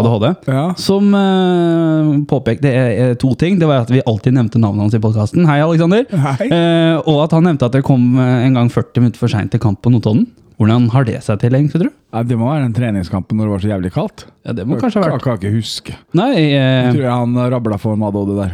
ADHD 0.00 0.26
Ja. 0.48 0.62
som 0.80 1.10
uh, 1.12 2.14
påpekte 2.30 2.70
eh, 2.72 3.14
to 3.20 3.34
ting. 3.36 3.58
Det 3.60 3.66
var 3.68 3.82
at 3.84 3.90
vi 3.92 4.00
alltid 4.06 4.32
nevnte 4.36 4.60
navnet 4.62 4.86
hans 4.86 4.94
i 4.96 5.00
podkasten. 5.02 5.44
Hei, 5.50 5.58
Alexander. 5.60 6.06
Hei. 6.08 6.46
Uh, 6.48 7.00
og 7.10 7.24
at 7.26 7.34
han 7.36 7.44
nevnte 7.50 7.66
at 7.68 7.74
dere 7.76 7.84
kom 7.84 8.14
en 8.20 8.56
gang 8.56 8.70
40 8.72 9.02
minutter 9.04 9.20
for 9.20 9.32
seint 9.32 9.52
til 9.52 9.60
kamp 9.60 9.82
på 9.84 9.92
Notodden. 9.92 10.28
Hvordan 10.60 10.90
har 10.92 11.06
det 11.08 11.18
seg 11.24 11.38
til, 11.40 11.54
egentlig, 11.56 11.72
tror 11.72 11.88
du? 11.88 11.92
Ja, 12.12 12.20
det 12.28 12.36
må 12.36 12.48
være 12.50 12.66
den 12.66 12.74
treningskampen 12.76 13.38
når 13.40 13.46
det 13.48 13.52
var 13.54 13.62
så 13.62 13.68
jævlig 13.70 13.92
kaldt. 13.94 14.24
Ja, 14.44 14.52
Det 14.56 14.66
må 14.68 14.76
kanskje 14.80 15.00
ha 15.00 15.06
vært. 15.06 15.14
Jeg 15.16 15.24
kan 15.24 15.38
ikke 15.40 15.52
huske. 15.56 15.94
Nei, 16.20 16.32
Jeg 16.52 16.90
tror 16.94 17.06
jeg 17.06 17.14
han 17.22 17.38
rabla 17.54 17.78
for 17.80 17.96
en 17.96 18.04
ADHD 18.08 18.34
der. 18.42 18.50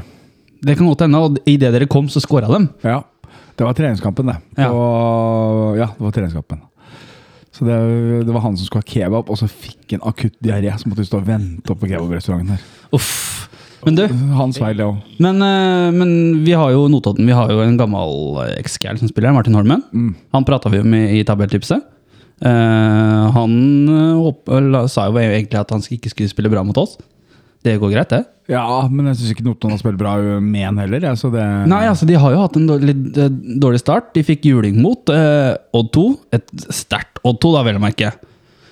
det 0.66 0.76
kan 0.78 0.86
godt 0.86 1.02
hende. 1.02 1.18
Og 1.26 1.40
idet 1.50 1.72
dere 1.74 1.88
kom, 1.90 2.06
så 2.10 2.22
scora 2.22 2.46
dem. 2.52 2.68
Ja, 2.86 3.00
det 3.56 3.64
var 3.64 3.76
treningskampen, 3.76 4.30
det. 4.32 4.36
Ja. 4.60 4.70
og, 4.72 5.76
ja, 5.80 5.86
det 5.96 6.04
var 6.04 6.12
treningskampen. 6.16 6.60
Så 7.56 7.64
det, 7.64 7.76
det 8.28 8.34
var 8.34 8.42
han 8.44 8.56
som 8.58 8.66
skulle 8.68 8.84
ha 8.84 8.90
kebab, 8.92 9.30
og 9.32 9.38
så 9.40 9.48
fikk 9.48 9.94
han 9.96 10.04
akutt 10.04 10.34
diaré. 10.44 10.74
Så 10.76 10.90
måtte 10.90 11.00
vi 11.00 11.08
stå 11.08 11.22
og 11.22 11.28
vente 11.30 11.72
opp 11.72 11.80
på 11.80 11.88
kebabrestauranten 11.88 12.52
her. 12.52 12.66
Uff. 12.96 13.48
Men 13.86 13.96
du, 13.96 14.02
Hans 14.34 14.58
feil, 14.58 14.80
ja. 14.82 14.88
men, 15.22 15.40
eh, 15.46 15.88
men 15.94 16.10
vi 16.44 16.52
har 16.58 16.72
jo 16.74 16.86
Notodden. 16.90 17.28
Vi 17.28 17.34
har 17.36 17.52
jo 17.52 17.60
en 17.62 17.76
gammel 17.78 18.40
eh, 18.42 18.56
eks-gal 18.60 18.98
som 19.00 19.08
spiller 19.08 19.32
Martin 19.36 19.54
Holmen. 19.56 19.84
Mm. 19.94 20.10
Han 20.34 20.46
prata 20.48 20.72
vi 20.72 20.80
om 20.82 20.96
i, 20.96 21.04
i 21.20 21.24
tabelltipset. 21.28 21.92
Uh, 22.44 23.30
han 23.32 23.52
la- 24.68 24.82
sa 24.92 25.06
jo 25.08 25.16
egentlig 25.16 25.56
at 25.56 25.70
han 25.72 25.80
ikke 25.80 26.10
skulle 26.12 26.28
spille 26.28 26.50
bra 26.52 26.60
mot 26.66 26.76
oss. 26.82 26.98
Det 27.64 27.78
går 27.80 27.94
greit, 27.94 28.12
det. 28.12 28.24
Ja, 28.50 28.87
men 28.87 29.09
jeg 29.11 29.18
syns 29.18 29.32
ikke 29.35 29.46
Notodden 29.46 29.74
har 29.74 29.80
spilt 29.80 29.98
bra 30.00 30.14
med 30.42 30.68
en 30.68 30.78
heller. 30.78 31.02
Ja, 31.09 31.14
så 31.18 31.32
det, 31.35 31.42
Nei, 31.70 31.82
altså 31.90 32.06
De 32.09 32.18
har 32.20 32.35
jo 32.35 32.44
hatt 32.44 32.59
en 32.59 32.68
dårlig, 32.68 32.92
litt, 32.92 33.18
eh, 33.18 33.32
dårlig 33.62 33.82
start. 33.82 34.12
De 34.14 34.22
fikk 34.26 34.46
juling 34.46 34.78
mot 34.82 35.11
eh, 35.12 35.56
Odd 35.76 35.90
2. 35.96 36.06
Et 36.38 36.54
sterkt 36.74 37.18
Odd 37.26 37.40
2, 37.42 37.52
da, 37.56 37.64
vel 37.66 37.80
å 37.80 37.82
merke. 37.82 38.12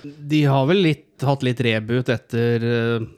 De 0.05 0.45
har 0.47 0.69
vel 0.71 0.85
litt, 0.85 1.09
hatt 1.25 1.43
litt 1.47 1.61
reboot 1.65 2.13
etter 2.13 2.69
eh, 2.71 3.11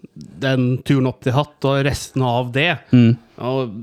den 0.47 0.67
turen 0.87 1.11
opp 1.11 1.21
de 1.27 1.35
har 1.35 1.45
hatt, 1.45 1.69
og 1.69 1.85
resten 1.85 2.25
av 2.25 2.51
det. 2.55 2.71
Mm. 2.95 3.13
Og 3.45 3.77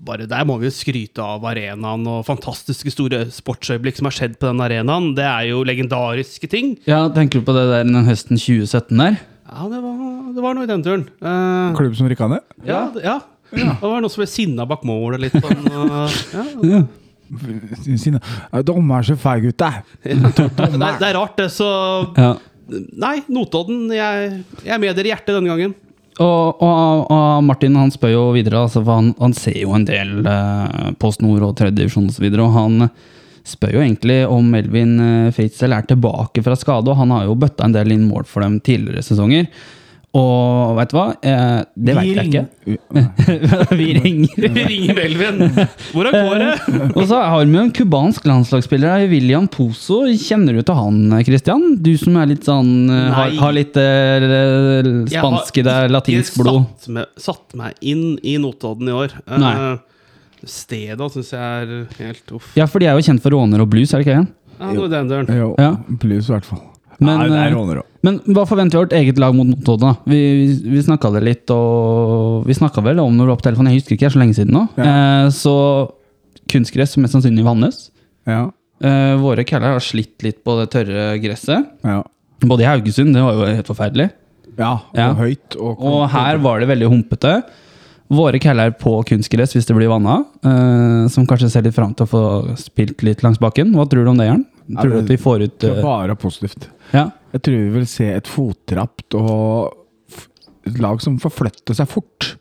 bare 0.00 0.28
der 0.28 0.46
må 0.48 0.56
vi 0.60 0.68
jo 0.68 0.74
skryte 0.74 1.24
av 1.24 1.44
arenaen 1.50 2.06
og 2.08 2.22
fantastiske 2.28 2.92
store 2.94 3.24
sportsøyeblikk 3.34 3.98
som 3.98 4.08
har 4.08 4.16
skjedd 4.16 4.38
på 4.40 4.48
den 4.48 4.62
arenaen. 4.64 5.10
Det 5.18 5.26
er 5.26 5.50
jo 5.50 5.64
legendariske 5.66 6.48
ting. 6.52 6.76
Ja, 6.88 7.02
Tenker 7.12 7.42
du 7.42 7.48
på 7.48 7.56
det 7.56 7.66
der 7.68 7.84
den 7.84 8.06
høsten 8.06 8.40
2017 8.40 8.94
der? 9.02 9.18
Ja, 9.50 9.66
det 9.68 9.80
var, 9.82 9.98
det 10.36 10.42
var 10.44 10.54
noe 10.54 10.64
i 10.64 10.70
den 10.70 10.82
turen. 10.86 11.04
Eh, 11.20 11.76
Klubb 11.76 11.96
som 11.98 12.08
rykka 12.10 12.28
ned? 12.30 12.44
ja, 12.64 12.84
det- 12.94 13.02
ja. 13.04 13.18
Det 13.50 13.64
var 13.82 13.98
noen 13.98 14.10
som 14.12 14.20
ble 14.22 14.28
sinna 14.30 14.62
bak 14.70 14.84
målet 14.86 15.18
litt 15.24 15.32
sånn. 15.34 15.64
og- 15.74 16.64
ja. 16.70 16.82
Sine 17.98 18.20
«Ja, 18.52 18.62
Dommer 18.62 19.00
er 19.02 19.08
så 19.10 19.16
feig, 19.18 19.42
gutte! 19.48 19.70
Det, 20.04 20.14
er, 20.14 20.98
det 20.98 21.08
er 21.08 21.14
rart, 21.18 21.36
det. 21.38 21.48
Så 21.54 21.66
Ja. 22.18 22.36
Nei, 22.70 23.16
Notodden. 23.26 23.88
Jeg, 23.90 24.44
jeg 24.62 24.70
er 24.74 24.78
med 24.78 24.94
dere 24.94 25.08
i 25.08 25.10
hjertet 25.10 25.34
denne 25.34 25.50
gangen. 25.50 25.74
Og, 26.20 26.60
og, 26.62 27.08
og 27.10 27.42
Martin 27.42 27.74
han 27.74 27.90
spør 27.90 28.12
jo 28.12 28.24
videre, 28.36 28.60
altså, 28.68 28.84
for 28.84 29.00
han, 29.00 29.08
han 29.18 29.32
ser 29.34 29.56
jo 29.64 29.72
en 29.74 29.86
del 29.88 30.20
eh, 30.30 30.90
Post 31.02 31.22
Nord 31.24 31.42
og 31.48 31.56
tredjedivisjon 31.58 32.06
osv. 32.06 32.12
Og, 32.12 32.14
så 32.20 32.22
videre, 32.22 32.46
og 32.46 32.54
han 32.54 32.90
spør 33.46 33.76
jo 33.78 33.82
egentlig 33.84 34.22
om 34.28 34.48
Melvin 34.52 34.94
eh, 35.04 35.34
Fritzel 35.34 35.74
er 35.76 35.86
tilbake 35.88 36.44
fra 36.44 36.56
skade. 36.58 36.90
Og 36.90 36.98
han 37.00 37.12
har 37.14 37.28
jo 37.28 37.38
bøtta 37.38 37.66
en 37.66 37.76
del 37.76 37.94
inn 37.96 38.08
mål 38.08 38.26
for 38.28 38.44
dem 38.44 38.58
tidligere 38.64 39.04
sesonger. 39.06 39.50
Og 40.10 40.72
veit 40.74 40.90
du 40.90 40.96
hva? 40.96 41.04
Eh, 41.22 41.60
det 41.78 41.94
veit 41.94 42.08
jeg 42.18 42.30
ikke. 42.32 42.46
Vi 43.78 43.86
ringer. 43.94 44.48
Vi 44.56 44.64
ringer 44.66 44.96
Melvin. 44.98 45.44
Hvordan 45.92 46.16
går 46.16 46.42
det? 46.42 46.88
Og 46.96 47.04
så 47.06 47.20
har 47.22 47.44
vi 47.46 47.60
en 47.60 47.70
cubansk 47.74 48.26
landslagsspiller, 48.26 49.04
William 49.12 49.46
Pozo. 49.46 50.00
Kjenner 50.18 50.58
du 50.58 50.64
til 50.66 50.78
han, 50.80 50.98
Christian? 51.28 51.76
Du 51.78 51.92
som 52.00 52.18
er 52.18 52.32
litt 52.32 52.48
sånn 52.48 52.90
eh, 52.90 53.06
Har, 53.14 53.36
har 53.38 53.54
litt 53.54 53.78
eh, 53.78 54.90
spansk 55.14 55.62
i 55.62 55.66
deg, 55.68 55.94
latinsk 55.94 56.34
ikke 56.34 56.42
blod? 56.42 56.66
Satt, 56.66 56.90
med, 56.96 57.14
satt 57.28 57.58
meg 57.62 57.78
inn 57.78 58.18
i 58.26 58.34
Notodden 58.42 58.90
i 58.90 58.98
år. 59.04 59.14
Nei. 59.30 59.54
Eh, 59.54 59.78
stedet 60.46 61.10
syns 61.12 61.30
jeg 61.32 61.40
er 61.40 61.86
helt 61.98 62.32
uff. 62.36 62.52
Ja, 62.56 62.66
for 62.66 62.78
de 62.80 62.86
er 62.86 62.96
jo 62.98 63.04
kjent 63.10 63.22
for 63.22 63.30
råner 63.36 63.60
og 63.60 63.68
blues, 63.70 63.92
er 63.94 63.98
det 64.02 64.06
ikke 64.06 64.20
det? 64.20 64.28
Ja, 64.60 64.72
var 64.76 64.88
den 64.88 65.08
døren. 65.08 65.28
Jo, 65.38 65.54
Ja. 65.58 65.70
blues 65.88 66.28
i 66.28 66.32
hvert 66.32 66.44
fall. 66.44 66.62
Men, 67.00 67.16
Nei, 67.16 67.28
det 67.28 67.36
er 67.38 67.46
eh, 67.48 67.54
råner 67.56 67.78
òg. 67.80 67.86
Men 68.04 68.18
hva 68.28 68.42
forventer 68.48 68.76
vi 68.76 68.76
av 68.76 68.84
vårt 68.84 68.92
eget 68.98 69.18
lag 69.18 69.34
mot 69.34 69.46
Notodden? 69.48 69.80
da? 69.88 69.96
Vi, 70.04 70.18
vi, 70.46 70.70
vi 70.76 70.82
snakka 70.84 71.10
det 71.14 71.22
litt, 71.24 71.50
og 71.50 72.44
vi 72.46 72.52
snakka 72.52 72.82
vel 72.84 73.00
om 73.00 73.16
når 73.16 73.24
du 73.24 73.30
var 73.32 73.38
på 73.40 73.46
telefonen, 73.48 73.72
jeg 73.72 73.80
husker 73.80 73.94
ikke, 73.96 74.04
det 74.04 74.10
er 74.10 74.16
så 74.16 74.20
lenge 74.20 74.36
siden 74.36 74.52
nå. 74.52 74.66
Eh, 74.76 75.28
så 75.32 75.54
kunstgress, 76.50 76.96
mest 77.00 77.14
sannsynlig 77.16 77.44
Vannes. 77.46 77.90
Ja. 78.28 78.50
Eh, 78.84 79.14
våre 79.20 79.44
caller 79.48 79.72
har 79.76 79.80
slitt 79.84 80.22
litt 80.24 80.42
på 80.44 80.58
det 80.60 80.68
tørre 80.72 81.18
gresset. 81.22 81.66
Ja. 81.84 82.02
Både 82.40 82.64
i 82.64 82.68
Haugesund, 82.68 83.14
det 83.16 83.22
var 83.24 83.32
jo 83.36 83.48
helt 83.48 83.68
forferdelig. 83.68 84.10
ja, 84.58 84.72
og 84.72 84.96
Ja. 84.98 85.14
høyt. 85.14 85.56
Og, 85.56 85.80
Og 85.80 86.08
her 86.10 86.36
var 86.38 86.60
det 86.60 86.68
veldig 86.68 86.88
humpete. 86.88 87.42
Våre 88.10 88.40
keller 88.42 88.72
på 88.74 88.92
kunstgress 89.06 89.54
hvis 89.54 89.68
det 89.68 89.76
blir 89.76 89.90
vanna, 89.90 90.20
eh, 90.42 91.08
som 91.12 91.26
kanskje 91.30 91.50
ser 91.52 91.66
litt 91.66 91.76
fram 91.76 91.92
til 91.94 92.08
å 92.08 92.10
få 92.10 92.22
spilt 92.58 93.04
litt 93.06 93.22
langs 93.26 93.38
bakken. 93.42 93.70
Hva 93.76 93.86
tror 93.90 94.06
du 94.06 94.12
om 94.12 94.18
det, 94.18 94.26
Jern? 94.26 94.46
Tror 94.70 94.94
du 94.94 94.98
at 95.00 95.10
vi 95.10 95.18
får 95.18 95.44
ut 95.46 95.66
eh, 95.66 95.82
bare 95.84 96.16
positivt. 96.18 96.68
Ja. 96.94 97.08
Jeg 97.34 97.44
tror 97.46 97.60
vi 97.62 97.74
vil 97.78 97.86
se 97.90 98.08
et 98.12 98.30
fottrapt 98.30 99.14
og 99.18 99.76
et 100.66 100.78
lag 100.82 101.00
som 101.02 101.18
forflytter 101.22 101.78
seg 101.78 101.88
fort 101.90 102.32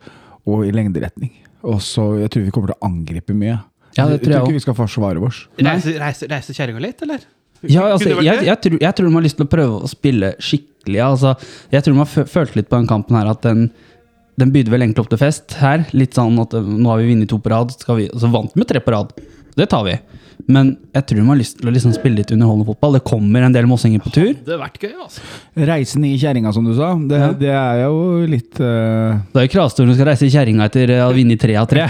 og 0.49 0.65
i 0.65 0.73
lengderetning. 0.73 1.31
Og 1.69 1.81
så 1.83 2.05
Jeg 2.23 2.31
tror 2.33 2.45
vi 2.45 2.53
kommer 2.55 2.71
til 2.71 2.79
å 2.79 2.89
angripe 2.89 3.35
mye. 3.35 3.59
Ja, 3.97 4.05
det 4.07 4.21
tror 4.21 4.33
jeg 4.33 4.39
tror 4.39 4.47
ikke 4.47 4.59
vi 4.59 4.63
skal 4.63 4.77
forsvare 4.77 5.21
oss. 5.25 5.43
Nei. 5.59 5.75
Reise, 5.75 5.97
reise, 5.99 6.29
reise 6.31 6.55
kjerringa 6.55 6.81
litt, 6.83 7.01
eller? 7.05 7.25
Ja, 7.67 7.89
altså, 7.91 8.13
jeg, 8.23 8.45
jeg, 8.47 8.55
tror, 8.63 8.77
jeg 8.79 8.95
tror 8.95 9.09
de 9.09 9.15
har 9.17 9.25
lyst 9.25 9.37
til 9.39 9.45
å 9.45 9.51
prøve 9.51 9.79
å 9.83 9.89
spille 9.91 10.31
skikkelig. 10.39 10.99
Altså, 11.03 11.33
jeg 11.73 11.83
tror 11.83 11.95
de 11.95 12.03
har 12.05 12.29
følt 12.31 12.55
litt 12.55 12.69
på 12.71 12.77
den 12.77 12.87
kampen 12.87 13.17
her 13.19 13.31
at 13.33 13.43
den, 13.43 13.65
den 14.39 14.53
bydde 14.53 14.71
vel 14.73 14.85
egentlig 14.85 15.03
opp 15.03 15.11
til 15.11 15.21
fest 15.21 15.57
her. 15.59 15.85
Litt 15.95 16.17
sånn 16.17 16.39
at 16.41 16.55
eh, 16.57 16.65
nå 16.65 16.91
har 16.91 17.01
vi 17.01 17.11
vunnet 17.11 17.29
to 17.31 17.39
på 17.43 17.51
rad, 17.51 17.75
så 17.75 18.31
vant 18.31 18.55
vi 18.55 18.63
med 18.63 18.69
tre 18.69 18.81
på 18.83 18.95
rad. 18.95 19.13
Det 19.59 19.67
tar 19.71 19.85
vi. 19.87 19.97
Men 20.47 20.77
jeg 20.95 21.03
tror 21.05 21.19
de 21.19 21.25
har 21.27 21.37
lyst 21.37 21.57
til 21.59 21.67
å 21.69 21.71
liksom 21.73 21.91
spille 21.93 22.21
litt 22.21 22.31
underholdende 22.31 22.65
fotball. 22.71 22.95
Det 22.95 23.01
kommer 23.05 23.43
en 23.45 23.53
del 23.53 23.67
mossinger 23.69 23.99
på 24.01 24.09
tur. 24.15 24.29
Det 24.33 24.53
har 24.55 24.61
vært 24.61 24.79
gøy, 24.81 24.93
altså. 25.03 25.21
Reisen 25.69 26.05
i 26.07 26.13
kjerringa, 26.17 26.53
som 26.55 26.65
du 26.65 26.71
sa, 26.77 26.93
det, 27.09 27.19
Ja. 27.19 27.27
det 27.37 27.51
er 27.51 27.81
jo 27.83 27.99
litt 28.29 28.55
uh... 28.63 29.19
Det 29.33 29.41
er 29.43 29.45
jo 29.49 29.51
Krastord 29.53 29.91
som 29.91 29.97
skal 29.97 30.07
reise 30.09 30.25
i 30.25 30.31
kjerringa 30.33 30.65
etter 30.69 30.93
å 30.95 30.99
ha 31.03 31.09
vunnet 31.13 31.41
tre 31.43 31.57
av 31.59 31.67
tre. 31.69 31.83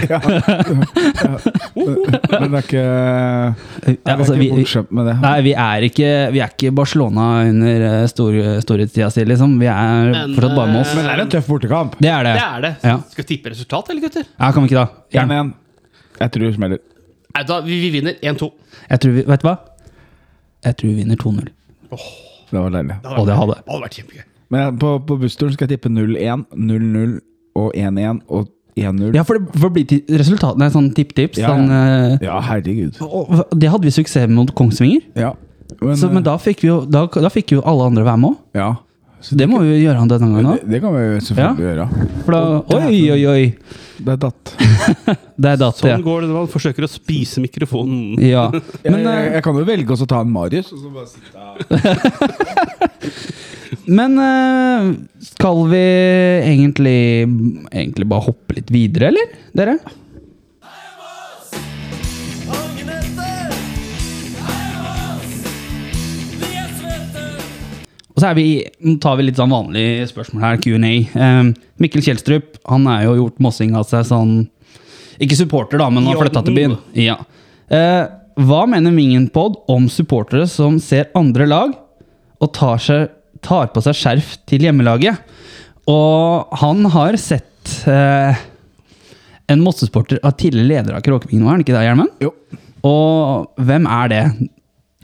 Men 1.80 2.50
det 2.50 2.58
er 2.58 2.64
ikke, 2.64 2.84
jeg 2.84 3.96
er 3.96 4.14
altså, 4.16 4.34
ikke 4.36 4.58
bortskjemt 4.58 4.92
med 4.98 5.08
det. 5.10 5.16
nei, 5.24 5.36
vi 5.46 5.54
er 5.68 5.86
ikke, 5.88 6.10
vi 6.34 6.42
er 6.44 6.52
ikke 6.54 6.74
Barcelona 6.82 7.28
under 7.48 7.86
eh, 7.88 8.04
stor, 8.10 8.36
storhetstida 8.66 9.08
si, 9.14 9.24
liksom. 9.30 9.56
Vi 9.62 9.70
er 9.70 10.10
Men, 10.12 10.36
fortsatt 10.36 10.56
bare 10.58 10.72
med 10.74 10.82
oss. 10.82 10.92
Men 10.98 11.06
det 11.08 11.14
er 11.14 11.24
en 11.24 11.32
tøff 11.38 11.50
bortekamp. 11.54 11.96
Det 12.02 12.12
er 12.12 12.28
det. 12.28 12.36
Det 12.36 12.46
er 12.46 12.66
det. 12.66 12.74
Ja. 12.92 12.98
Skal 13.14 13.24
vi 13.24 13.28
tippe 13.34 13.54
resultat, 13.54 13.90
eller, 13.94 14.04
gutter? 14.08 14.26
Ja, 14.36 14.50
kan 14.52 14.66
vi 14.66 14.72
ikke 14.72 14.82
da? 14.82 14.88
Ja. 15.16 15.24
1-1. 15.26 15.52
Jeg 16.20 16.34
tror 16.36 16.44
det 16.50 16.54
smeller. 16.58 16.80
Nei, 17.40 17.46
da, 17.48 17.60
vi, 17.64 17.78
vi 17.80 17.88
vinner 17.94 18.16
1-2. 18.20 18.50
Jeg 18.90 19.00
tror 19.00 19.12
vi, 19.16 19.22
vet 19.32 19.40
du 19.40 19.46
hva? 19.48 19.56
Jeg 20.66 20.76
tror 20.76 20.90
vi 20.90 20.96
vinner 21.00 21.16
2-0. 21.16 21.46
Det 22.50 22.58
var 22.60 22.72
deilig. 22.74 22.96
Og 23.16 23.26
det 23.28 23.36
hadde. 23.38 23.54
Det 23.64 23.72
hadde 23.72 23.84
vært 23.86 23.96
kjempegøy. 24.00 24.24
Men 24.50 24.78
på, 24.82 24.90
på 25.08 25.16
bussturen 25.22 25.54
skal 25.54 25.68
jeg 25.70 25.78
tippe 25.78 25.92
0-1, 25.94 26.42
0-0 26.58 27.12
og 27.60 27.68
1-1 27.78 28.20
og 28.28 28.48
1-0. 28.76 29.14
Ja, 29.16 29.22
for 29.26 29.38
det, 29.38 29.54
for 29.54 29.70
det 29.72 29.86
blir 29.88 30.18
resultatene 30.20 30.66
er 30.68 30.74
sånn 30.74 30.90
tipp-tips. 30.96 31.40
Ja, 31.40 31.52
Sånn, 31.54 31.70
eh, 31.72 32.18
Ja, 32.26 32.36
herregud. 32.44 32.98
og 33.06 33.54
det 33.56 33.70
hadde 33.72 33.88
vi 33.88 33.94
suksess 33.94 34.28
med 34.28 34.36
mot 34.42 34.52
Kongsvinger. 34.58 35.06
Ja. 35.18 35.32
Men, 35.80 35.96
Så, 35.96 36.10
men 36.12 36.26
da 36.26 36.34
fikk, 36.42 36.60
vi 36.66 36.68
jo, 36.72 36.80
da, 36.90 37.06
da 37.08 37.30
fikk 37.32 37.54
jo 37.56 37.62
alle 37.64 37.86
andre 37.92 38.04
være 38.04 38.20
med 38.26 38.34
òg. 38.34 38.38
ja. 38.58 38.70
Så 39.20 39.36
det 39.36 39.44
må 39.50 39.58
vi 39.60 39.68
jo 39.74 39.80
gjøre 39.84 40.06
denne 40.08 40.28
gangen 40.32 40.48
Det, 40.48 40.52
òg. 40.64 40.68
det 40.72 40.78
kan 40.82 40.90
vi 40.96 41.02
selvfølgelig 41.26 41.64
gjøre. 41.66 41.86
For 42.24 42.30
da 42.36 42.40
Oi, 42.80 43.00
oi, 43.12 43.22
oi! 43.28 43.42
Det 44.00 44.12
er 44.14 44.20
datt. 44.22 44.44
Det 45.40 45.48
er 45.48 45.56
datt, 45.60 45.76
Sånn 45.78 45.90
ja. 45.90 45.96
går 46.04 46.20
det 46.24 46.28
når 46.30 46.38
man 46.38 46.48
forsøker 46.52 46.84
å 46.84 46.88
spise 46.90 47.40
mikrofonen. 47.44 48.00
ja. 48.24 48.46
Men, 48.84 49.00
jeg, 49.00 49.04
jeg, 49.04 49.28
eh, 49.28 49.32
jeg 49.36 49.42
kan 49.44 49.54
jo 49.60 49.64
velge 49.68 49.92
å 49.96 50.06
ta 50.08 50.18
en 50.24 50.32
Marius. 50.32 50.72
Og 50.72 50.78
så 50.82 50.88
bare 50.94 51.08
sitte 51.08 51.36
her. 51.36 51.56
men 54.00 54.18
eh, 54.18 54.84
skal 55.24 55.58
vi 55.70 55.82
egentlig, 56.50 57.00
egentlig 57.70 58.06
bare 58.10 58.26
hoppe 58.26 58.54
litt 58.58 58.70
videre, 58.74 59.06
eller? 59.12 59.26
Dere? 59.56 59.74
Og 68.20 68.24
så 68.26 68.34
vi, 68.36 68.48
tar 69.00 69.14
vi 69.16 69.24
litt 69.24 69.38
sånn 69.40 69.48
vanlige 69.48 70.04
spørsmål 70.10 70.42
her, 70.44 70.58
Q&A. 70.60 70.90
Eh, 71.08 71.38
Mikkel 71.80 72.02
Kjelstrup 72.04 72.58
han 72.68 72.84
er 72.92 73.06
jo 73.06 73.14
gjort 73.16 73.38
mossing 73.40 73.72
av 73.78 73.86
seg 73.88 74.04
sånn 74.10 74.34
Ikke 75.24 75.38
supporter, 75.38 75.80
da, 75.80 75.86
men 75.88 76.04
har 76.04 76.20
flytta 76.20 76.42
til 76.44 76.58
byen. 76.58 76.74
Ja. 77.00 77.16
Eh, 77.72 78.02
hva 78.44 78.60
mener 78.68 78.92
Mingenpod 78.92 79.56
om 79.72 79.88
supportere 79.88 80.44
som 80.52 80.76
ser 80.84 81.08
andre 81.16 81.48
lag 81.48 81.72
og 82.44 82.52
tar, 82.56 82.76
seg, 82.84 83.08
tar 83.40 83.72
på 83.72 83.80
seg 83.88 83.96
skjerf 83.96 84.36
til 84.44 84.68
hjemmelaget? 84.68 85.16
Og 85.88 86.52
han 86.60 86.84
har 86.92 87.16
sett 87.20 87.72
eh, 87.88 88.44
en 89.48 89.64
Mosse-supporter 89.64 90.20
av 90.20 90.36
tidligere 90.36 90.74
leder 90.74 91.00
av 91.00 91.08
Kråkevingen, 91.08 91.48
er 91.48 91.56
han 91.56 91.64
ikke 91.64 91.78
det, 91.78 91.88
Hjelmen? 91.88 92.12
Jo. 92.20 92.34
Og 92.84 93.64
hvem 93.64 93.88
er 93.88 94.12
det? 94.12 94.24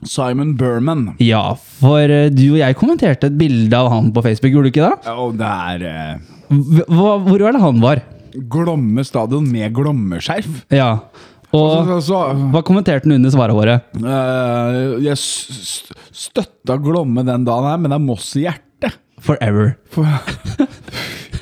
Simon 0.04 0.50
Berman. 0.60 1.14
Ja, 1.24 1.54
for 1.56 2.02
eh, 2.04 2.28
du 2.28 2.42
og 2.52 2.58
jeg 2.60 2.76
kommenterte 2.76 3.30
et 3.30 3.38
bilde 3.40 3.72
av 3.78 3.88
han 3.94 4.10
på 4.12 4.22
Facebook, 4.26 4.52
gjorde 4.52 4.68
du 4.68 4.74
ikke 4.74 4.90
det? 4.90 5.06
Ja, 5.08 5.14
Og 5.24 5.38
det 5.40 5.48
er 5.48 5.86
eh, 5.88 6.34
Hva, 6.90 7.14
hvor 7.24 7.40
var 7.46 7.56
det 7.56 7.62
han 7.64 7.80
var? 7.80 8.02
Glomme 8.52 9.04
stadion 9.08 9.46
med 9.48 9.72
Glommeskjerf. 9.74 10.66
Ja. 10.74 10.90
Og 11.56 11.86
Så, 11.88 11.96
så, 12.10 12.18
hva 12.52 12.60
kommenterte 12.66 13.06
han 13.08 13.16
under 13.16 13.32
svaret 13.32 13.56
våre? 13.56 13.78
Uh, 13.96 14.98
jeg 15.00 15.16
s- 15.16 15.48
s- 15.48 15.92
støtta 16.26 16.76
Glomme 16.82 17.24
den 17.24 17.46
dagen 17.48 17.70
her, 17.70 17.78
men 17.80 17.88
det 17.94 17.96
er 17.96 18.04
Moss 18.04 18.28
i 18.36 18.44
hjertet. 18.44 18.98
Forever. 19.24 19.72
For, 19.94 20.04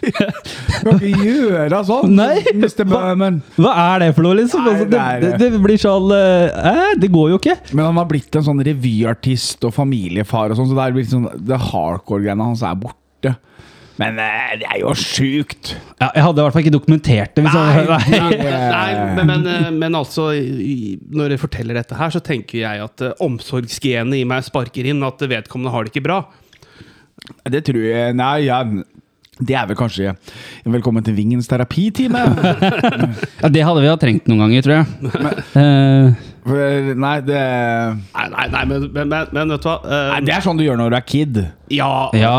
du 0.05 0.91
kan 0.91 0.99
ikke 0.99 1.29
gjøre 1.29 1.81
sånn, 1.89 2.15
Nei. 2.19 2.43
Mr. 2.53 2.85
Berman. 2.89 3.41
Hva 3.57 3.73
er 3.87 4.05
det 4.05 4.11
for 4.17 4.27
noe, 4.27 4.39
liksom? 4.41 4.65
Nei, 4.65 4.75
Altså, 4.75 4.89
det 4.91 5.05
det, 5.23 5.33
det, 5.41 5.51
det 5.55 5.63
blir 5.63 5.81
sånn 5.81 6.11
eh, 6.17 6.59
eh, 6.73 6.93
Det 7.01 7.11
går 7.15 7.33
jo 7.35 7.41
ikke. 7.41 7.57
Men 7.73 7.89
han 7.91 8.03
har 8.03 8.11
blitt 8.11 8.39
en 8.39 8.47
sånn 8.47 8.63
revyartist 8.67 9.65
og 9.69 9.75
familiefar 9.77 10.53
og 10.53 10.61
sånn, 10.61 10.71
så 10.71 10.79
det 10.79 10.85
er 10.87 10.99
blitt 10.99 11.13
sånn, 11.13 11.31
det 11.49 11.61
hardcore-greiene 11.71 12.51
hans 12.53 12.65
er 12.67 12.79
borte. 12.81 13.01
Men 14.01 14.19
eh, 14.19 14.55
det 14.59 14.67
er 14.67 14.81
jo 14.83 14.93
sjukt! 14.99 15.75
Ja, 16.01 16.09
jeg 16.17 16.25
hadde 16.27 16.43
i 16.43 16.47
hvert 16.47 16.57
fall 16.57 16.65
ikke 16.65 16.75
dokumentert 16.75 17.37
det. 17.37 17.45
Hvis 17.47 17.55
jeg, 17.55 17.85
nei. 17.93 18.39
Nei, 18.75 18.89
men, 19.15 19.29
men, 19.31 19.45
eh, 19.51 19.69
men 19.75 19.99
altså, 19.99 20.31
når 21.15 21.37
jeg 21.37 21.43
forteller 21.45 21.79
dette 21.79 21.99
her, 21.99 22.11
så 22.15 22.23
tenker 22.25 22.65
jeg 22.65 22.83
at 22.89 23.05
uh, 23.07 23.13
omsorgsgenet 23.25 24.19
i 24.19 24.25
meg 24.29 24.47
sparker 24.47 24.91
inn 24.91 25.05
at 25.07 25.23
vedkommende 25.23 25.75
har 25.75 25.87
det 25.87 25.95
ikke 25.95 26.09
bra. 26.09 26.25
Det 27.47 27.63
tror 27.65 27.85
jeg 27.87 28.17
Nei, 28.19 28.35
ja, 28.49 28.59
det 29.41 29.57
er 29.59 29.67
vel 29.67 29.79
kanskje 29.79 30.13
Velkommen 30.69 31.03
til 31.07 31.17
Vingens 31.17 31.49
terapitime. 31.51 32.21
Ja, 33.43 33.51
det 33.53 33.65
hadde 33.67 33.83
vi 33.83 33.91
ha 33.91 33.97
trengt 34.01 34.29
noen 34.31 34.45
ganger, 34.45 34.65
tror 34.65 34.77
jeg. 34.79 34.87
Men, 35.55 36.15
For, 36.45 36.89
nei, 37.01 37.15
det 37.25 37.41
Nei, 37.41 38.25
nei, 38.35 38.47
nei 38.53 38.63
men, 38.71 38.87
men, 38.95 39.11
men, 39.11 39.33
men 39.35 39.55
vet 39.55 39.65
du 39.65 39.69
hva? 39.69 39.77
Uh, 39.85 39.97
Nei, 40.13 40.21
Det 40.29 40.35
er 40.37 40.45
sånn 40.45 40.61
du 40.61 40.65
gjør 40.65 40.79
når 40.81 40.95
du 40.95 40.99
er 41.01 41.07
kid. 41.09 41.41
ja, 41.73 41.91
ja. 42.17 42.35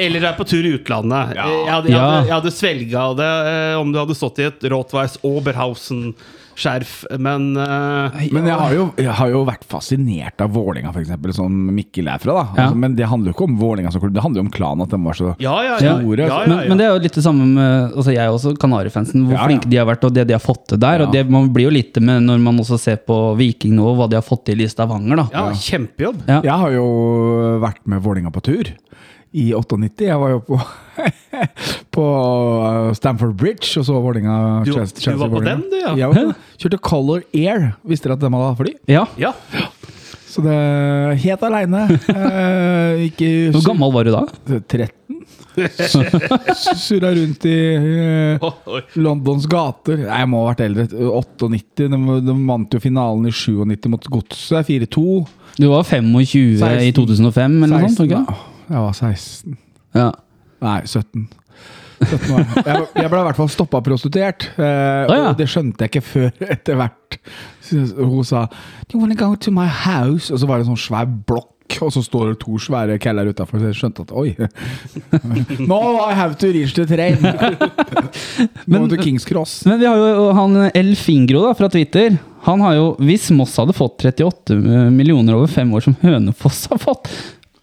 Eller 0.00 0.26
er 0.30 0.36
på 0.38 0.46
tur 0.48 0.64
i 0.66 0.74
utlandet. 0.78 1.34
Ja. 1.38 1.46
Jeg 1.48 1.72
hadde, 1.74 1.92
jeg 1.92 2.00
hadde, 2.00 2.22
jeg 2.26 2.36
hadde 2.38 2.54
svelga 2.56 3.04
det 3.20 3.30
eh, 3.52 3.74
om 3.80 3.92
du 3.92 4.00
hadde 4.00 4.16
stått 4.18 4.40
i 4.42 4.48
et 4.48 4.68
Rottweiss 4.72 5.18
Oberhausen-skjerf, 6.60 7.18
men 7.18 7.56
uh, 7.56 8.10
Men 8.32 8.46
jeg 8.48 8.56
har 8.58 8.74
jo, 8.74 8.84
jeg 9.00 9.14
har 9.16 9.30
jo 9.32 9.40
vært 9.48 9.64
fascinert 9.68 10.40
av 10.44 10.52
Vålinga 10.54 10.92
eksempel, 11.00 11.32
som 11.34 11.50
Mikkel 11.74 12.08
er 12.12 12.18
fra. 12.20 12.32
da 12.32 12.44
Ja. 12.56 12.64
altså, 12.66 12.76
Men 12.76 12.94
det 12.96 13.06
handler 13.08 13.30
jo 13.30 13.34
ikke 13.36 13.46
om 13.48 13.56
Vålinga 13.60 13.92
som 13.92 14.00
klubb, 14.02 14.14
det 14.14 14.22
handler 14.22 14.42
jo 14.42 14.46
om 14.46 14.50
klanen. 14.52 14.82
At 14.84 14.90
de 14.90 15.00
var 15.04 15.14
så 15.18 15.34
ja, 15.40 15.54
ja. 15.64 15.78
Store, 15.78 16.26
ja, 16.26 16.40
ja, 16.42 16.46
Men, 16.46 16.68
men 16.68 16.78
det 16.78 16.86
er 16.86 16.92
jo 16.94 17.02
litt 17.04 17.14
det 17.14 17.24
samme 17.24 17.46
med 17.46 17.96
altså 17.96 18.14
Jeg 18.14 18.30
også 18.30 18.54
Kanarifansen. 18.60 19.24
Hvor 19.26 19.34
Ja, 19.36 19.40
ja. 19.40 19.46
flinke 19.48 19.70
de 19.70 19.76
har 19.80 19.86
vært, 19.88 20.04
og 20.04 20.14
det 20.14 20.26
de 20.28 20.36
har 20.36 20.40
fått 20.44 20.66
til 20.68 20.78
der. 20.80 21.06
Og 21.06 21.12
det 21.12 21.24
Man 21.30 21.50
blir 21.52 21.68
jo 21.70 21.74
litt 21.74 21.96
med 22.00 22.22
når 22.26 22.38
man 22.42 22.58
også 22.60 22.78
ser 22.78 22.96
på 23.06 23.36
Viking 23.38 23.74
nå, 23.76 23.94
hva 23.96 24.08
de 24.10 24.18
har 24.18 24.26
fått 24.26 24.44
til 24.50 24.60
i 24.60 24.68
Stavanger. 24.68 25.16
da 25.16 25.28
ja, 25.32 25.46
kjempejobb. 25.54 26.22
Ja. 26.28 26.40
Jeg 26.44 26.56
har 26.64 26.70
jo 26.76 26.86
vært 27.62 27.80
med 27.86 28.02
Vålinga 28.02 28.30
på 28.34 28.42
tur. 28.42 28.70
I 29.32 29.52
98. 29.54 30.06
Jeg 30.08 30.18
var 30.18 30.32
jo 30.32 30.40
på, 30.42 30.56
på 31.94 32.04
Stamford 32.98 33.36
Bridge 33.38 33.78
og 33.78 33.86
så 33.86 34.00
Vålinga 34.02 34.64
Du- 34.66 34.72
Chelsea- 34.74 35.12
du 35.12 35.20
var 35.20 35.30
på 35.30 35.44
den, 35.44 35.62
du, 35.70 35.76
ja. 35.78 35.94
Jeg 35.96 36.08
var 36.14 36.34
Kjørte 36.58 36.80
Color 36.82 37.22
Air. 37.34 37.68
Visste 37.86 38.08
dere 38.10 38.18
at 38.18 38.24
de 38.24 38.32
hadde 38.34 38.56
fly? 38.58 38.74
Ja. 38.90 39.04
Ja. 39.20 39.32
Så 40.30 40.42
det 40.44 40.56
helt 41.24 41.42
aleine. 41.46 41.84
Eh, 42.10 43.06
ikke 43.08 43.30
Hvor 43.54 43.64
gammel 43.70 43.94
var 43.94 44.06
du 44.06 44.12
da? 44.14 44.24
13. 44.70 44.98
Surra 46.78 47.10
rundt 47.14 47.44
i 47.50 47.54
eh. 47.74 48.44
Londons 49.02 49.46
gater. 49.50 49.98
Nei, 50.06 50.20
jeg 50.22 50.30
må 50.30 50.44
ha 50.44 50.52
vært 50.52 50.62
eldre. 50.68 50.86
98. 50.90 51.88
De, 51.90 51.98
de 52.26 52.36
vant 52.46 52.76
jo 52.76 52.82
finalen 52.82 53.26
i 53.30 53.34
97 53.34 53.90
mot 53.90 54.06
Godset. 54.14 54.70
4-2. 54.70 55.04
Du 55.58 55.66
var 55.72 55.82
25 55.84 56.86
i 56.86 56.92
2005, 56.94 57.58
eller 57.66 57.82
noe 57.86 57.94
sånt? 57.94 58.46
Jeg 58.70 58.78
var 58.86 58.94
16. 58.94 59.56
Ja. 59.98 60.08
Nei, 60.62 60.80
17. 60.86 61.28
17 62.00 62.32
år. 62.32 62.44
Jeg, 62.64 62.82
jeg 63.02 63.10
ble 63.12 63.20
i 63.20 63.24
hvert 63.26 63.38
fall 63.40 63.48
stoppa 63.52 63.80
prostituert. 63.84 64.46
Eh, 64.56 64.64
Å, 65.10 65.14
ja. 65.16 65.30
Og 65.32 65.38
det 65.40 65.48
skjønte 65.50 65.84
jeg 65.84 65.92
ikke 65.92 66.06
før 66.06 66.44
etter 66.54 66.78
hvert. 66.80 67.18
Hun 67.70 68.24
sa 68.26 68.46
Do 68.88 68.96
you 68.96 69.00
wanna 69.02 69.16
go 69.18 69.34
to 69.34 69.52
my 69.54 69.66
house? 69.66 70.30
Og 70.32 70.40
så 70.42 70.48
var 70.48 70.60
det 70.60 70.68
en 70.68 70.72
sånn 70.76 70.84
svær 70.86 71.10
blokk, 71.10 71.76
og 71.82 71.90
så 71.94 72.02
står 72.02 72.32
det 72.32 72.38
to 72.44 72.56
svære 72.62 72.96
keller 73.02 73.28
utafor. 73.30 73.60
Så 73.60 73.70
jeg 73.72 73.78
skjønte 73.80 74.06
at 74.06 74.14
oi. 74.16 74.32
No, 75.70 75.80
I 76.06 76.14
have 76.18 76.38
to 76.40 76.50
reach 76.54 76.74
the 76.78 76.86
train. 76.88 77.18
men, 78.70 78.88
to 78.90 78.98
Kings 79.02 79.26
Cross. 79.28 79.60
Men 79.68 79.82
vi 79.82 79.90
har 79.90 79.98
jo 79.98 80.30
han 80.38 80.56
El 80.70 80.94
Fingro 80.98 81.44
da, 81.48 81.52
fra 81.58 81.68
Twitter. 81.72 82.16
Han 82.46 82.62
har 82.64 82.78
jo, 82.78 82.86
Hvis 83.04 83.28
Moss 83.36 83.58
hadde 83.60 83.74
fått 83.76 84.06
38 84.08 84.56
millioner 84.94 85.36
over 85.36 85.50
fem 85.52 85.68
år 85.76 85.84
som 85.84 85.98
Hønefoss 86.00 86.64
har 86.72 86.80
fått, 86.80 87.10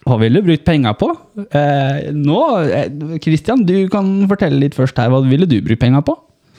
hva 0.07 0.17
ville 0.21 0.41
du 0.41 0.47
brukt 0.47 0.65
penger 0.67 0.95
på? 0.99 1.09
Eh, 1.51 2.09
nå, 2.15 2.39
Kristian, 2.63 3.21
Christian, 3.23 3.65
du 3.67 3.89
kan 3.91 4.09
fortelle 4.29 4.59
litt 4.61 4.77
først 4.77 4.97
her. 5.01 5.11
Hva 5.13 5.21
ville 5.25 5.47
du 5.49 5.59
brukt 5.65 5.81
penger 5.83 6.03
på? 6.07 6.15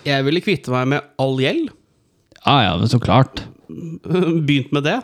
Jeg 0.06 0.24
ville 0.26 0.42
kvitte 0.44 0.72
meg 0.72 0.88
med 0.94 1.06
all 1.20 1.36
gjeld. 1.42 1.70
Ja 2.44 2.58
ja, 2.64 2.74
så 2.88 3.00
klart. 3.02 3.42
Begynt 4.48 4.72
med 4.76 4.86
det. 4.88 5.00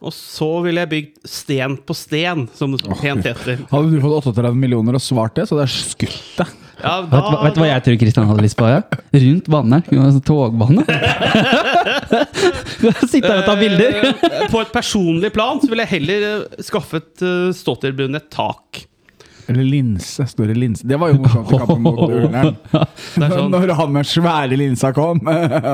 Og 0.00 0.14
så 0.16 0.48
ville 0.64 0.80
jeg 0.80 0.90
bygd 0.94 1.28
sten 1.28 1.74
på 1.84 1.94
sten, 1.96 2.46
som 2.56 2.72
det 2.72 2.80
pent 3.02 3.26
heter. 3.26 3.60
Hadde 3.68 3.92
du 3.92 4.00
fått 4.00 4.30
38 4.32 4.56
millioner 4.56 4.96
og 4.96 5.04
svart 5.04 5.36
det, 5.36 5.44
så 5.48 5.58
hadde 5.58 5.66
jeg 5.68 5.82
skutt 5.90 6.20
deg. 6.40 6.54
Ja, 6.80 6.94
Vet, 7.04 7.10
du 7.10 7.16
hva- 7.34 7.40
vet 7.44 7.56
du 7.56 7.60
hva 7.60 7.66
jeg 7.68 7.82
tror 7.84 7.96
Kristian 8.00 8.28
hadde 8.30 8.44
lyst 8.46 8.56
på? 8.56 8.68
Ja? 8.70 8.78
Rundt 9.12 9.50
det 10.08 10.14
sånn 10.16 10.24
Togbane. 10.30 10.84
Sitte 13.10 13.28
her 13.28 13.42
og 13.42 13.48
ta 13.50 13.56
bilder. 13.60 13.98
Eh, 14.08 14.46
På 14.52 14.62
et 14.64 14.72
personlig 14.72 15.32
plan 15.34 15.60
så 15.60 15.68
ville 15.68 15.84
jeg 15.84 15.92
heller 15.98 16.24
eh, 16.30 16.64
skaffet 16.64 17.20
uh, 17.20 17.50
et 18.16 18.30
tak. 18.32 18.86
Eller 19.50 19.66
linse. 19.66 20.26
Store 20.30 20.54
linse. 20.54 20.86
Det 20.86 20.96
var 21.00 21.10
jo 21.10 21.18
morsomt 21.20 21.50
i 21.50 21.58
kampen 21.58 21.82
mot 21.82 22.00
Ullern. 22.06 22.54
Er 22.70 23.32
sånn, 23.34 23.50
Når 23.50 23.72
han 23.80 23.92
med 23.94 24.08
svære 24.08 24.58
linsa 24.58 24.92
kom. 24.94 25.20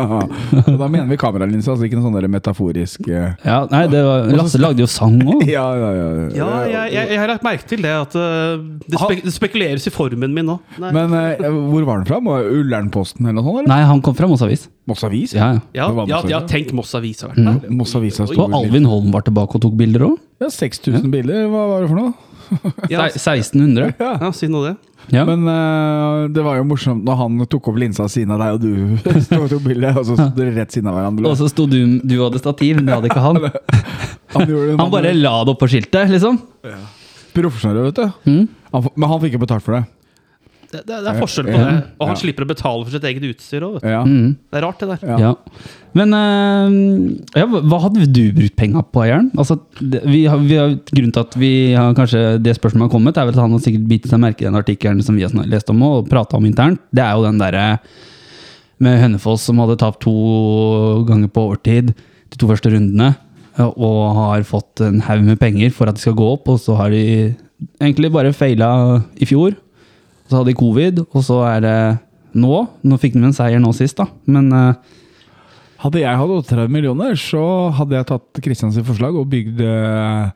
Og 0.67 0.79
da 0.81 0.89
mener 0.89 1.09
vi 1.11 1.19
kameralinse, 1.21 1.75
altså 1.75 1.89
ikke 1.89 1.99
noe 1.99 2.09
sånn 2.09 2.31
metaforisk 2.33 3.09
eh, 3.11 3.35
Ja, 3.45 3.59
nei, 3.71 3.85
det 3.93 4.01
var, 4.07 4.31
Lasse 4.37 4.61
lagde 4.61 4.85
jo 4.85 4.91
sang 4.91 5.19
òg. 5.21 5.45
Ja, 5.57 5.67
ja, 5.79 5.91
ja. 5.95 6.07
ja, 6.35 6.49
jeg, 6.67 6.95
jeg, 6.95 7.11
jeg 7.13 7.21
har 7.21 7.31
lagt 7.31 7.45
merke 7.47 7.69
til 7.69 7.85
det, 7.85 7.93
at 7.93 8.17
eh, 8.19 8.65
det, 8.87 8.99
spek 8.99 9.23
det 9.27 9.35
spekuleres 9.35 9.87
i 9.89 9.93
formen 9.95 10.35
min 10.37 10.49
nå. 10.49 10.57
Nei. 10.83 10.91
Men 10.97 11.15
uh, 11.15 11.47
hvor 11.71 11.87
var 11.89 12.01
den 12.01 12.09
fra? 12.09 12.21
Ullernposten 12.21 13.29
eller 13.29 13.39
noe 13.39 13.47
sånt? 13.47 13.61
eller? 13.63 13.71
Nei, 13.73 13.81
han 13.93 14.03
kom 14.05 14.17
fra 14.19 14.29
Moss 14.31 14.45
Avis. 14.47 14.67
Moss 14.89 15.05
Avis? 15.07 15.35
Ja, 15.37 15.53
ja. 15.77 15.89
ja, 16.07 16.21
ja, 16.31 16.43
tenk 16.49 16.73
Moss 16.77 16.95
Avis 16.99 17.25
har 17.25 17.33
vært 17.33 17.43
der. 17.45 17.75
Moss 17.75 17.95
Avis 17.99 18.21
har. 18.23 18.33
Og 18.37 18.57
Alvin 18.57 18.87
Holm 18.89 19.13
var 19.15 19.27
tilbake 19.27 19.59
og 19.59 19.67
tok 19.67 19.77
bilder 19.79 20.09
òg. 20.11 20.17
Ja, 20.43 20.51
6000 20.53 21.11
bilder. 21.13 21.47
Hva 21.51 21.67
var 21.73 21.85
det 21.85 21.91
for 21.91 22.01
noe? 22.01 22.26
Ja, 22.93 23.07
1600. 23.09 23.95
ja, 23.99 24.31
si 24.37 24.49
nå 24.51 24.63
det. 24.65 24.77
Ja. 25.15 25.23
Men 25.29 25.47
uh, 25.47 26.27
det 26.33 26.43
var 26.43 26.59
jo 26.59 26.67
morsomt 26.67 27.05
når 27.07 27.19
han 27.21 27.39
tok 27.51 27.69
opp 27.71 27.79
linsa 27.79 28.09
siden 28.11 28.35
av 28.35 28.43
deg, 28.43 28.57
og 28.57 28.63
du 28.65 29.21
sto 29.27 29.39
og 29.45 29.51
tok 29.53 29.69
og 29.71 30.03
så 30.09 30.17
sto 30.19 30.29
dere 30.39 30.55
rett 30.57 30.75
siden 30.75 30.91
av 30.91 30.99
hverandre. 30.99 31.29
Og 31.31 31.39
så 31.39 31.51
sto 31.53 31.67
du 31.71 31.79
Du 32.03 32.17
hadde 32.25 32.43
stativ, 32.43 32.81
men 32.81 32.89
det 32.89 32.97
hadde 32.99 33.13
ikke 33.13 33.27
han. 33.27 33.43
Han, 34.37 34.51
Han 34.77 34.91
bare 34.93 35.15
la 35.15 35.31
det 35.47 35.53
opp 35.55 35.61
på 35.63 35.69
skiltet, 35.71 36.11
liksom. 36.11 36.35
Profesjonell, 37.33 37.87
vet 37.87 38.01
du. 38.03 38.17
Mm. 38.27 38.43
Han, 38.75 38.89
men 38.99 39.09
han 39.09 39.21
fikk 39.23 39.37
ikke 39.37 39.45
betalt 39.47 39.65
for 39.65 39.79
det. 39.79 39.85
Det, 40.73 40.83
det, 40.89 40.97
er 40.99 41.19
forskjell 41.21 41.47
på 41.49 41.59
det. 41.59 41.75
Og 42.01 42.09
han 42.09 42.17
Ja. 42.17 42.21
slipper 42.21 42.45
å 42.47 42.49
betale 42.51 42.85
for 42.85 42.93
sitt 42.95 43.05
eget 43.07 43.27
utstyr 43.29 43.67
òg. 43.67 43.77
Ja. 43.85 44.03
Mm. 44.05 44.37
Det 44.51 44.59
er 44.59 44.65
rart, 44.67 44.81
det 44.81 44.89
der. 44.89 45.05
Ja. 45.07 45.19
Ja. 45.19 45.35
Men 45.97 46.13
uh, 46.13 46.75
ja, 47.39 47.47
hva 47.47 47.79
hadde 47.87 48.09
du 48.11 48.25
brukt 48.37 48.57
penga 48.59 48.83
på, 48.83 49.05
Jern? 49.09 49.31
Altså, 49.39 49.59
det, 49.81 50.03
vi 50.05 50.25
har, 50.29 50.43
vi 50.43 50.59
har, 50.61 50.75
grunnen 50.91 51.15
til 51.15 51.23
at 51.23 51.39
vi 51.41 51.53
har 51.73 51.95
kanskje 51.97 52.25
det 52.43 52.57
spørsmålet 52.59 52.89
har 52.89 52.95
kommet, 52.97 53.17
er 53.17 53.29
vel 53.29 53.37
at 53.37 53.45
han 53.45 53.55
har 53.57 53.65
sikkert 53.65 53.87
bitt 53.93 54.11
seg 54.11 54.21
merke 54.23 54.45
i 54.45 54.49
den 54.49 54.59
artikkelen 54.59 55.05
som 55.07 55.17
vi 55.17 55.25
har 55.25 55.49
lest 55.49 55.73
om 55.73 55.87
og 55.87 56.11
prata 56.11 56.37
om 56.37 56.49
internt. 56.49 56.83
Det 56.93 57.05
er 57.05 57.15
jo 57.17 57.25
den 57.29 57.41
derre 57.41 57.67
med 58.83 59.01
Hønefoss 59.01 59.47
som 59.49 59.63
hadde 59.63 59.79
tapt 59.81 60.03
to 60.05 60.13
ganger 61.09 61.31
på 61.33 61.47
overtid 61.49 61.95
de 61.95 62.41
to 62.41 62.49
første 62.51 62.73
rundene, 62.75 63.15
og 63.57 64.01
har 64.19 64.45
fått 64.45 64.83
en 64.85 65.01
haug 65.07 65.23
med 65.25 65.41
penger 65.41 65.71
for 65.73 65.89
at 65.89 65.97
de 65.97 66.03
skal 66.05 66.17
gå 66.19 66.27
opp, 66.35 66.51
og 66.53 66.59
så 66.61 66.77
har 66.77 66.93
de 66.93 67.33
egentlig 67.81 68.11
bare 68.13 68.35
feila 68.37 68.69
i 69.17 69.29
fjor. 69.29 69.55
Så 70.29 70.37
hadde 70.41 70.51
de 70.51 70.59
covid, 70.59 71.01
og 71.13 71.23
så 71.25 71.41
er 71.47 71.61
det 71.63 71.77
nå. 72.37 72.69
Nå 72.85 72.99
fikk 73.01 73.15
de 73.15 73.23
en 73.25 73.33
seier 73.37 73.61
nå 73.63 73.71
sist, 73.77 73.97
da, 74.01 74.09
men 74.27 74.53
eh, 74.53 74.75
Hadde 75.77 76.01
jeg 76.01 76.17
hatt 76.17 76.31
38 76.33 76.71
millioner, 76.73 77.13
så 77.21 77.41
hadde 77.77 77.99
jeg 77.99 78.07
tatt 78.09 78.39
Kristians 78.43 78.79
forslag 78.81 79.15
og 79.21 79.27
bygd 79.29 79.59
eh, 79.61 80.31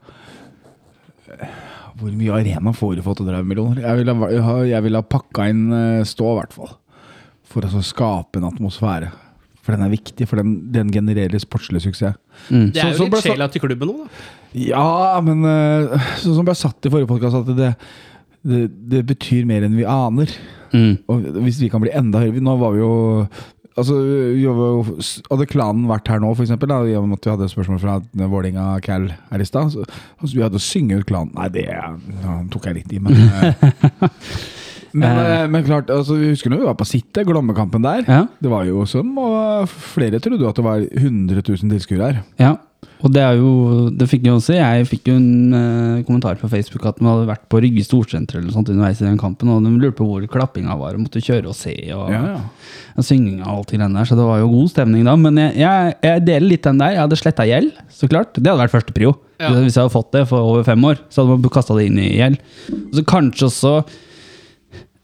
Hvor 2.00 2.12
mye 2.16 2.35
arena 2.37 2.72
får 2.76 2.98
du 2.98 3.03
for 3.05 3.16
38 3.16 3.40
millioner? 3.48 3.81
Jeg 3.85 4.00
ville, 4.03 4.14
ha- 4.20 4.31
jeg 4.33 4.76
ha- 4.76 4.83
ville 4.85 5.00
ha 5.00 5.07
pakka 5.16 5.48
inn 5.53 5.64
eh, 5.72 6.05
stå, 6.09 6.29
i 6.35 6.38
hvert 6.40 6.55
fall. 6.57 6.70
For 7.50 7.64
å 7.66 7.70
så 7.72 7.83
skape 7.85 8.38
en 8.40 8.46
atmosfære. 8.50 9.11
For 9.61 9.74
den 9.76 9.85
er 9.85 9.92
viktig, 9.92 10.29
for 10.29 10.40
den, 10.40 10.55
den 10.72 10.92
genererer 10.94 11.40
sportslig 11.42 11.83
suksess. 11.85 12.14
mm. 12.50 12.70
Det 12.72 12.81
er 12.85 12.92
Så- 12.92 12.98
så 13.00 13.09
jo 13.09 13.11
litt 13.16 13.24
sjela 13.26 13.48
til 13.53 13.61
klubben 13.64 13.88
nå, 13.90 13.96
da. 14.05 14.09
Ja, 14.55 15.20
men 15.24 15.42
sånn 16.20 16.37
som 16.37 16.44
ble 16.44 16.55
satt 16.55 16.85
i 16.87 16.90
forrige 16.92 17.09
podkast, 17.11 17.37
at 17.37 17.46
det, 17.46 17.57
det, 17.57 17.74
det 18.42 19.05
betyr 19.09 19.48
mer 19.48 19.66
enn 19.66 19.76
vi 19.76 19.87
aner. 19.88 20.33
Mm. 20.70 21.00
Og 21.11 21.24
hvis 21.44 21.59
vi 21.61 21.70
kan 21.70 21.83
bli 21.83 21.90
enda 21.90 22.20
høyere 22.22 22.42
Nå 22.46 22.53
var 22.61 22.76
vi 22.76 22.79
jo 22.79 22.92
Altså, 23.79 23.96
jo, 24.38 24.53
Hadde 25.31 25.48
klanen 25.50 25.88
vært 25.90 26.11
her 26.11 26.20
nå, 26.22 26.31
for 26.35 26.44
eksempel, 26.44 26.70
da, 26.70 26.81
i 26.87 26.96
og 26.98 27.09
med 27.09 27.20
at 27.20 27.26
vi 27.26 27.33
hadde 27.33 27.50
spørsmål 27.50 27.81
fra 27.83 27.96
Vålinga 28.31 28.64
Cal 28.85 29.09
her 29.31 29.42
i 29.42 29.46
stad 29.48 29.72
så, 29.74 29.85
altså, 30.20 30.33
Vi 30.35 30.44
hadde 30.44 30.62
synget 30.62 31.03
ut 31.03 31.11
klanen 31.11 31.35
Nei, 31.38 31.48
det 31.55 31.66
ja, 31.70 31.90
tok 32.53 32.70
jeg 32.70 32.81
litt 32.81 32.94
i, 32.94 33.03
men 33.03 33.18
eh, 33.18 33.66
men, 35.00 35.20
eh, 35.22 35.44
men 35.50 35.66
klart, 35.66 35.90
altså, 35.90 36.18
vi 36.18 36.33
husker 36.33 36.53
når 36.53 36.62
vi 36.62 36.70
var 36.70 36.79
på 36.79 36.88
Sitte, 36.88 37.22
Glommekampen 37.26 37.85
der. 37.87 38.03
Ja. 38.07 38.24
Det 38.42 38.50
var 38.50 38.66
jo 38.68 38.83
som 38.90 39.12
og 39.22 39.70
Flere 39.70 40.22
trodde 40.22 40.50
at 40.50 40.59
det 40.59 40.66
var 40.66 40.83
100 40.87 41.42
000 41.46 41.74
tilskuere 41.76 42.11
her. 42.11 42.22
Ja, 42.42 42.57
og 43.00 43.12
det 43.14 43.22
er 43.24 43.38
jo 43.40 43.50
Det 43.96 44.06
fikk 44.10 44.26
jeg 44.26 44.34
også. 44.36 44.54
Jeg 44.56 44.86
fikk 44.88 45.08
jo 45.08 45.14
en 45.16 45.54
eh, 45.56 46.02
kommentar 46.04 46.36
på 46.40 46.48
Facebook 46.52 46.84
at 46.88 46.98
de 47.00 47.06
hadde 47.08 47.28
vært 47.28 47.46
på 47.52 47.60
Rygge 47.64 47.84
storsenter 47.86 48.40
eller 48.40 48.52
sånt 48.52 48.68
underveis 48.72 49.00
i 49.00 49.06
den 49.06 49.18
kampen, 49.20 49.48
og 49.52 49.64
de 49.64 49.72
lurte 49.72 49.96
på 49.98 50.08
hvor 50.08 50.26
klappinga 50.32 50.76
var, 50.80 50.96
og 50.96 51.04
måtte 51.06 51.22
kjøre 51.24 51.48
og 51.48 51.56
se, 51.56 51.74
og, 51.96 52.10
Ja, 52.12 52.20
ja. 52.34 52.82
og 52.96 53.06
synginga 53.06 53.46
og 53.46 53.62
alt 53.62 53.72
det 53.72 53.80
greiene 53.80 54.00
der, 54.02 54.10
så 54.10 54.18
det 54.20 54.28
var 54.28 54.42
jo 54.42 54.50
god 54.52 54.72
stemning 54.74 55.08
da. 55.08 55.16
Men 55.16 55.40
jeg, 55.40 55.56
jeg, 55.62 55.96
jeg 56.10 56.24
deler 56.28 56.48
litt 56.52 56.68
den 56.68 56.82
der. 56.84 56.94
Jeg 56.96 57.04
hadde 57.06 57.20
sletta 57.22 57.48
gjeld, 57.48 57.72
så 57.88 58.10
klart. 58.12 58.36
Det 58.36 58.46
hadde 58.46 58.62
vært 58.66 58.76
første 58.76 58.96
prio. 58.96 59.14
Ja. 59.40 59.54
Hvis 59.56 59.78
jeg 59.78 59.86
hadde 59.86 59.96
fått 59.96 60.12
det 60.12 60.26
for 60.28 60.52
over 60.52 60.68
fem 60.68 60.84
år, 60.84 61.00
så 61.08 61.24
hadde 61.24 61.40
man 61.40 61.56
kasta 61.56 61.76
det 61.78 61.88
inn 61.88 62.00
i 62.04 62.10
gjeld. 62.18 62.40
Og 62.76 63.00
så 63.00 63.06
kanskje 63.08 63.48
også 63.48 63.74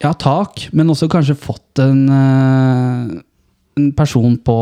ja, 0.03 0.11
tak, 0.13 0.67
men 0.77 0.91
også 0.93 1.07
kanskje 1.09 1.33
fått 1.41 1.81
en, 1.81 2.03
eh, 2.13 3.17
en 3.77 3.91
person 3.95 4.35
på 4.41 4.55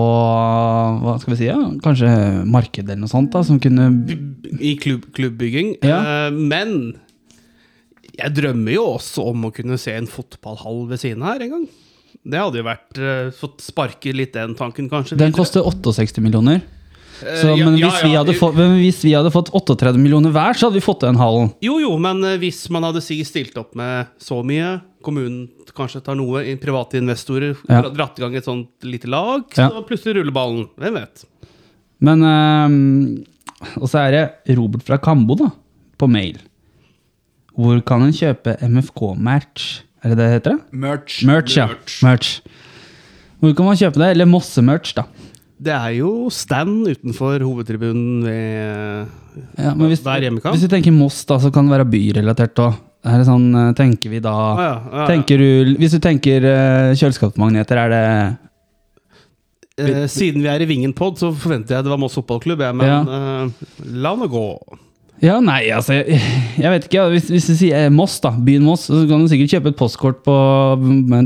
hva 1.02 1.16
skal 1.22 1.34
vi 1.34 1.40
si, 1.40 1.48
ja? 1.50 1.58
kanskje 1.84 2.10
markedet 2.52 2.92
eller 2.94 3.06
noe 3.06 3.12
sånt, 3.12 3.32
da, 3.34 3.42
som 3.48 3.60
kunne 3.64 3.90
I 4.60 4.76
klubb, 4.82 5.08
klubbbygging. 5.16 5.76
Ja. 5.86 6.28
Eh, 6.28 6.36
men 6.36 6.76
jeg 8.16 8.36
drømmer 8.38 8.76
jo 8.78 8.86
også 8.96 9.30
om 9.32 9.48
å 9.50 9.54
kunne 9.56 9.80
se 9.82 9.96
en 9.96 10.08
fotballhall 10.10 10.86
ved 10.92 11.02
siden 11.04 11.26
her 11.26 11.44
en 11.44 11.58
gang. 11.58 11.66
Det 12.26 12.40
hadde 12.42 12.58
jo 12.62 12.66
vært 12.66 13.02
eh, 13.02 13.28
Fått 13.38 13.60
sparke 13.66 14.14
litt 14.16 14.34
den 14.38 14.56
tanken, 14.58 14.88
kanskje. 14.92 15.18
Den 15.20 15.36
koster 15.36 15.66
68 15.66 16.24
millioner. 16.24 16.62
Eh, 17.22 17.42
Så, 17.42 17.52
ja, 17.54 17.68
men, 17.68 17.78
ja, 17.80 17.90
hvis 17.90 18.02
ja. 18.02 18.08
vi 18.08 18.18
hadde 18.20 18.38
fått, 18.40 18.58
men 18.58 18.78
hvis 18.80 19.04
vi 19.06 19.14
hadde 19.16 19.32
fått 19.34 19.52
38 19.56 19.94
millioner 20.00 20.34
hver, 20.36 20.58
så 20.58 20.68
hadde 20.70 20.80
vi 20.80 20.86
fått 20.86 21.06
den 21.06 21.20
hallen. 21.20 21.52
Jo, 21.64 21.78
jo, 21.84 21.94
men 22.02 22.24
hvis 22.42 22.66
man 22.74 22.88
hadde 22.88 23.04
si 23.04 23.20
stilt 23.28 23.56
opp 23.62 23.76
med 23.78 24.12
så 24.22 24.42
mye, 24.48 24.78
kommunen 25.06 25.46
kanskje 25.78 26.02
tar 26.06 26.18
noe, 26.20 26.42
private 26.62 26.98
investorer, 27.00 27.56
Ja. 27.70 27.82
dratt 27.94 28.18
i 28.20 28.24
gang 28.26 28.36
et 28.36 28.46
sånt 28.48 28.70
lite 28.84 29.08
lag, 29.12 29.46
Ja. 29.58 29.70
så 29.70 29.86
plutselig 29.88 30.18
ruller 30.20 30.34
ballen. 30.36 30.68
Hvem 30.82 30.94
vet? 31.00 31.26
Men 32.02 32.24
um, 32.24 33.26
Og 33.80 33.88
så 33.88 34.02
er 34.04 34.12
det 34.12 34.58
Robert 34.58 34.84
fra 34.84 34.98
Kambo, 35.00 35.36
da, 35.40 35.50
på 35.98 36.10
mail. 36.12 36.38
Hvor 37.56 37.80
kan 37.88 38.02
en 38.04 38.12
kjøpe 38.12 38.58
MFK-merch? 38.68 39.82
Er 40.04 40.12
det 40.12 40.18
det 40.20 40.26
det 40.26 40.34
heter? 40.36 40.58
Merch. 40.76 41.22
Merch, 41.26 41.56
ja. 41.58 41.68
Merch. 41.72 42.02
Merch. 42.04 42.42
Hvor 43.42 43.56
kan 43.56 43.66
man 43.66 43.78
kjøpe 43.80 44.02
det? 44.02 44.10
Eller 44.16 44.28
Mosse-merch, 44.30 44.94
da. 44.98 45.06
Det 45.56 45.72
er 45.72 45.94
jo 46.02 46.28
stand 46.36 46.84
utenfor 46.92 47.40
hovedtribunen 47.40 48.26
ved 48.28 49.08
Ja, 49.58 49.72
men 49.74 49.88
hvis, 49.90 50.02
Hver 50.04 50.20
hjemmekamp? 50.22 50.54
hvis 50.56 50.66
vi 50.68 50.72
tenker 50.76 50.92
Moss, 50.96 51.24
da, 51.26 51.38
så 51.40 51.52
kan 51.52 51.66
det 51.68 51.78
være 51.78 51.88
byrelatert 51.90 52.60
òg. 52.60 52.76
Er 53.06 53.22
det 53.22 53.28
sånn, 53.28 53.52
eh, 53.54 53.74
tenker 53.78 54.10
vi 54.10 54.20
da 54.24 54.34
ah, 54.34 54.58
ja, 54.58 54.72
ja, 54.74 54.98
ja. 55.02 55.06
tenker 55.12 55.38
du, 55.38 55.76
Hvis 55.78 55.94
du 55.94 56.00
tenker 56.02 56.46
uh, 56.50 56.96
kjøleskapsmagneter, 56.98 57.78
er 57.86 57.94
det 57.94 58.06
Eh, 59.76 60.06
Siden 60.08 60.40
vi 60.40 60.48
er 60.48 60.64
i 60.64 60.68
Vingen-pod, 60.70 61.20
så 61.20 61.34
forventer 61.36 61.76
jeg 61.76 61.86
det 61.86 61.92
var 61.92 62.00
Moss 62.00 62.16
fotballklubb, 62.16 62.64
men 62.80 63.10
eh, 63.12 63.64
la 64.00 64.14
nå 64.16 64.30
gå. 64.32 64.44
Ja, 65.24 65.38
nei, 65.40 65.62
altså 65.72 65.96
Jeg, 65.96 66.20
jeg 66.60 66.72
vet 66.74 66.88
ikke. 66.90 67.04
Hvis, 67.14 67.28
hvis 67.32 67.48
du 67.48 67.54
sier 67.56 67.86
eh, 67.86 67.92
Moss, 67.92 68.18
da, 68.24 68.32
byen 68.36 68.64
Moss, 68.68 68.88
så 68.88 69.02
kan 69.10 69.24
du 69.24 69.32
sikkert 69.32 69.58
kjøpe 69.58 69.74
et 69.74 69.80
postkort 69.80 70.22
på 70.24 70.36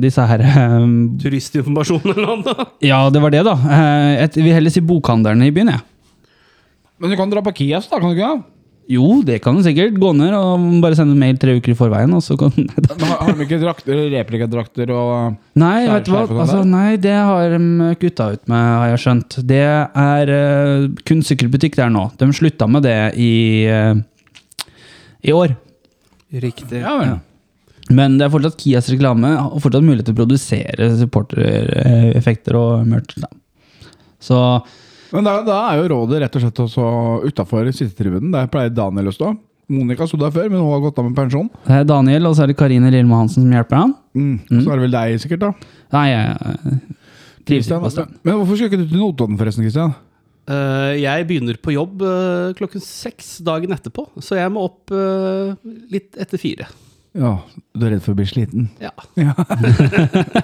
disse 0.02 0.26
her 0.32 0.44
um, 0.82 0.96
Turistinformasjon 1.22 2.06
eller 2.14 2.42
noe. 2.42 2.68
Ja, 2.86 3.04
det 3.14 3.22
var 3.22 3.34
det, 3.34 3.44
da. 3.46 3.56
Eh, 3.58 4.12
Jeg 4.24 4.46
vil 4.48 4.56
heller 4.58 4.74
si 4.74 4.86
bokhandlerne 4.86 5.50
i 5.50 5.54
byen, 5.54 5.74
jeg. 5.76 5.86
Men 7.00 7.14
du 7.14 7.18
kan 7.20 7.30
dra 7.32 7.46
på 7.46 7.54
Kias, 7.62 7.90
da, 7.90 8.02
kan 8.02 8.12
du 8.14 8.18
ikke? 8.18 8.34
Jo, 8.90 9.20
det 9.22 9.38
kan 9.44 9.54
du 9.54 9.62
sikkert. 9.62 10.00
Gå 10.02 10.10
ned 10.18 10.34
og 10.34 10.64
bare 10.82 10.98
sende 10.98 11.14
mail 11.18 11.38
tre 11.38 11.54
uker 11.60 11.76
i 11.76 11.78
forveien, 11.78 12.14
og 12.18 12.24
så 12.26 12.34
kan 12.40 12.50
har, 12.56 13.12
har 13.22 13.36
de 13.38 13.46
ikke 13.46 13.60
drakter, 13.62 14.02
replikadrakter 14.16 14.90
og 14.96 15.36
Nei, 15.60 15.84
Skjær- 15.86 15.94
vet 15.94 16.08
du 16.08 16.14
hva? 16.16 16.24
Altså, 16.42 16.64
nei, 16.66 16.90
det 17.02 17.14
har 17.14 17.54
de 17.54 17.92
kutta 18.02 18.32
ut 18.34 18.50
med, 18.50 18.72
har 18.82 18.90
jeg 18.96 19.04
skjønt. 19.06 19.40
Det 19.52 19.62
er 19.70 20.34
uh, 20.34 20.88
kun 21.06 21.22
sykkelbutikk 21.26 21.78
der 21.78 21.94
nå. 21.94 22.08
De 22.18 22.32
slutta 22.34 22.70
med 22.72 22.88
det 22.88 22.98
i, 23.22 23.34
uh, 23.70 24.66
i 25.22 25.38
år. 25.38 25.54
Riktig. 26.34 26.82
Ja 26.82 26.98
vel. 26.98 27.18
Men 27.94 28.18
det 28.20 28.26
er 28.26 28.34
fortsatt 28.34 28.58
Kias 28.62 28.90
reklame 28.94 29.32
og 29.42 29.62
fortsatt 29.64 29.86
mulighet 29.86 30.10
til 30.10 30.18
å 30.18 30.20
produsere 30.24 30.90
supportereffekter 30.98 32.58
og 32.58 32.90
merch. 32.90 33.16
Da. 33.22 33.30
Så 34.22 34.42
Men 35.16 35.26
da, 35.26 35.40
da 35.46 35.60
er 35.72 35.80
jo 35.82 35.92
rådet 35.94 36.24
rett 36.24 36.36
og 36.38 36.44
slett 36.44 36.64
også 36.66 36.88
utafor 37.26 37.70
sittetribunen. 37.74 38.34
Der 38.34 38.50
pleier 38.52 38.74
Daniel 38.74 39.12
å 39.12 39.16
stå. 39.16 39.32
Monica 39.70 40.08
sto 40.10 40.18
der 40.18 40.34
før, 40.34 40.48
men 40.50 40.62
hun 40.64 40.72
har 40.74 40.82
gått 40.82 40.98
av 40.98 41.06
med 41.06 41.18
pensjon. 41.18 41.50
det 41.68 41.76
er 41.78 41.90
Daniel, 41.90 42.26
og 42.26 42.36
så 42.38 42.46
er 42.46 42.52
det 42.52 42.58
Karine 42.58 42.90
Lillemo 42.90 43.20
Hansen 43.20 43.46
som 43.46 43.54
hjelper 43.54 43.84
han. 43.84 43.92
Mm. 44.18 44.36
Så 44.50 44.66
er 44.66 44.72
det 44.72 44.86
vel 44.88 44.96
deg, 44.96 45.20
sikkert, 45.22 45.44
da. 45.44 45.74
Nei, 45.94 46.06
jeg, 46.10 46.80
Trives 47.50 47.70
ikke 47.70 47.82
på 47.84 47.92
stedet. 47.94 48.22
Men 48.26 48.40
hvorfor 48.40 48.58
skulle 48.58 48.72
ikke 48.72 48.82
du 48.82 48.90
til 48.90 49.04
Notodden, 49.04 49.38
forresten? 49.40 49.66
Kristian? 49.66 49.94
Uh, 50.50 50.98
jeg 50.98 51.26
begynner 51.30 51.58
på 51.62 51.76
jobb 51.76 52.02
uh, 52.02 52.50
klokken 52.58 52.82
seks 52.82 53.36
dagen 53.46 53.74
etterpå, 53.76 54.08
så 54.26 54.40
jeg 54.40 54.50
må 54.54 54.66
opp 54.66 54.94
uh, 54.94 55.54
litt 55.94 56.18
etter 56.18 56.42
fire. 56.42 56.66
Ja, 57.18 57.32
du 57.74 57.86
er 57.88 57.96
redd 57.96 58.04
for 58.06 58.14
å 58.14 58.20
bli 58.20 58.28
sliten? 58.30 58.68
Ja. 58.84 58.92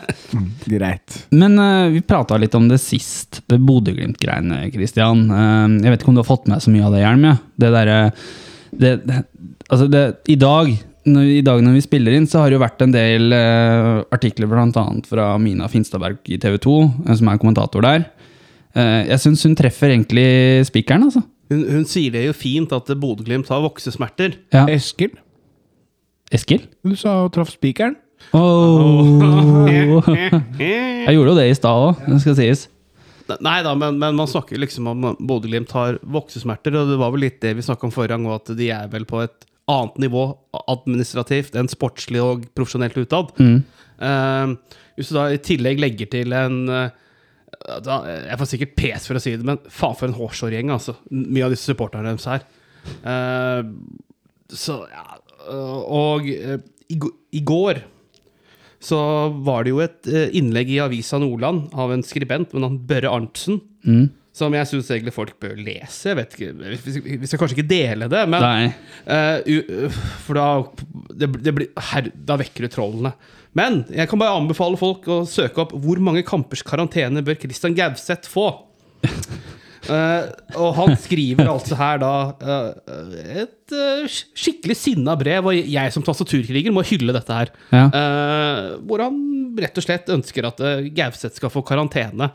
Greit. 0.66 1.20
Men 1.36 1.60
uh, 1.62 1.92
vi 1.94 2.02
prata 2.06 2.40
litt 2.42 2.56
om 2.58 2.66
det 2.72 2.80
sist, 2.82 3.44
det 3.52 3.60
Bodø-Glimt-greiene, 3.62 4.64
Christian. 4.74 5.28
Uh, 5.30 5.70
jeg 5.84 5.94
vet 5.94 6.02
ikke 6.02 6.14
om 6.14 6.18
du 6.18 6.24
har 6.24 6.32
fått 6.32 6.50
med 6.52 6.64
så 6.64 6.74
mye 6.74 6.88
av 6.88 6.98
det, 6.98 7.06
Hjelm? 7.06 7.30
Ja? 7.30 7.38
Det 7.62 7.72
derre 7.78 8.00
det, 8.76 8.98
det, 9.06 9.22
Altså, 9.66 9.88
det, 9.90 10.04
i 10.30 10.36
dag 10.38 10.74
når, 11.06 11.30
I 11.40 11.44
dag 11.46 11.62
når 11.62 11.78
vi 11.78 11.84
spiller 11.86 12.16
inn, 12.18 12.26
så 12.30 12.42
har 12.42 12.50
det 12.50 12.58
jo 12.58 12.64
vært 12.64 12.82
en 12.82 12.94
del 12.94 13.34
uh, 13.34 14.02
artikler 14.16 14.50
bl.a. 14.50 14.86
fra 15.06 15.30
Mina 15.42 15.70
Finstadberg 15.70 16.34
i 16.34 16.40
TV 16.42 16.58
2, 16.62 16.76
eh, 17.06 17.14
som 17.20 17.30
er 17.30 17.42
kommentator 17.42 17.86
der. 17.86 18.08
Uh, 18.76 19.06
jeg 19.06 19.22
syns 19.22 19.46
hun 19.46 19.56
treffer 19.58 19.94
egentlig 19.94 20.66
spikeren, 20.70 21.06
altså. 21.08 21.22
Hun, 21.54 21.62
hun 21.70 21.86
sier 21.86 22.16
det 22.16 22.24
jo 22.26 22.34
fint 22.34 22.74
at 22.74 22.90
Bodø-Glimt 22.98 23.52
har 23.54 23.62
voksesmerter. 23.68 24.40
Ja. 24.56 24.66
Eskil, 24.74 25.14
Eskil? 26.34 26.66
du 26.82 26.96
sa 26.98 27.20
hun 27.22 27.34
traff 27.34 27.52
spikeren. 27.54 27.98
Oh. 28.34 29.22
Jeg 30.60 31.14
gjorde 31.14 31.34
jo 31.34 31.38
det 31.38 31.50
i 31.52 31.58
stad 31.58 31.84
òg, 31.90 32.08
det 32.08 32.22
skal 32.24 32.38
sies. 32.40 32.64
Nei 33.26 33.58
da, 33.66 33.74
men, 33.78 33.98
men 34.02 34.18
man 34.18 34.30
snakker 34.30 34.60
liksom 34.62 34.88
om 34.92 35.06
Bodø-Glimt 35.18 35.74
har 35.74 35.98
voksesmerter, 36.02 36.76
og 36.78 36.92
det 36.92 36.98
var 37.02 37.14
vel 37.14 37.26
litt 37.26 37.40
det 37.42 37.56
vi 37.58 37.66
snakka 37.66 37.88
om 37.88 37.94
forrige 37.94 38.18
gang, 38.18 38.28
at 38.34 38.52
de 38.58 38.70
er 38.74 38.90
vel 38.92 39.08
på 39.10 39.24
et 39.24 39.48
annet 39.72 39.98
nivå 40.04 40.28
administrativt 40.70 41.56
enn 41.58 41.70
sportslig 41.72 42.22
og 42.22 42.46
profesjonelt 42.58 42.98
utad. 43.02 43.34
Mm. 43.42 43.58
Uh, 43.98 44.78
hvis 44.98 45.10
du 45.10 45.18
da 45.18 45.26
i 45.34 45.42
tillegg 45.42 45.82
legger 45.82 46.10
til 46.12 46.36
en 46.36 46.58
uh, 46.68 46.90
da, 47.82 47.96
Jeg 48.28 48.38
får 48.38 48.50
sikkert 48.52 48.74
pes 48.78 49.06
for 49.08 49.18
å 49.18 49.22
si 49.24 49.34
det, 49.34 49.46
men 49.48 49.62
faen 49.74 49.98
for 49.98 50.10
en 50.10 50.18
hårsårgjeng, 50.18 50.74
altså. 50.76 50.98
Mye 51.10 51.48
av 51.48 51.56
disse 51.56 51.72
supporterne 51.72 52.14
deres 52.14 52.30
her. 52.30 52.46
Uh, 53.02 53.66
så 54.54 54.84
ja 54.92 55.06
Og 55.50 56.30
eh, 56.32 56.58
i, 56.92 57.42
går 57.46 57.82
så 58.86 58.98
var 59.46 59.64
det 59.66 59.72
jo 59.74 59.80
et 59.82 60.10
eh, 60.12 60.28
innlegg 60.38 60.70
i 60.76 60.82
Avisa 60.84 61.18
Nordland 61.22 61.72
av 61.74 61.94
en 61.96 62.04
skribent, 62.06 62.52
med 62.54 62.62
navn 62.66 62.80
Børre 62.90 63.10
Arntzen, 63.14 63.62
Mm. 63.86 64.10
som 64.34 64.54
jeg 64.58 64.66
syns 64.66 64.88
egentlig 64.90 65.14
folk 65.14 65.36
bør 65.40 65.56
lese. 65.62 66.14
Ikke, 66.18 66.48
vi 66.58 67.28
skal, 67.30 67.38
kanskje 67.40 67.56
ikke 67.60 67.70
dele 67.70 68.08
det, 68.10 68.24
men. 68.30 68.42
Eh, 69.06 69.90
for 70.26 70.34
da 70.38 70.48
det, 71.14 71.30
det 71.46 71.54
blir, 71.56 71.70
her, 71.92 72.10
Da 72.14 72.38
vekker 72.42 72.66
du 72.66 72.72
trollene. 72.74 73.12
Men 73.56 73.84
jeg 73.94 74.10
kan 74.12 74.20
bare 74.20 74.36
anbefale 74.36 74.76
folk 74.82 75.06
å 75.08 75.22
søke 75.30 75.62
opp 75.64 75.72
hvor 75.80 76.02
mange 76.04 76.26
kampers 76.28 76.66
karantene 76.66 77.22
bør 77.24 77.38
Christian 77.46 77.78
Gauseth 77.78 78.28
få. 78.28 78.50
Eh, 79.86 80.26
og 80.58 80.72
han 80.80 80.96
skriver 80.98 81.50
altså 81.50 81.78
her 81.78 82.00
da 82.02 82.12
eh, 82.42 83.44
et 83.44 83.76
eh, 83.76 84.08
skikkelig 84.10 84.78
sinna 84.80 85.14
brev, 85.20 85.52
og 85.52 85.60
jeg 85.76 85.94
som 85.94 86.06
tastaturkriger 86.06 86.74
må 86.74 86.84
hylle 86.88 87.16
dette 87.16 87.40
her. 87.40 87.54
Ja. 87.76 87.86
Hvor 88.86 89.06
han 89.06 89.22
rett 89.62 89.78
og 89.80 89.86
slett 89.86 90.12
ønsker 90.12 90.50
at 90.50 90.62
Gauseth 90.96 91.38
skal 91.38 91.54
få 91.54 91.64
karantene. 91.68 92.32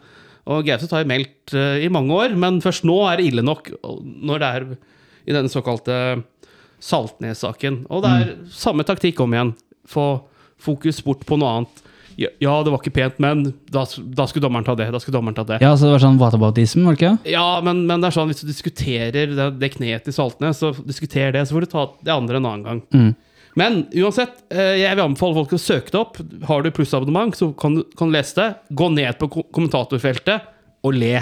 Og 0.50 0.64
Gauseth 0.66 0.94
har 0.96 1.08
meldt 1.08 1.54
i 1.54 1.90
mange 1.92 2.14
år, 2.16 2.34
men 2.38 2.62
først 2.64 2.86
nå 2.88 2.96
er 3.10 3.20
det 3.20 3.28
ille 3.28 3.44
nok 3.44 3.68
når 3.82 4.40
det 4.40 4.50
er 4.56 4.68
i 5.28 5.34
denne 5.36 5.52
såkalte 5.52 5.96
Saltnes-saken. 6.80 7.84
Og 7.92 8.06
det 8.06 8.10
er 8.16 8.32
samme 8.56 8.86
taktikk 8.88 9.20
om 9.20 9.36
igjen. 9.36 9.52
Få 9.90 10.06
fokus 10.60 11.02
bort 11.04 11.26
på 11.28 11.36
noe 11.40 11.58
annet. 11.58 11.82
Ja, 12.18 12.28
ja, 12.42 12.54
det 12.64 12.72
var 12.72 12.80
ikke 12.82 12.92
pent, 12.96 13.18
men 13.22 13.44
da, 13.70 13.84
da 13.86 14.26
skulle 14.26 14.42
dommeren 14.44 14.64
ta 14.66 14.74
det. 14.74 14.90
Da 14.92 14.98
skulle 15.00 15.16
dommeren 15.18 15.34
ta 15.38 15.44
det. 15.46 15.60
Ja, 15.62 15.70
så 15.76 15.86
det 15.86 15.92
var 15.94 16.02
sånn 16.02 16.18
whataboutism, 16.20 16.84
var 16.84 16.96
det 16.96 17.00
ikke? 17.00 17.12
Ja, 17.32 17.46
men, 17.64 17.86
men 17.86 18.00
det 18.02 18.10
er 18.10 18.16
sånn, 18.18 18.28
hvis 18.32 18.42
du 18.42 18.48
diskuterer 18.50 19.12
det, 19.36 19.48
det 19.60 19.72
kneet 19.76 20.04
til 20.04 20.12
Saltnes, 20.16 20.58
så 20.60 20.72
diskuter 20.84 21.32
det, 21.32 21.46
så 21.48 21.56
får 21.56 21.66
du 21.66 21.70
ta 21.72 21.86
det 22.04 22.12
andre 22.14 22.36
en 22.42 22.48
annen 22.50 22.64
gang. 22.66 22.82
Mm. 22.92 23.10
Men 23.58 23.80
uansett, 23.98 24.44
eh, 24.54 24.76
jeg 24.82 24.94
vil 24.94 25.04
anbefale 25.08 25.34
folk 25.40 25.52
å 25.56 25.58
søke 25.58 25.90
det 25.90 25.98
opp. 25.98 26.20
Har 26.46 26.62
du 26.62 26.70
plussabonnement, 26.70 27.34
så 27.34 27.48
kan 27.58 27.74
du 27.80 27.84
kan 27.98 28.10
du 28.12 28.14
lese 28.18 28.36
det. 28.38 28.48
Gå 28.78 28.90
ned 28.94 29.18
på 29.18 29.30
kommentatorfeltet 29.50 30.44
og 30.86 30.94
le. 30.94 31.16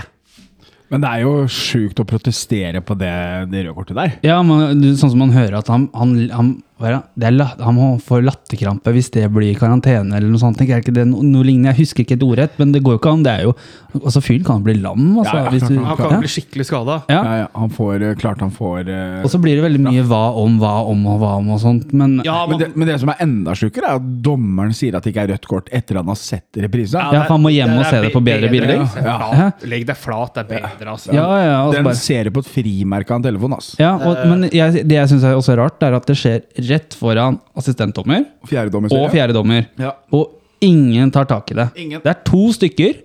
Men 0.89 1.03
det 1.05 1.09
er 1.09 1.23
jo 1.25 1.33
sjukt 1.53 1.99
å 2.01 2.07
protestere 2.09 2.81
på 2.85 2.95
det, 2.97 3.13
det 3.53 3.65
røde 3.67 3.75
kortet 3.77 3.97
der. 3.99 4.13
Ja, 4.25 4.39
du- 4.43 4.95
sånn 4.97 5.11
som 5.13 5.19
man 5.21 5.33
hører 5.35 5.59
at 5.59 5.69
han, 5.69 5.89
han, 5.95 6.15
han, 6.33 6.53
han 6.79 7.75
må 7.75 7.89
få 8.03 8.21
latterkrampe 8.23 8.93
hvis 8.95 9.11
det 9.15 9.25
blir 9.35 9.57
karantene 9.59 10.17
eller 10.17 10.29
noe 10.31 10.41
sånt. 10.41 10.61
Jeg 10.63 10.85
ikke 10.85 10.95
det 10.95 11.07
noe 11.11 11.45
lignende, 11.47 11.73
jeg 11.73 11.85
husker 11.85 12.05
ikke 12.05 12.17
et 12.19 12.25
ordrett, 12.27 12.55
men 12.61 12.73
det 12.75 12.83
går 12.87 12.97
jo 12.97 13.01
ikke 13.01 13.13
an. 13.17 13.25
Det 13.27 13.33
er 13.33 13.47
jo, 13.49 13.55
altså 13.99 14.23
Fyren 14.23 14.45
kan 14.47 14.63
bli 14.65 14.77
lam, 14.79 15.07
altså. 15.19 15.35
Ja, 15.35 15.45
ja, 15.45 15.53
hvis 15.55 15.67
du, 15.67 15.75
Han 15.83 15.99
kan 15.99 16.15
ja. 16.15 16.21
bli 16.23 16.31
skikkelig 16.31 16.69
skada. 16.69 17.01
Ja. 17.11 17.19
Ja, 17.19 17.35
ja, 17.43 17.49
han 17.59 17.73
får, 17.75 18.03
eh, 18.07 18.15
klart 18.21 18.41
han 18.45 18.53
får 18.55 18.89
eh, 18.93 19.19
Og 19.27 19.31
så 19.33 19.41
blir 19.43 19.59
det 19.59 19.65
veldig 19.67 19.83
mye 19.85 20.05
hva 20.09 20.23
om, 20.39 20.59
hva 20.63 20.75
om 20.89 21.05
og 21.11 21.19
hva 21.23 21.33
om 21.41 21.51
og 21.57 21.61
sånt. 21.63 21.93
Men 21.93 22.19
Ja, 22.27 22.39
men, 22.49 22.61
det, 22.63 22.71
men 22.77 22.91
det 22.91 22.99
som 23.03 23.13
er 23.13 23.23
enda 23.27 23.57
sjukere, 23.59 23.95
er 23.95 24.01
at 24.01 24.09
dommeren 24.25 24.75
sier 24.77 24.97
at 24.99 25.07
det 25.07 25.13
ikke 25.15 25.27
er 25.27 25.33
rødt 25.35 25.51
kort 25.51 25.73
etter 25.75 25.99
han 26.01 26.11
har 26.11 26.19
sett 26.21 26.61
reprisen. 26.63 26.99
Ja, 27.01 27.25
han 27.29 27.43
må 27.43 27.53
hjem 27.55 27.75
og 27.79 27.85
se 27.89 28.03
det 28.07 28.13
på 28.15 28.23
bedre 28.23 28.49
bedre. 28.49 28.53
bilder. 28.55 28.79
Legg 28.79 28.95
deg 28.95 29.05
Ja. 29.09 29.19
flat, 29.19 29.67
Legg 29.75 29.87
deg 29.89 29.97
flat, 29.99 30.35
det 30.35 30.45
er 30.45 30.49
bedre, 30.55 30.95
altså. 30.95 31.13
ja, 31.15 31.27
ja, 31.43 31.59
og 31.67 31.75
Den 31.75 31.85
bare, 31.89 31.99
ser 31.99 32.29
du 32.29 32.31
på 32.39 32.45
et 32.45 32.51
frimerke 32.53 33.11
av 33.11 33.21
en 33.21 33.27
telefon. 33.29 33.57
Altså. 33.59 33.77
ja 33.81 33.93
og, 33.97 34.23
Men 34.29 34.49
jeg, 34.53 34.85
det 34.89 34.99
jeg 34.99 35.13
syns 35.13 35.25
er 35.27 35.37
også 35.39 35.57
rart, 35.59 35.83
er 35.83 35.97
at 35.99 36.07
det 36.09 36.17
skjer 36.19 36.45
rett 36.71 36.97
foran 36.97 37.39
assistentdommer 37.59 38.25
Fjerdedommer, 38.49 38.93
og 38.95 39.13
fjerdedommer. 39.13 39.69
Ja. 39.81 39.95
Og 40.15 40.39
ingen 40.65 41.11
tar 41.15 41.29
tak 41.31 41.53
i 41.53 41.59
det. 41.59 41.69
Ingen. 41.81 42.03
Det 42.05 42.13
er 42.13 42.25
to 42.27 42.49
stykker 42.55 42.97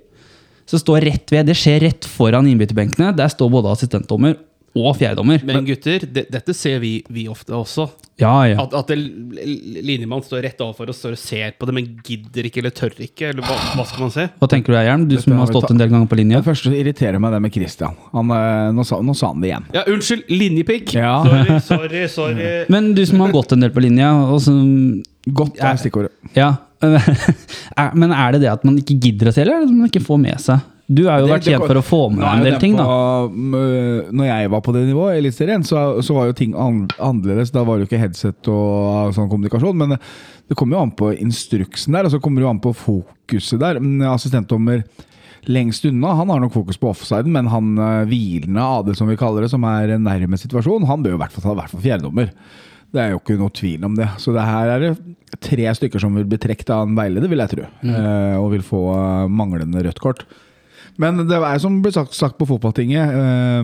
som 0.69 0.81
står 0.81 1.05
rett 1.09 1.33
ved. 1.33 1.49
Det 1.49 1.57
skjer 1.57 1.83
rett 1.87 2.07
foran 2.07 2.47
innbytterbenkene. 2.49 3.11
Der 3.17 3.31
står 3.31 3.51
både 3.53 3.73
assistentdommer 3.75 4.37
og 4.73 4.95
fjerdedommer. 4.97 5.43
Men 5.45 5.65
gutter, 5.67 6.01
det, 6.09 6.25
dette 6.33 6.53
ser 6.57 6.79
vi, 6.81 6.95
vi 7.13 7.27
ofte 7.29 7.53
også. 7.53 7.85
Ja, 8.21 8.33
ja. 8.49 8.57
At, 8.61 8.73
at 8.77 8.91
linjemannen 8.93 10.25
står 10.25 10.43
rett 10.45 10.61
overfor 10.65 10.89
oss 10.89 11.01
og 11.09 11.15
ser 11.19 11.53
på 11.57 11.67
det, 11.69 11.75
men 11.77 11.91
gidder 12.05 12.49
ikke 12.49 12.61
eller 12.63 12.73
tør 12.73 12.97
ikke. 12.97 13.29
Eller 13.29 13.45
hva, 13.45 13.57
hva 13.77 13.85
skal 13.89 14.05
man 14.05 14.13
se? 14.13 14.27
Hva 14.41 14.49
tenker 14.49 14.73
du, 14.73 14.79
Hjelm? 14.79 15.05
Du 15.09 15.15
som 15.21 15.37
har 15.37 15.51
stått 15.51 15.69
en 15.73 15.81
del 15.81 15.93
ganger 15.93 16.09
på 16.09 16.17
linja. 16.17 16.41
Det 16.41 16.49
første 16.49 16.73
irriterer 16.73 17.21
meg, 17.21 17.35
det 17.35 17.43
med 17.45 17.53
Christian. 17.53 17.97
Han, 18.13 18.33
eh, 18.33 18.73
nå, 18.73 18.85
sa, 18.89 19.01
nå 19.05 19.17
sa 19.17 19.31
han 19.33 19.45
det 19.45 19.51
igjen. 19.51 19.69
Ja, 19.77 19.85
unnskyld, 19.93 20.25
linjepikk! 20.33 20.93
Ja. 20.97 21.15
Sorry, 21.25 21.61
sorry, 21.69 22.03
sorry. 22.09 22.51
Men 22.73 22.93
du 22.97 23.05
som 23.09 23.21
har 23.25 23.33
gått 23.33 23.53
en 23.53 23.65
del 23.65 23.73
på 23.73 23.85
linja, 23.85 24.13
og 24.25 24.41
som 24.45 24.61
Godt 25.23 25.61
er 25.63 25.77
stikkordet. 25.79 26.11
Ja. 26.35 26.49
Men 27.95 28.11
er 28.11 28.35
det 28.35 28.43
det 28.43 28.51
at 28.51 28.65
man 28.67 28.75
ikke 28.81 28.97
gidder 28.99 29.29
å 29.29 29.35
se, 29.35 29.45
eller 29.45 29.61
er 29.61 29.63
det 29.63 29.69
at 29.71 29.77
man 29.77 29.87
ikke 29.91 30.03
får 30.03 30.19
med 30.19 30.41
seg? 30.43 30.65
Du 30.91 31.05
har 31.07 31.21
jo 31.21 31.27
Det- 31.27 31.35
vært 31.37 31.47
kjent 31.47 31.67
for 31.67 31.79
å 31.79 31.83
få 31.83 32.01
med 32.11 32.19
deg 32.19 32.33
en 32.33 32.43
del 32.43 32.59
ting, 32.59 32.75
da. 32.75 32.85
Når 33.29 34.25
jeg 34.27 34.49
var 34.51 34.61
på 34.61 34.73
det 34.73 34.83
nivået, 34.87 35.17
Eliteserien, 35.17 35.63
så, 35.63 36.01
så 36.03 36.13
var 36.13 36.25
jo 36.27 36.33
ting 36.33 36.53
annerledes. 36.53 37.51
Da 37.51 37.63
var 37.63 37.77
det 37.77 37.87
jo 37.87 37.95
ikke 37.95 38.01
headset 38.03 38.49
og 38.51 39.13
sånn 39.15 39.29
kommunikasjon. 39.31 39.77
Men 39.79 39.95
det, 39.97 40.57
kommer 40.57 40.75
jo 40.77 40.83
an 40.83 40.91
på 40.91 41.13
instruksen 41.17 41.93
der, 41.95 42.05
og 42.05 42.11
så 42.11 42.19
kommer 42.21 42.41
det 42.43 42.47
jo 42.47 42.51
an 42.51 42.59
på 42.59 42.75
fokuset 42.75 43.59
der. 43.63 43.79
Assistentdommer 44.11 44.83
lengst 45.47 45.85
unna, 45.85 46.13
han 46.15 46.29
har 46.29 46.39
nok 46.39 46.53
fokus 46.53 46.77
på 46.79 46.91
offsiden, 46.91 47.31
men 47.31 47.49
han 47.51 47.73
eh, 47.77 48.05
hvilende 48.07 48.63
Adel, 48.63 48.95
som 48.95 49.09
vi 49.11 49.17
kaller 49.19 49.43
det, 49.43 49.49
som 49.51 49.63
er 49.67 49.97
nærme 49.99 50.39
situasjonen, 50.39 50.87
han 50.87 51.03
bør 51.03 51.15
jo 51.15 51.17
i 51.19 51.23
hvert 51.23 51.35
fall 51.35 51.43
ta 51.43 51.55
hvert 51.57 51.73
fall 51.73 51.83
fjerdedommer. 51.83 52.29
Det 52.93 53.01
er 53.01 53.11
jo 53.11 53.19
ikke 53.19 53.39
noe 53.41 53.51
tvil 53.57 53.83
om 53.87 53.95
det. 53.97 54.07
Så 54.21 54.31
det 54.35 54.45
her 54.45 54.69
er 54.75 54.83
det 54.85 54.93
tre 55.41 55.65
stykker 55.79 55.99
som 55.99 56.13
vil 56.15 56.27
bli 56.29 56.37
trukket 56.37 56.69
av 56.75 56.85
en 56.87 56.95
veileder, 56.95 57.31
vil 57.31 57.41
jeg 57.41 57.53
tro. 57.55 57.67
Eh, 57.89 58.35
og 58.37 58.51
vil 58.53 58.65
få 58.65 58.81
eh, 58.93 59.27
manglende 59.33 59.83
rødt 59.83 60.01
kort. 60.03 60.25
Men 61.01 61.23
det 61.29 61.37
er 61.39 61.61
som 61.61 61.79
ble 61.81 61.93
sagt, 61.95 62.13
sagt 62.17 62.37
på 62.39 62.47
fotballtinget, 62.49 63.13
eh, 63.17 63.61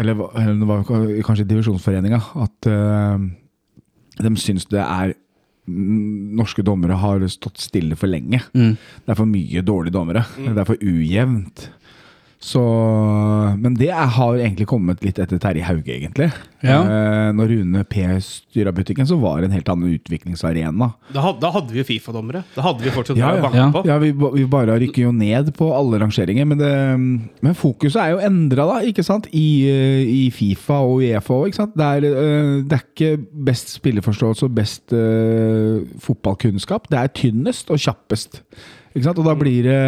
eller, 0.00 0.26
eller 0.36 0.58
det 0.60 0.68
var 0.68 0.82
kanskje 1.26 1.48
divisjonsforeninga, 1.48 2.20
at 2.44 2.68
eh, 2.70 3.22
de 4.20 4.34
syns 4.40 4.68
det 4.72 4.82
er 4.82 5.14
mm, 5.68 6.36
Norske 6.36 6.64
dommere 6.66 6.98
har 7.00 7.24
stått 7.32 7.62
stille 7.64 7.96
for 7.98 8.12
lenge. 8.12 8.42
Mm. 8.52 8.76
Det 8.76 9.14
er 9.14 9.18
for 9.18 9.30
mye 9.30 9.64
dårlige 9.64 9.96
dommere. 9.96 10.26
Det 10.36 10.56
er 10.56 10.68
for 10.68 10.84
ujevnt. 10.84 11.68
Så, 12.38 12.60
men 13.58 13.74
det 13.80 13.88
har 13.90 14.36
egentlig 14.36 14.66
kommet 14.68 15.00
litt 15.02 15.16
etter 15.18 15.38
Terje 15.40 15.64
Hauge, 15.64 15.88
egentlig. 15.96 16.26
Ja. 16.60 16.82
Eh, 16.84 17.30
når 17.34 17.48
Rune 17.48 17.80
P 17.88 18.02
styra 18.22 18.72
butikken, 18.76 19.06
så 19.08 19.16
var 19.18 19.40
det 19.40 19.48
en 19.48 19.54
helt 19.56 19.70
annen 19.72 19.94
utviklingsarena. 19.96 20.90
Da, 21.14 21.22
hadde, 21.24 21.40
da 21.42 21.50
hadde 21.54 21.72
vi 21.72 21.80
jo 21.80 21.86
Fifa-dommere. 21.88 22.42
Da 22.54 22.62
hadde 22.66 22.84
vi 22.84 22.92
fortsatt 22.94 23.16
Ja, 23.18 23.32
ja. 23.38 23.42
banka 23.42 23.56
Ja. 23.58 23.66
på. 23.72 23.82
Ja, 23.88 23.96
vi, 24.02 24.12
vi 24.12 24.44
bare 24.52 24.76
rykker 24.82 25.06
jo 25.06 25.12
ned 25.16 25.48
på 25.56 25.70
alle 25.74 25.98
rangeringer, 26.04 26.44
men, 26.46 26.60
det, 26.60 26.72
men 27.42 27.56
fokuset 27.56 27.98
er 28.04 28.12
jo 28.14 28.20
endra, 28.28 28.66
da, 28.68 28.78
ikke 28.92 29.04
sant? 29.06 29.30
I, 29.32 29.46
eh, 29.72 30.02
I 30.04 30.22
Fifa 30.36 30.82
og 30.84 31.00
Uefa 31.00 31.38
òg, 31.40 31.48
ikke 31.50 31.62
sant? 31.62 31.74
Det 31.80 31.88
er, 31.88 32.08
eh, 32.10 32.50
det 32.68 32.78
er 32.78 32.84
ikke 32.84 33.14
best 33.48 33.72
spilleforståelse 33.78 34.44
og 34.46 34.54
best 34.60 34.92
uh, 34.92 35.80
fotballkunnskap. 36.04 36.90
Det 36.92 37.00
er 37.00 37.14
tynnest 37.16 37.72
og 37.72 37.80
kjappest. 37.80 38.42
Ikke 38.94 39.08
sant? 39.08 39.18
Og 39.24 39.26
da 39.28 39.34
blir 39.40 39.66
det 39.66 39.80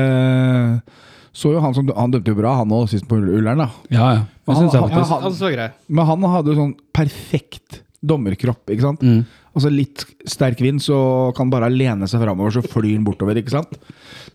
Så 1.38 1.52
jo 1.54 1.60
han 1.62 1.74
som 1.76 1.86
Han 1.94 2.10
dømte 2.10 2.32
jo 2.32 2.38
bra, 2.40 2.56
han 2.58 2.72
òg, 2.74 2.88
sist 2.90 3.06
på 3.06 3.18
Ullern, 3.20 3.60
da. 3.62 3.68
Ja, 3.94 4.06
ja. 4.16 4.22
Men 4.48 4.56
Han- 4.56 4.70
han, 4.74 5.22
han- 5.22 5.36
så 5.38 5.50
grei. 5.54 5.68
Men 5.88 6.06
han 6.08 6.24
hadde 6.32 6.50
jo 6.50 6.56
sånn 6.58 6.74
perfekt 6.92 7.82
dommerkropp, 8.02 8.64
ikke 8.72 8.82
sant? 8.82 9.00
Mm. 9.06 9.24
Altså 9.54 9.70
litt 9.74 10.04
sterk 10.26 10.60
vind, 10.62 10.80
så 10.82 10.96
kan 11.36 11.46
han 11.46 11.50
bare 11.54 11.70
lene 11.70 12.06
seg 12.10 12.20
framover, 12.22 12.50
så 12.54 12.62
flyr 12.62 12.94
han 12.96 13.04
bortover, 13.06 13.38
ikke 13.40 13.50
sant? 13.54 13.78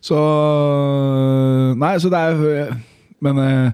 Så 0.04 0.16
Nei, 1.80 1.94
så 2.02 2.10
det 2.12 2.20
er 2.20 2.74
Men 3.24 3.38
eh, 3.40 3.70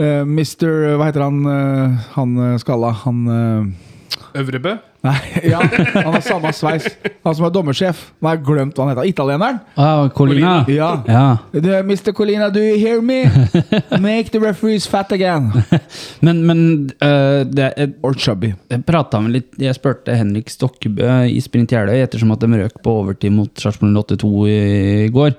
eh, 0.00 0.22
Mr. 0.24 0.96
Hva 0.96 1.08
heter 1.10 1.24
han? 1.26 1.40
uh, 1.44 1.98
han 2.14 2.58
skalla? 2.62 2.92
Han 3.04 3.24
uh, 3.28 4.38
Øvrebø? 4.38 4.76
Nei, 5.06 5.14
ja, 5.46 5.60
han 5.62 6.08
har 6.10 6.22
samme 6.26 6.50
sveis. 6.52 6.88
Han 7.22 7.34
som 7.38 7.44
er 7.46 7.52
dommersjef. 7.54 8.00
Nå 8.18 8.26
har 8.28 8.34
jeg 8.38 8.42
glemt 8.48 8.74
hva 8.74 8.82
han 8.82 8.90
heter. 8.96 9.06
Italieneren? 9.06 9.60
Ah, 9.78 10.08
Colina. 10.10 10.56
Ja. 10.74 10.88
Ja. 11.06 11.26
Er 11.54 11.84
Mr. 11.86 12.10
Colina, 12.18 12.48
do 12.50 12.58
you 12.58 12.74
hear 12.82 12.98
me? 13.00 13.20
Make 14.02 14.32
the 14.34 14.40
referees 14.42 14.88
fat 14.90 15.12
again. 15.14 15.52
Men, 16.26 16.40
men 16.48 16.60
uh, 16.98 17.44
det, 17.46 17.68
jeg, 17.78 17.92
Or 18.02 18.16
chubby. 18.18 18.50
jeg 18.72 18.82
prata 18.88 19.20
med 19.22 19.36
litt 19.36 19.54
Jeg 19.62 19.76
spurte 19.78 20.16
Henrik 20.18 20.50
Stokkebø 20.50 21.06
i 21.30 21.38
Sprint 21.44 21.70
Jeløy, 21.76 22.00
ettersom 22.02 22.34
at 22.34 22.42
de 22.42 22.50
røk 22.64 22.80
på 22.82 22.96
overtid 23.04 23.32
mot 23.36 23.52
Sarpsborg 23.62 23.94
82 24.02 24.32
i, 24.50 24.58
i 25.06 25.12
går. 25.14 25.36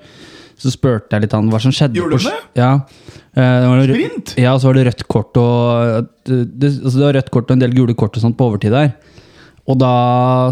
Så 0.59 0.71
spurte 0.71 1.15
jeg 1.17 1.25
litt 1.27 1.35
han 1.35 1.51
hva 1.51 1.59
som 1.63 1.75
skjedde. 1.75 1.99
Gjorde 1.99 2.17
du 2.23 2.29
det? 2.29 2.37
Ja. 2.59 2.71
Eh, 3.35 3.43
det 3.43 3.67
var 3.67 3.83
rød- 3.83 3.91
Sprint? 3.99 4.33
Ja, 4.39 4.55
så 4.59 4.71
var 4.71 4.79
det 4.79 4.87
rødt 4.87 5.03
kort 5.11 5.35
og 5.43 6.07
det, 6.27 6.39
det, 6.63 6.71
altså 6.79 6.95
det 6.97 7.05
var 7.09 7.17
rødt 7.19 7.31
kort 7.35 7.51
og 7.51 7.57
en 7.59 7.63
del 7.67 7.75
gule 7.75 7.95
kort 7.99 8.15
og 8.15 8.23
sånt 8.23 8.39
på 8.39 8.47
overtid 8.53 8.71
der. 8.75 8.93
Og 9.69 9.77
da 9.77 9.93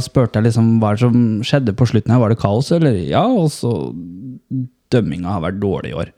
spurte 0.05 0.37
jeg 0.39 0.49
liksom 0.51 0.75
hva 0.81 0.93
som 0.99 1.41
skjedde 1.45 1.73
på 1.77 1.87
slutten 1.89 2.13
her. 2.13 2.21
Var 2.21 2.33
det 2.33 2.41
kaos, 2.41 2.69
eller? 2.75 2.99
Ja, 3.09 3.25
og 3.25 3.49
så 3.53 3.73
Dømminga 4.93 5.33
har 5.35 5.43
vært 5.43 5.59
dårlig 5.59 5.91
i 5.91 5.99
år. 6.05 6.13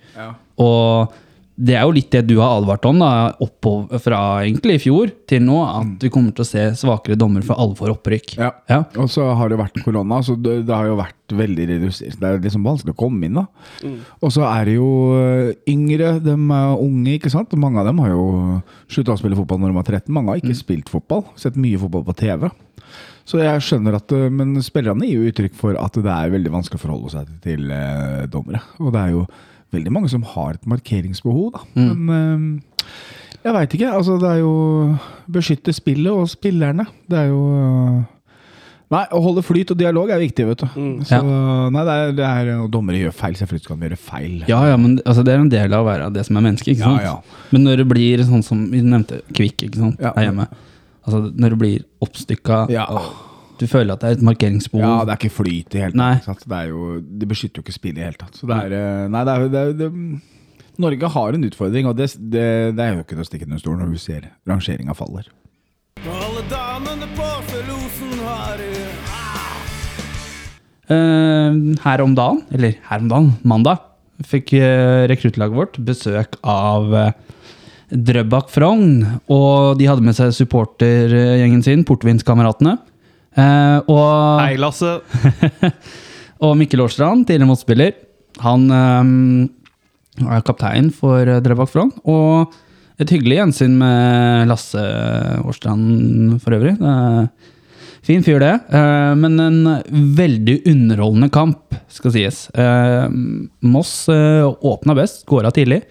Og 0.62 1.18
det 1.60 1.76
er 1.76 1.84
jo 1.84 1.91
litt 1.91 2.08
det 2.14 2.22
du 2.30 2.38
har 2.39 2.56
advart 2.56 2.86
om, 2.88 3.02
da, 3.02 3.34
oppover 3.43 4.00
fra 4.00 4.20
egentlig 4.45 4.78
i 4.78 4.82
fjor 4.86 5.10
til 5.28 5.43
nå, 5.43 5.58
at 5.68 6.06
vi 6.06 6.12
kommer 6.14 6.32
til 6.36 6.45
å 6.45 6.47
se 6.47 6.62
svakere 6.80 7.18
dommer 7.20 7.43
for 7.43 7.60
alvor 7.60 7.91
opprykk. 7.97 8.38
Ja. 8.39 8.54
Ja. 8.72 8.78
Og 9.02 9.10
så 9.12 9.26
har 9.36 9.52
det 9.52 9.58
vært 9.60 9.82
korona, 9.84 10.22
så 10.24 10.38
det, 10.39 10.62
det 10.70 10.76
har 10.76 10.88
jo 10.88 10.95
vært 11.02 11.36
veldig 11.36 11.66
redusert. 11.74 12.16
Det 12.22 12.30
er 12.30 12.39
liksom 12.45 12.64
vanskelig 12.66 12.95
å 12.95 13.00
komme 13.02 13.28
inn, 13.28 13.41
da. 13.41 13.91
Og 14.24 14.32
så 14.34 14.45
er 14.47 14.70
det 14.70 14.78
jo 14.78 14.88
øh, 15.20 15.52
yngre, 15.70 16.16
de 16.24 16.38
er 16.38 16.80
unge, 16.86 17.18
ikke 17.18 17.34
sant. 17.34 17.58
Mange 17.60 17.84
av 17.84 17.91
dem 17.91 18.00
har 18.06 18.14
jo 18.14 18.30
slutta 18.88 19.18
å 19.18 19.20
spille 19.20 19.38
fotball 19.38 19.60
når 19.60 19.74
de 19.74 19.80
var 19.82 19.89
13. 20.00 20.16
Mange 20.16 20.32
har 20.32 20.39
ikke 20.39 20.62
spilt 20.62 20.93
fotball, 20.93 21.28
sett 21.39 21.60
mye 21.60 21.82
fotball 21.82 22.08
på 22.08 22.16
TV. 22.24 22.47
Så 23.30 23.38
jeg 23.44 23.62
skjønner 23.62 23.94
at 24.00 24.12
øh, 24.16 24.28
Men 24.34 24.56
spillerne 24.66 25.06
gir 25.06 25.20
jo 25.22 25.30
uttrykk 25.30 25.54
for 25.60 25.78
at 25.78 25.94
det 26.02 26.10
er 26.10 26.32
veldig 26.34 26.52
vanskelig 26.56 26.80
å 26.80 26.84
forholde 26.88 27.12
seg 27.14 27.32
til 27.46 27.70
eh, 27.76 28.26
dommere. 28.32 28.62
Og 28.82 28.94
det 28.96 29.04
er 29.06 29.16
jo 29.18 29.26
veldig 29.76 29.92
mange 29.94 30.10
som 30.10 30.24
har 30.26 30.56
et 30.58 30.66
markeringsbehov, 30.66 31.52
da. 31.54 31.66
Men 31.78 32.14
eh, 32.16 33.02
jeg 33.46 33.54
veit 33.56 33.76
ikke. 33.78 33.92
Altså, 33.96 34.16
det 34.20 34.32
er 34.34 34.40
jo 34.42 34.54
beskytte 35.32 35.76
spillet 35.78 36.10
og 36.12 36.26
spillerne. 36.32 36.88
Det 37.10 37.20
er 37.26 37.30
jo 37.30 37.44
øh, 37.54 38.00
Nei, 38.90 39.04
å 39.14 39.20
holde 39.22 39.44
flyt 39.46 39.70
og 39.70 39.78
dialog 39.78 40.10
er 40.10 40.18
viktig, 40.18 40.48
vet 40.50 40.64
du. 40.64 40.80
Så, 41.06 41.20
nei, 41.22 41.82
det 41.86 41.94
er, 41.94 42.14
det 42.18 42.24
er, 42.26 42.48
og 42.64 42.72
dommere 42.74 42.98
gjør 42.98 43.12
feil. 43.14 43.36
Selvfølgelig 43.38 43.68
skal 43.68 43.78
de 43.78 43.86
gjøre 43.86 44.00
feil. 44.02 44.32
Ja, 44.50 44.64
ja, 44.66 44.80
men 44.82 44.96
altså, 45.06 45.22
det 45.28 45.36
er 45.36 45.44
en 45.44 45.52
del 45.54 45.76
av 45.78 45.84
å 45.84 45.88
være 45.92 46.08
det 46.16 46.24
som 46.26 46.40
er 46.40 46.46
menneske. 46.48 46.74
ikke 46.74 46.82
Ja, 46.82 46.96
sant? 46.96 47.06
ja. 47.06 47.44
Men 47.54 47.68
når 47.68 47.84
det 47.84 47.86
blir 47.92 48.24
sånn 48.26 48.42
som 48.48 48.64
vi 48.72 48.82
nevnte, 48.82 49.20
Kvikk 49.30 49.68
ikke 49.68 49.84
sant? 49.84 50.02
Ja. 50.02 50.16
her 50.18 50.32
hjemme 50.32 50.48
Altså, 51.10 51.34
Når 51.34 51.55
du 51.55 51.60
blir 51.60 51.84
oppstykka, 52.05 52.70
Ja. 52.72 52.86
du 53.60 53.66
føler 53.68 53.93
at 53.93 54.01
det 54.01 54.10
er 54.10 54.18
et 54.20 54.26
markeringsbehov 54.30 54.86
Ja, 54.86 55.05
det 55.05 55.16
er 55.16 55.20
ikke 55.20 55.36
flyt 55.36 55.76
i 55.76 55.84
hele 55.84 56.20
tatt. 56.24 56.45
Det, 56.47 56.62
jo, 56.70 56.99
det 57.01 57.28
beskytter 57.28 57.60
jo 57.60 57.66
ikke 57.66 57.76
spillet 57.76 57.97
i 57.97 58.05
hele 58.07 58.20
tatt. 58.20 58.36
Så 58.38 58.47
det 58.47 58.55
er, 58.55 58.78
eh, 58.78 59.07
nei, 59.10 59.24
det 59.26 59.34
er, 59.36 59.47
det 59.49 59.60
er, 59.60 59.74
det, 59.74 60.22
Norge 60.80 61.10
har 61.12 61.36
en 61.36 61.43
utfordring, 61.43 61.89
og 61.89 61.97
det, 61.97 62.07
er 62.32 62.93
jo 62.93 63.01
ikke 63.01 63.18
til 63.18 63.26
å 63.26 63.28
stikke 63.28 63.49
under 63.49 63.60
stolen 63.60 63.84
når 63.84 63.91
du 63.91 63.99
ser 63.99 64.30
rangeringa 64.47 64.95
faller. 64.95 65.28
Alle 66.07 66.45
damene 66.47 67.10
på 67.18 67.28
Felosen 67.49 68.16
har 68.24 68.64
Eh, 70.89 71.57
her 71.84 72.01
om 72.01 72.16
dagen, 72.18 72.41
eller 72.49 72.80
her 72.89 73.03
om 73.03 73.10
dagen, 73.12 73.34
mandag, 73.45 73.84
fikk 74.26 74.55
uh, 74.57 75.05
rekruttlaget 75.07 75.55
vårt 75.55 75.78
besøk 75.86 76.34
av 76.43 76.89
uh, 76.91 77.12
Drøbak 77.90 78.52
Frogn. 78.54 79.02
Og 79.32 79.80
de 79.80 79.88
hadde 79.90 80.06
med 80.06 80.18
seg 80.18 80.34
supportergjengen 80.38 81.64
sin, 81.66 81.86
Portvinskameratene. 81.88 82.78
Eh, 83.38 83.78
og, 83.90 84.08
Hei, 84.42 84.56
Lasse. 84.62 84.98
og 86.46 86.56
Mikkel 86.60 86.84
Årstrand, 86.86 87.28
tidligere 87.28 87.50
motspiller, 87.50 87.94
han 88.44 88.66
eh, 88.74 90.26
er 90.26 90.48
kaptein 90.48 90.90
for 90.96 91.24
eh, 91.26 91.42
Drøbak 91.46 91.72
Frogn. 91.72 91.94
Og 92.10 92.58
et 93.00 93.14
hyggelig 93.14 93.40
gjensyn 93.40 93.78
med 93.80 94.50
Lasse 94.52 94.84
Årstrand 95.48 96.38
for 96.44 96.58
øvrig. 96.58 96.76
Er 96.80 97.30
Fin 98.10 98.24
fyr, 98.24 98.40
det. 98.42 98.54
Eh, 98.74 99.14
men 99.20 99.40
en 99.44 99.58
veldig 100.18 100.62
underholdende 100.72 101.28
kamp, 101.36 101.76
skal 101.92 102.14
sies. 102.16 102.46
Eh, 102.56 103.10
Moss 103.66 103.94
åpna 104.10 104.96
best, 104.98 105.26
skåra 105.26 105.52
tidlig. 105.54 105.84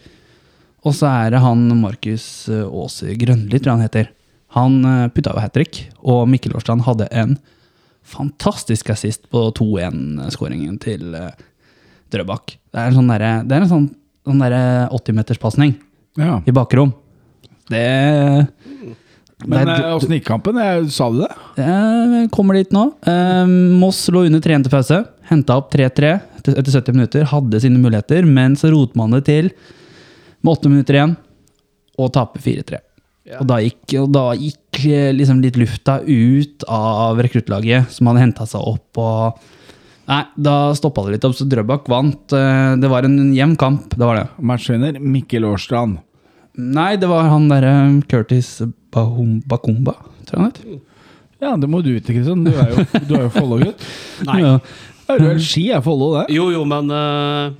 Og 0.87 0.95
så 0.95 1.09
er 1.11 1.35
det 1.35 1.41
han 1.43 1.64
Markus 1.81 2.49
eh, 2.53 2.62
Aase 2.66 3.16
Grønli, 3.18 3.59
tror 3.59 3.72
jeg 3.72 3.76
han 3.79 3.87
heter. 3.87 4.11
Han 4.57 4.79
uh, 4.87 5.09
putta 5.12 5.35
jo 5.35 5.43
hat 5.43 5.53
trick, 5.53 5.83
og 6.01 6.22
Mikkel 6.31 6.55
Årstrand 6.57 6.87
hadde 6.87 7.09
en 7.12 7.35
fantastisk 8.09 8.89
assist 8.95 9.26
på 9.33 9.43
2-1-skåringen 9.59 10.79
til 10.81 11.12
eh, 11.18 11.35
Drøbak. 12.12 12.55
Det 12.72 12.81
er 12.81 12.89
en 12.89 12.97
sånn, 12.97 13.11
der, 13.12 13.24
det 13.45 13.57
er 13.59 13.66
en 13.66 13.72
sånn, 13.72 13.89
sånn 14.24 14.41
derre 14.41 14.62
80-meterspasning 14.97 15.74
Ja. 16.16 16.39
i 16.49 16.55
bakrom. 16.57 16.95
Det 17.68 17.83
Men 19.45 19.68
eh, 19.68 19.91
åssen 19.93 20.14
gikk 20.16 20.24
kampen? 20.31 20.57
Sa 20.89 21.11
du 21.12 21.20
det? 21.20 21.29
jeg 21.61 22.31
kommer 22.33 22.57
dit 22.57 22.72
nå. 22.72 22.87
Eh, 23.05 23.45
Moss 23.79 24.07
lå 24.14 24.24
under 24.31 24.41
3-1 24.41 24.64
til 24.64 24.72
pause. 24.72 25.03
Henta 25.29 25.59
opp 25.61 25.68
3-3 25.74 26.14
etter 26.41 26.57
etter 26.57 26.72
70 26.81 26.97
minutter. 26.97 27.29
Hadde 27.29 27.61
sine 27.61 27.76
muligheter, 27.83 28.24
men 28.24 28.57
så 28.57 28.72
roter 28.72 28.97
man 28.97 29.12
det 29.18 29.26
til 29.29 29.53
med 30.43 30.53
åtte 30.55 30.70
minutter 30.72 30.99
igjen 30.99 31.16
og 31.99 32.12
taper 32.14 32.43
4-3. 32.45 32.78
Og 33.41 33.45
da 33.51 33.59
gikk, 33.61 33.93
og 34.01 34.09
da 34.14 34.24
gikk 34.39 34.78
eh, 34.89 35.11
liksom 35.12 35.43
litt 35.45 35.59
lufta 35.61 35.99
ut 36.07 36.64
av 36.72 37.18
rekruttlaget, 37.20 37.91
som 37.93 38.09
hadde 38.09 38.22
henta 38.22 38.47
seg 38.49 38.62
opp. 38.70 39.01
og 39.03 39.41
Nei, 40.09 40.22
da 40.41 40.55
stoppa 40.78 41.03
det 41.05 41.18
litt 41.18 41.26
opp, 41.28 41.34
så 41.36 41.45
Drøbak 41.45 41.91
vant. 41.93 42.32
Eh, 42.32 42.76
Det 42.80 42.89
var 42.89 43.05
en 43.05 43.34
jevn 43.36 43.57
kamp, 43.61 43.91
det 43.93 44.01
var 44.07 44.16
det. 44.22 44.26
Matchvinner 44.41 44.97
Mikkel 45.03 45.45
Årstrand. 45.45 45.99
Nei, 46.59 46.95
det 46.97 47.11
var 47.11 47.28
han 47.30 47.51
derre 47.51 47.74
Curtis 48.09 48.62
Bahum, 48.95 49.43
Bakumba, 49.47 49.93
tror 50.26 50.39
jeg 50.39 50.41
han 50.41 50.49
het. 50.55 50.84
Ja, 51.39 51.53
det 51.61 51.68
må 51.70 51.82
du 51.84 51.93
vite, 51.93 52.11
Kristian. 52.16 52.41
Du 52.43 52.51
er 52.51 52.72
jo, 52.72 52.86
du 53.07 53.12
er 53.18 53.26
jo 53.28 53.34
Follo-gutt. 53.36 53.84
Nei. 54.30 54.41
Ja. 54.43 54.55
Ja, 55.09 55.14
du 55.20 55.28
er 55.30 55.39
Ski 55.41 55.68
er 55.72 55.80
Follo, 55.84 56.09
det. 56.16 56.24
Jo, 56.34 56.49
jo, 56.53 56.64
men 56.68 56.91
uh, 56.93 57.53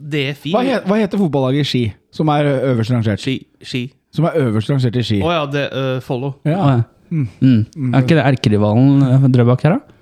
DFI 0.00 0.52
Hva, 0.54 0.62
het, 0.64 0.86
hva 0.88 0.96
heter 1.00 1.20
fotballaget 1.20 1.66
i 1.66 1.68
Ski, 1.68 1.82
som 2.14 2.30
er 2.34 2.48
øverst 2.72 2.92
rangert? 2.94 3.22
Ski. 3.22 3.36
ski. 3.62 3.84
Som 4.14 4.26
er 4.26 4.38
øverst 4.40 4.70
rangert 4.72 4.96
i 4.98 5.04
Ski? 5.06 5.20
Å 5.22 5.30
ja, 5.34 5.44
det 5.50 5.66
uh, 5.70 5.98
Follo. 6.04 6.34
Å, 6.42 6.50
Ja. 6.50 6.58
ja. 6.74 6.80
Mm. 7.10 7.64
Er 7.90 8.04
ikke 8.04 8.14
det 8.14 8.22
erkerivalen 8.22 9.00
eh, 9.02 9.24
Drøbak 9.34 9.64
her, 9.66 9.72
da? 9.74 9.96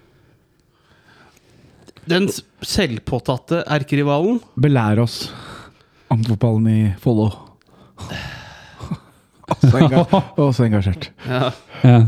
Den 2.09 2.27
selvpåtatte 2.65 3.63
erkerivalen. 3.65 4.43
Belær 4.61 5.01
oss 5.05 5.31
om 6.13 6.21
fotballen 6.25 6.69
i 6.73 6.79
Follo. 7.01 7.31
Og 10.39 10.53
så 10.53 10.65
engasjert. 10.69 11.11
Ja. 11.29 11.51
Ja. 11.85 12.01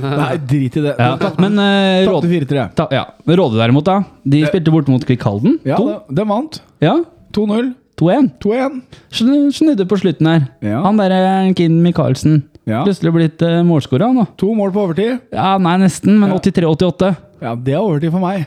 Nei, 0.00 0.36
drit 0.40 0.78
i 0.78 0.82
det. 0.86 0.94
Ja. 0.98 1.16
Men 1.42 1.58
uh, 1.60 2.06
Råde, 2.08 2.68
ta, 2.78 2.86
ja. 2.94 3.02
Råde 3.28 3.58
derimot, 3.60 3.86
da. 3.86 3.98
De 4.24 4.44
spilte 4.46 4.72
bort 4.74 4.88
mot 4.90 5.02
Kvikk 5.06 5.26
Halden. 5.26 5.58
Ja, 5.68 5.78
den 6.08 6.30
vant. 6.30 6.62
Ja, 6.82 6.96
2-0. 7.36 7.74
2-1. 8.00 8.30
2-1. 8.44 8.80
Snu- 9.10 9.52
Snudde 9.56 9.86
på 9.88 9.98
slutten 10.00 10.28
her. 10.28 10.44
Ja. 10.64 10.82
Han 10.84 11.00
derre 11.00 11.54
Kinn 11.56 11.78
Michaelsen. 11.84 12.42
Ja. 12.66 12.82
Plutselig 12.82 13.12
blitt 13.14 13.42
uh, 13.46 13.60
målskårer, 13.64 14.10
han. 14.10 14.26
To 14.40 14.50
mål 14.58 14.72
på 14.74 14.82
overtid. 14.88 15.20
Ja, 15.32 15.54
nei, 15.62 15.76
nesten, 15.84 16.16
men 16.18 16.32
83-88. 16.34 17.12
Ja, 17.44 17.52
det 17.54 17.76
er 17.76 17.84
overtid 17.84 18.10
for 18.14 18.24
meg. 18.24 18.46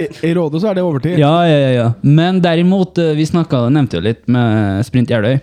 I, 0.00 0.08
i, 0.24 0.32
Råde 0.34 0.60
så 0.62 0.70
er 0.70 0.78
det 0.78 0.84
overtid. 0.86 1.18
Ja, 1.20 1.34
ja, 1.46 1.68
ja. 1.74 1.90
Men 2.02 2.40
derimot, 2.42 2.98
eh, 2.98 3.12
vi 3.16 3.26
snakket, 3.28 3.68
nevnte 3.76 4.00
jo 4.00 4.06
litt 4.08 4.24
med 4.32 4.82
Sprint 4.88 5.12
Jeløy. 5.12 5.36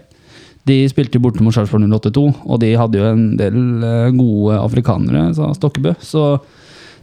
De 0.67 0.77
spilte 0.91 1.19
borte 1.23 1.43
mot 1.43 1.55
Sarpsborg 1.55 1.85
082, 1.91 2.25
og 2.43 2.59
de 2.63 2.73
hadde 2.79 2.99
jo 2.99 3.07
en 3.11 3.23
del 3.39 3.57
eh, 3.87 4.09
gode 4.17 4.59
afrikanere, 4.59 5.25
sa 5.37 5.51
Stokkebø. 5.55 5.95
Så 6.03 6.25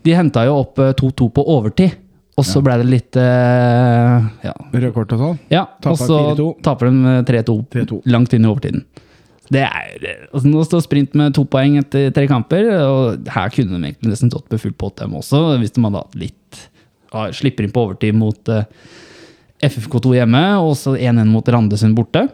de 0.04 0.16
henta 0.16 0.46
jo 0.48 0.58
opp 0.62 0.80
eh, 0.82 0.94
2-2 1.00 1.30
på 1.36 1.46
overtid. 1.56 1.96
Og 2.40 2.46
så 2.48 2.62
ble 2.64 2.78
det 2.80 2.88
litt 2.88 3.18
uh, 3.20 4.26
Ja. 4.46 4.54
Rødt 4.72 4.94
kort 4.96 5.12
og 5.16 5.22
sånn. 5.24 5.38
ja 5.52 5.66
og 5.84 6.00
så 6.00 6.18
taper 6.64 6.90
de 6.90 7.14
eh, 7.18 7.22
3-2 7.44 7.54
3-2. 7.76 8.00
langt 8.10 8.32
inn 8.36 8.46
i 8.46 8.50
overtiden. 8.50 8.84
Det 9.50 9.64
er, 9.66 9.96
eh, 10.06 10.26
altså 10.30 10.46
Nå 10.50 10.62
står 10.66 10.84
Sprint 10.84 11.16
med 11.18 11.34
to 11.34 11.42
poeng 11.50 11.76
etter 11.80 12.12
tre 12.14 12.26
kamper, 12.30 12.68
og 12.86 13.30
her 13.34 13.50
kunne 13.50 13.74
de 13.80 13.90
egentlig 13.90 14.12
nesten 14.12 14.30
stått 14.30 14.46
med 14.52 14.62
full 14.62 14.72
pott, 14.78 14.96
dem 15.02 15.16
også, 15.18 15.40
hvis 15.58 15.74
de 15.74 15.82
hadde 15.86 16.02
hatt 16.04 16.14
litt 16.20 16.60
ja, 17.10 17.24
Slipper 17.34 17.66
inn 17.66 17.72
på 17.74 17.82
overtid 17.88 18.14
mot 18.14 18.52
uh, 18.54 18.62
FFK2 19.66 20.14
hjemme, 20.20 20.44
og 20.62 20.76
så 20.78 20.94
1-1 20.96 21.26
mot 21.28 21.48
Randesund 21.50 21.96
borte. 21.98 22.28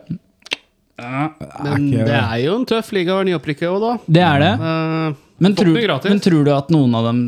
Ja, 1.01 1.31
Men 1.65 1.89
ikke- 1.91 2.05
det 2.07 2.19
er 2.21 2.37
jo 2.45 2.55
en 2.61 2.67
tøff 2.69 2.93
liga 2.93 3.13
å 3.15 3.23
være 3.23 3.31
nyopprykket 3.33 3.69
òg, 3.73 3.81
da. 3.81 3.95
det 4.09 4.23
er 4.25 4.39
det. 4.45 4.53
Eh, 4.61 5.15
Men 5.39 5.53
tror, 5.57 5.77
men 6.09 6.21
tror 6.25 6.47
du 6.47 6.51
at 6.55 6.71
noen 6.73 6.95
av 6.97 7.11
dem 7.11 7.19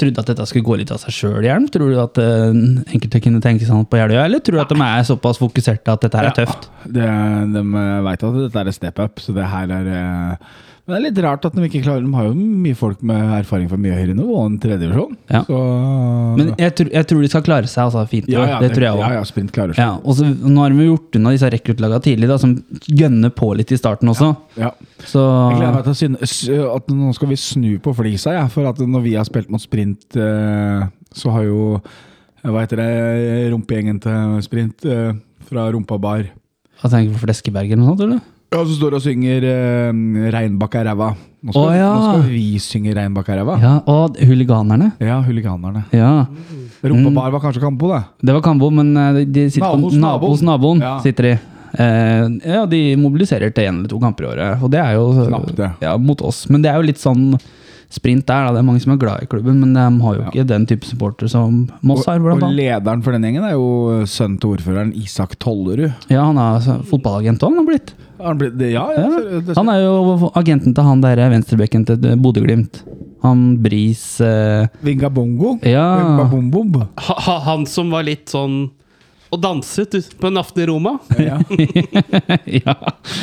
trodde 0.00 0.22
at 0.22 0.30
dette 0.30 0.46
skulle 0.48 0.64
gå 0.64 0.78
litt 0.80 0.92
av 0.94 1.02
seg 1.02 1.12
sjøl, 1.12 1.42
Hjelm? 1.44 1.66
Tror 1.72 1.90
du 1.92 1.98
at 2.00 2.20
uh, 2.20 2.54
enkelte 2.94 3.20
kunne 3.26 3.42
tenke 3.44 3.68
sånn 3.68 3.84
på 3.84 4.00
Jeløya, 4.00 4.24
eller 4.24 4.40
tror 4.44 4.56
du 4.56 4.62
at 4.62 4.72
de 4.72 4.78
er 4.86 5.04
såpass 5.04 5.40
fokuserte 5.42 5.92
at 5.92 6.06
dette 6.06 6.20
her 6.20 6.30
er 6.30 6.38
tøft? 6.38 6.70
Det, 6.86 7.10
de 7.52 7.64
veit 8.06 8.24
at 8.24 8.40
dette 8.40 8.62
er 8.62 8.72
et 8.72 8.78
step 8.78 9.02
up, 9.04 9.20
så 9.20 9.36
det 9.36 9.50
her 9.52 9.74
er 9.80 9.92
eh, 9.98 10.56
Men 10.88 10.94
det 10.94 10.98
er 10.98 11.04
litt 11.10 11.18
rart 11.20 11.44
at 11.44 11.52
de 11.52 11.66
ikke 11.66 11.82
klarer 11.84 12.00
De 12.00 12.10
har 12.16 12.24
jo 12.30 12.32
mye 12.64 12.76
folk 12.78 13.02
med 13.04 13.20
erfaring 13.42 13.66
fra 13.68 13.76
mye 13.76 13.92
høyere 13.92 14.14
nivå 14.16 14.38
enn 14.46 14.54
tredjedivisjon. 14.62 15.18
Ja. 15.28 15.42
Så 15.44 15.58
Men 16.38 16.54
jeg, 16.56 16.72
tror- 16.78 16.92
jeg 16.94 17.08
tror 17.10 17.20
de 17.20 17.28
skal 17.28 17.42
klare 17.44 17.68
seg 17.68 17.82
altså, 17.84 18.04
fint. 18.08 18.30
ja, 18.32 18.46
ja, 18.48 18.56
det 18.64 18.70
tror 18.72 18.86
jeg 18.86 18.94
òg. 18.96 19.02
Ja, 19.04 19.10
ja, 19.18 19.26
sprint 19.28 19.52
klarer 19.52 19.76
seg. 19.76 19.82
Ja, 19.84 19.98
og 20.00 20.16
så, 20.16 20.24
nå 20.32 20.62
har 20.64 20.72
vi 20.72 20.86
jo 20.86 20.94
gjort 20.94 21.18
unna 21.20 21.34
disse 21.36 21.50
rekruttlaga 21.52 21.98
tidlig, 22.08 22.30
da, 22.32 22.38
som 22.40 22.54
gønner 22.88 23.34
på 23.36 23.50
litt 23.60 23.74
i 23.76 23.76
starten 23.76 24.08
også. 24.08 24.30
Ja. 24.56 24.70
Så 25.04 25.20
Jeg 25.52 25.60
gleder 25.60 25.76
meg 25.76 25.84
til 25.84 25.92
å 25.92 26.00
synes, 26.00 26.38
at 26.78 26.88
nå 26.96 27.12
skal 27.20 27.28
vi 27.34 27.40
snu 27.44 27.68
på 27.84 27.94
flisa, 28.00 28.32
ja, 28.38 28.46
for 28.48 28.70
at 28.72 28.80
når 28.80 29.04
vi 29.04 29.14
har 29.20 29.28
spilt 29.28 29.52
mot 29.52 29.60
sprint, 29.60 30.08
eh, 30.16 30.88
så 31.12 31.36
har 31.36 31.44
jo 31.44 31.82
Hva 32.48 32.62
heter 32.62 32.78
det? 32.80 33.52
Rumpegjengen 33.52 34.00
til 34.00 34.40
sprint 34.46 34.84
eh, 34.88 35.12
fra 35.50 35.68
Rumpa 35.74 35.98
bar. 36.00 36.22
Jeg 36.78 36.90
tenker 36.92 37.16
på 37.18 37.24
Fleskeberg 37.26 37.66
eller 37.74 37.82
noe 37.82 37.90
sånt, 37.92 38.04
eller? 38.06 38.20
Ja, 38.48 38.62
så 38.64 38.72
står 38.78 38.94
og 38.96 39.02
synger 39.04 39.44
eh, 39.44 40.30
'Reinbakk 40.32 40.74
er 40.80 40.86
ræva'. 40.88 41.10
Nå, 41.44 41.52
skal- 41.52 41.66
Å, 41.68 41.74
ja. 41.76 41.88
nå 41.92 42.06
skal 42.08 42.30
vi 42.32 42.44
synge 42.58 42.94
'Reinbakk 42.96 43.28
er 43.28 43.42
ræva'. 43.42 43.58
Ja, 43.60 43.74
og 43.86 44.16
huliganerne. 44.16 44.92
Ja, 45.00 45.20
huliganerne. 45.22 45.84
Ja. 45.92 46.26
Mm. 46.82 47.14
bar 47.14 47.30
var 47.30 47.40
kanskje 47.40 47.60
Kampo, 47.60 47.88
det. 47.92 48.04
Det 48.24 48.32
var 48.34 48.40
Kambo, 48.40 48.70
men 48.70 48.96
eh, 48.96 49.24
de 49.26 49.50
sitter 49.50 49.66
Nabos 49.68 49.92
på 49.92 50.00
naboen. 50.00 50.20
nabos 50.22 50.42
naboen. 50.42 50.80
Ja. 50.80 50.98
sitter 51.00 51.22
de. 51.22 51.38
Eh, 51.78 52.28
ja, 52.48 52.64
de 52.66 52.96
mobiliserer 52.96 53.52
til 53.52 53.64
én 53.68 53.78
eller 53.80 53.88
to 53.88 53.98
kamper 54.00 54.24
i 54.24 54.28
året, 54.32 54.62
og 54.62 54.70
det 54.70 54.80
er 54.80 54.94
jo 54.94 55.12
Knapt 55.28 55.54
det. 55.56 55.70
Ja, 55.82 55.96
mot 55.98 56.22
oss. 56.22 56.48
Men 56.48 56.62
det 56.62 56.70
er 56.72 56.76
jo 56.80 56.86
litt 56.88 56.96
sånn 56.98 57.38
sprint 57.90 58.26
der, 58.28 58.44
da. 58.46 58.52
Det 58.52 58.60
er 58.60 58.66
mange 58.68 58.80
som 58.84 58.92
er 58.92 58.98
glad 59.00 59.22
i 59.24 59.26
klubben, 59.30 59.60
men 59.62 59.72
de 59.72 59.84
har 60.04 60.14
jo 60.18 60.22
Ja. 60.22 60.30
ikke 60.30 60.46
den 60.46 60.66
type 60.66 60.84
supporter 60.84 61.28
som 61.28 61.70
Moss 61.82 62.04
har, 62.06 62.18
og, 62.20 62.42
og 62.42 62.52
lederen 62.52 63.02
for 63.02 63.12
den 63.12 63.22
gjengen 63.24 63.44
er 63.48 63.54
jo 63.54 64.04
sønnen 64.04 64.38
til 64.40 64.50
ordføreren 64.56 64.92
Isak 64.94 65.38
Tollerud. 65.38 65.92
Ja, 66.10 66.24
han 66.26 66.36
er 66.36 66.58
altså 66.60 66.78
fotballagent 66.84 67.40
òg, 67.42 67.54
han 67.54 67.62
har 67.64 67.68
blitt. 67.70 67.94
Han, 68.20 68.36
ble, 68.38 68.50
det, 68.50 68.72
ja, 68.74 68.84
ja, 68.92 69.06
Ja. 69.08 69.40
det- 69.40 69.56
Han 69.56 69.68
er 69.68 69.80
jo 69.84 70.30
agenten 70.34 70.74
til 70.74 70.84
han 70.84 71.00
der 71.00 71.16
venstrebekken 71.30 71.86
til 71.86 71.96
Bodø-Glimt. 72.18 72.82
Han 73.22 73.56
Bris 73.62 74.20
eh, 74.20 74.66
Vingabongo. 74.82 75.58
Ja. 75.62 75.86
Vingabombob. 75.98 76.76
Ha, 76.98 77.14
ha, 77.26 77.38
han 77.40 77.64
som 77.66 77.90
var 77.90 78.02
litt 78.04 78.26
sånn 78.28 78.70
og 79.28 79.40
danset 79.42 79.96
på 80.20 80.30
en 80.30 80.40
aften 80.40 80.64
i 80.64 80.68
Roma. 80.70 80.96
Ja. 81.18 81.38
Ja. 82.48 82.74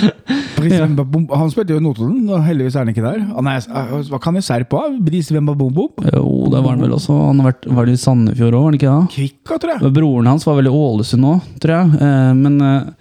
Bris 0.57 0.73
Han 0.77 1.49
spilte 1.51 1.73
jo 1.73 1.81
Notodden, 1.83 2.27
og 2.29 2.43
heldigvis 2.45 2.75
er 2.77 2.85
han 2.85 2.91
ikke 2.91 3.03
der. 3.03 3.23
Han 3.35 3.47
er, 3.49 3.65
hva 4.09 4.19
kan 4.21 4.37
jeg 4.37 4.45
serre 4.45 4.67
på? 4.69 4.81
Bris 5.05 5.31
Vembabombob? 5.33 6.03
Jo, 6.05 6.25
det 6.53 6.61
var 6.61 6.75
han 6.75 6.83
vel 6.85 6.93
også. 6.95 7.15
Han 7.31 7.41
har 7.41 7.51
vært, 7.51 7.65
var 7.77 7.89
det 7.89 7.97
i 7.97 8.01
Sandefjord 8.01 8.53
òg, 8.53 8.61
var 8.61 8.69
han 8.69 8.77
ikke 8.79 8.93
det? 8.93 9.15
Kvikka, 9.15 9.57
tror 9.61 9.73
jeg. 9.75 9.93
Broren 9.97 10.29
hans 10.29 10.45
var 10.47 10.59
vel 10.59 10.69
i 10.69 10.75
Ålesund 10.77 11.29
òg, 11.31 11.49
tror 11.63 11.75
jeg. 11.75 12.05
Eh, 12.05 12.31
men 12.43 12.61
eh, 12.61 12.93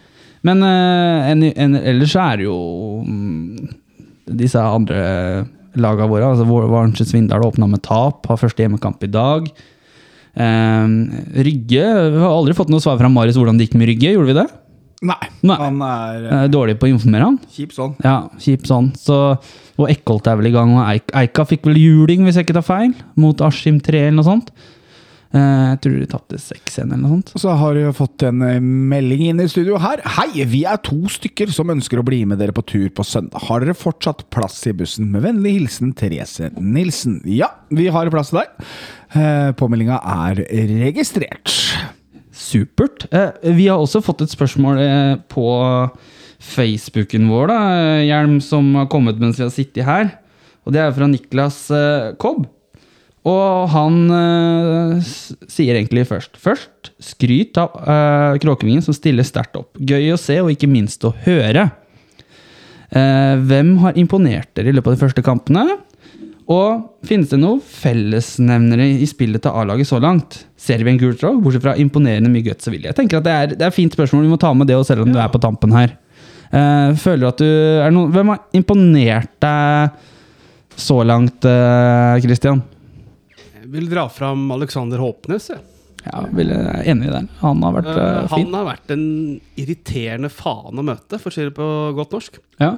men 0.45 0.63
eh, 0.63 1.31
en, 1.33 1.43
en, 1.43 1.77
ellers 1.81 2.15
er 2.21 2.41
det 2.41 2.45
jo 2.45 2.57
mm, 3.07 3.69
disse 4.41 4.61
andre 4.61 4.99
laga 5.81 6.07
våre. 6.09 6.27
altså 6.29 6.45
Varnsjø 6.45 7.07
Svindal 7.09 7.47
åpna 7.47 7.69
med 7.71 7.83
tap, 7.87 8.27
har 8.29 8.41
første 8.41 8.63
hjemmekamp 8.63 9.03
i 9.07 9.11
dag. 9.13 9.49
Eh, 10.35 10.87
Rygge 11.47 11.87
Vi 12.13 12.19
har 12.23 12.33
aldri 12.33 12.55
fått 12.59 12.71
noe 12.73 12.83
svar 12.83 12.99
fra 12.99 13.09
Marius 13.13 13.37
hvordan 13.39 13.59
det 13.59 13.69
gikk 13.69 13.79
med 13.79 13.91
Rygge. 13.93 14.15
Gjorde 14.17 14.33
vi 14.33 14.39
det? 14.41 14.47
Nei. 15.05 15.21
Nei. 15.45 15.57
Han 15.61 15.83
er 15.85 16.23
Jeg 16.23 16.39
er 16.47 16.53
dårlig 16.55 16.79
på 16.81 16.87
å 16.89 16.93
informere 16.95 17.27
han. 17.29 17.39
kjip 17.53 17.75
sånn. 17.77 17.95
Ja, 18.03 18.31
kjip 18.41 18.65
sånn. 18.67 18.93
Så, 18.97 19.19
og 19.77 19.91
Eckholt 19.93 20.27
er 20.31 20.39
vel 20.41 20.49
i 20.49 20.55
gang, 20.55 20.73
og 20.79 21.11
Eika 21.21 21.45
fikk 21.45 21.67
vel 21.69 21.77
juling, 21.77 22.25
hvis 22.25 22.39
jeg 22.39 22.47
ikke 22.47 22.57
tar 22.57 22.65
feil, 22.67 22.95
mot 23.21 23.37
Askim 23.45 23.81
3 23.85 24.07
eller 24.09 24.17
noe 24.23 24.25
sånt. 24.31 24.51
Eh, 25.35 25.63
jeg 25.73 25.79
tror 25.83 25.95
de 25.99 26.07
tapte 26.13 26.39
6-1 26.39 26.85
eller 26.85 27.01
noe 27.01 27.17
sånt. 27.17 27.33
Så 27.43 27.55
har 27.59 27.75
vi 27.75 27.85
fått 27.97 28.23
en 28.29 28.43
eh, 28.47 28.61
melding 28.63 29.25
inn 29.27 29.43
i 29.43 29.49
studio 29.51 29.81
her. 29.83 30.03
Hei, 30.17 30.29
vi 30.47 30.63
er 30.71 30.79
to 30.87 31.01
stykker 31.11 31.51
som 31.55 31.73
ønsker 31.75 31.99
å 31.99 32.07
bli 32.07 32.21
med 32.31 32.39
dere 32.43 32.55
på 32.55 32.63
tur 32.71 32.87
på 32.95 33.07
søndag. 33.07 33.43
Har 33.49 33.65
dere 33.65 33.75
fortsatt 33.75 34.29
plass 34.35 34.61
i 34.71 34.75
bussen? 34.79 35.11
Med 35.11 35.27
vennlig 35.27 35.57
hilsen 35.57 35.91
Therese 35.99 36.53
Nilsen. 36.55 37.19
Ja, 37.27 37.51
vi 37.75 37.89
har 37.91 38.13
plass 38.15 38.31
til 38.31 38.45
deg. 38.45 38.71
Eh, 39.19 39.51
Påmeldinga 39.59 39.99
er 40.29 40.45
registrert. 40.87 41.51
Supert. 42.35 43.09
Vi 43.43 43.69
har 43.71 43.79
også 43.79 44.03
fått 44.03 44.23
et 44.25 44.33
spørsmål 44.33 44.81
på 45.31 45.45
Facebooken 46.43 47.29
vår, 47.31 47.47
da, 47.47 47.59
Hjelm, 48.03 48.41
som 48.43 48.73
har 48.75 48.91
kommet 48.91 49.23
mens 49.23 49.39
vi 49.39 49.47
har 49.47 49.55
sittet 49.55 49.87
her. 49.87 50.11
Og 50.67 50.75
det 50.75 50.83
er 50.83 50.95
fra 50.97 51.07
Niklas 51.11 51.61
Kobb. 52.23 52.49
Og 53.25 53.71
han 53.73 53.95
eh, 54.13 55.13
sier 55.49 55.79
egentlig 55.79 56.03
først 56.11 56.37
Først 56.37 56.91
skryt 57.01 57.57
av 57.61 57.79
eh, 57.81 58.37
Kråkevingen 58.43 58.85
som 58.85 58.97
stiller 58.97 59.25
sterkt 59.25 59.57
opp. 59.57 59.73
Gøy 59.81 60.13
å 60.13 60.21
se, 60.21 60.37
og 60.43 60.53
ikke 60.53 60.69
minst 60.69 61.05
å 61.09 61.15
høre. 61.25 61.71
Eh, 62.93 63.35
hvem 63.49 63.79
har 63.81 63.97
imponert 64.01 64.53
dere 64.55 64.71
i 64.71 64.77
løpet 64.77 64.93
av 64.93 64.99
de 64.99 65.05
første 65.07 65.25
kampene? 65.25 65.65
Og 66.53 67.07
finnes 67.09 67.31
det 67.33 67.39
noen 67.41 67.63
fellesnevnere 67.65 68.91
i 69.01 69.07
spillet 69.09 69.41
til 69.41 69.57
A-laget 69.57 69.89
så 69.89 69.97
langt? 70.03 70.43
Ser 70.61 70.85
vi 70.85 70.93
en 70.93 71.01
gul 71.01 71.17
tråd, 71.17 71.41
bortsett 71.41 71.65
fra 71.65 71.79
imponerende 71.81 72.29
mye 72.29 72.45
guts 72.45 72.69
og 72.69 72.77
vilje? 72.77 72.91
Jeg 72.91 72.99
tenker 72.99 73.23
at 73.23 73.25
det 73.25 73.35
er, 73.35 73.55
det 73.57 73.65
er 73.65 73.73
fint 73.75 73.97
spørsmål, 73.97 74.27
vi 74.27 74.35
må 74.35 74.41
ta 74.41 74.53
med 74.53 74.69
det 74.69 74.77
selv 74.85 75.07
om 75.07 75.15
du 75.15 75.17
er 75.17 75.33
på 75.33 75.41
tampen 75.41 75.73
her. 75.73 75.97
Eh, 76.53 76.93
føler 77.01 77.31
at 77.31 77.41
du 77.41 77.49
er 77.49 77.95
noen, 77.95 78.13
Hvem 78.13 78.35
har 78.35 78.45
imponert 78.61 79.33
deg 79.43 80.77
så 80.77 81.01
langt, 81.07 81.49
eh, 81.49 82.21
Christian? 82.21 82.61
Jeg 82.61 82.74
vil 83.75 83.91
dra 83.91 84.09
fram 84.13 84.47
Alexander 84.55 85.03
Håpnes. 85.03 85.51
jeg. 85.53 85.63
Ja, 86.05 86.25
jeg 86.37 86.51
er 86.53 86.89
enig 86.93 87.09
i 87.09 87.13
den. 87.15 87.29
Han 87.41 87.63
har 87.65 87.79
vært 87.79 87.93
eh, 87.95 88.17
fin. 88.35 88.49
han 88.51 88.59
har 88.59 88.67
vært 88.75 88.91
en 88.93 89.07
irriterende 89.61 90.29
faen 90.33 90.81
å 90.81 90.85
møte, 90.85 91.21
for 91.21 91.33
å 91.33 91.35
si 91.35 91.47
det 91.47 91.55
på 91.57 91.69
godt 91.97 92.13
norsk. 92.17 92.43
Ja. 92.61 92.75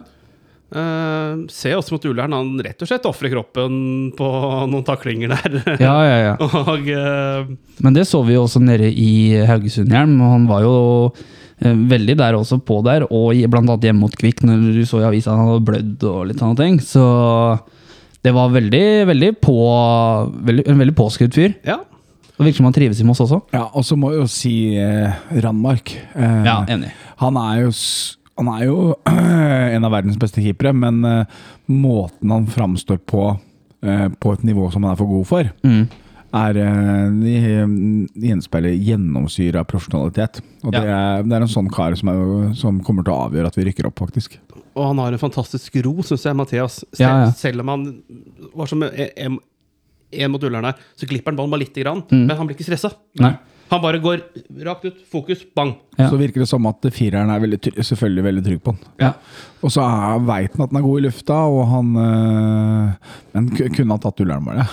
Uh, 0.67 1.47
ser 1.51 1.77
også 1.79 1.95
mot 1.95 2.07
Ullern. 2.11 2.35
Han 2.35 2.55
rett 2.63 2.81
og 2.83 2.91
slett 2.91 3.07
ofrer 3.07 3.31
kroppen 3.35 4.13
på 4.19 4.29
noen 4.71 4.87
taklinger 4.87 5.35
der. 5.35 5.59
ja, 5.87 5.97
ja, 6.07 6.17
ja. 6.23 6.35
og 6.63 6.91
uh, 6.91 7.51
Men 7.83 7.99
det 7.99 8.07
så 8.11 8.23
vi 8.27 8.35
jo 8.35 8.45
også 8.47 8.63
nede 8.63 8.91
i 8.91 9.43
Haugesundhjelm. 9.47 10.19
Han 10.23 10.49
var 10.51 10.67
jo 10.67 10.77
uh, 11.11 11.87
veldig 11.95 12.19
der 12.23 12.39
også 12.39 12.61
på 12.67 12.79
der, 12.87 13.09
og 13.11 13.35
blant 13.51 13.71
annet 13.75 13.91
hjemme 13.91 14.07
mot 14.07 14.19
Kvikk, 14.23 14.47
når 14.47 14.69
du 14.79 14.85
så 14.87 15.03
i 15.03 15.09
avisa 15.11 15.35
han 15.35 15.51
hadde 15.51 15.67
blødd 15.67 16.07
og 16.11 16.29
litt 16.31 16.43
sånne 16.43 16.63
ting. 16.63 16.79
Så 16.83 17.07
det 18.27 18.33
var 18.35 18.51
veldig, 18.55 18.85
veldig 19.09 19.33
på 19.41 19.55
veldig, 20.51 20.65
En 20.73 20.81
veldig 20.83 20.97
påskrudd 20.99 21.35
fyr. 21.37 21.55
ja. 21.67 21.79
Og 22.37 22.45
virker 22.45 22.59
som 22.61 22.67
han 22.69 22.75
trives 22.77 22.99
i 23.01 23.05
Moss 23.09 23.23
også. 23.25 23.39
Ja, 23.57 23.63
og 23.73 23.81
så 23.89 23.97
må 23.97 24.11
jeg 24.13 24.19
jo 24.21 24.27
si 24.29 24.51
eh, 24.77 25.15
Randmark. 25.41 25.95
Eh, 26.13 26.43
Ja, 26.45 26.59
enig. 26.69 26.91
Han 27.23 27.39
er 27.41 27.63
jo, 27.63 27.71
han 28.37 28.51
er 28.53 28.65
jo 28.67 28.75
en 29.79 29.87
av 29.89 29.95
verdens 29.95 30.19
beste 30.21 30.43
keepere, 30.45 30.75
men 30.77 30.99
eh, 31.09 31.39
måten 31.73 32.35
han 32.35 32.45
framstår 32.53 32.99
på, 33.09 33.23
eh, 33.89 34.09
på 34.21 34.35
et 34.37 34.45
nivå 34.45 34.69
som 34.75 34.85
han 34.85 34.93
er 34.93 35.01
for 35.01 35.09
god 35.15 35.25
for, 35.31 35.49
Mm. 35.65 35.87
er 36.37 36.61
eh, 36.61 37.65
gjenspeiler 38.29 38.77
gjennomsyra 38.85 39.65
profesjonalitet. 39.69 40.43
Og 40.67 40.75
det, 40.77 40.85
er, 40.85 41.23
det 41.25 41.39
er 41.39 41.47
en 41.47 41.55
sånn 41.57 41.73
kar 41.73 41.97
som, 41.97 42.11
er, 42.13 42.53
som 42.59 42.83
kommer 42.85 43.07
til 43.07 43.15
å 43.17 43.23
avgjøre 43.31 43.49
at 43.49 43.57
vi 43.57 43.65
rykker 43.71 43.89
opp, 43.89 43.97
faktisk. 44.05 44.37
Og 44.77 44.85
han 44.91 44.99
har 45.01 45.15
en 45.17 45.23
fantastisk 45.23 45.77
ro, 45.87 45.95
syns 46.05 46.27
jeg, 46.29 46.37
Mathias. 46.37 46.81
Selv, 46.93 47.01
Ja, 47.07 47.13
ja. 47.25 47.33
selv 47.33 47.65
om 47.65 47.69
han 47.73 47.85
var 48.55 48.69
som 48.69 48.83
en, 48.85 49.39
en 50.13 50.31
mot 50.33 50.43
ullerne, 50.45 50.73
her, 50.75 50.89
så 50.97 51.09
glipper 51.09 51.33
han 51.33 51.39
ballen 51.41 51.53
bare 51.55 51.65
lite 51.65 51.81
grann. 51.85 52.03
Mm. 52.11 52.27
Men 52.29 52.37
han 52.37 52.47
blir 52.49 52.59
ikke 52.59 52.69
stressa. 52.69 52.93
Han 53.69 53.81
bare 53.83 53.99
går 53.99 54.21
rakt 54.63 54.85
ut, 54.87 54.99
fokus, 55.11 55.41
bang. 55.57 55.73
Ja. 55.99 56.11
Så 56.13 56.19
virker 56.21 56.45
det 56.45 56.47
som 56.47 56.67
at 56.71 56.85
fireren 56.95 57.33
er 57.35 57.41
veldig, 57.43 57.73
selvfølgelig 57.83 58.25
veldig 58.29 58.45
trygg 58.47 58.61
på 58.63 58.75
han. 58.77 58.85
Ja. 59.03 59.09
Og 59.67 59.73
så 59.75 59.87
veit 60.29 60.53
han 60.55 60.67
at 60.69 60.71
han 60.71 60.79
er 60.79 60.85
god 60.85 61.01
i 61.01 61.07
lufta, 61.09 61.39
og 61.51 61.65
han 61.73 61.97
øh, 61.99 63.17
Men 63.35 63.49
kunne 63.57 63.89
han 63.97 64.05
tatt 64.05 64.23
ulleren 64.23 64.47
bare? 64.47 64.69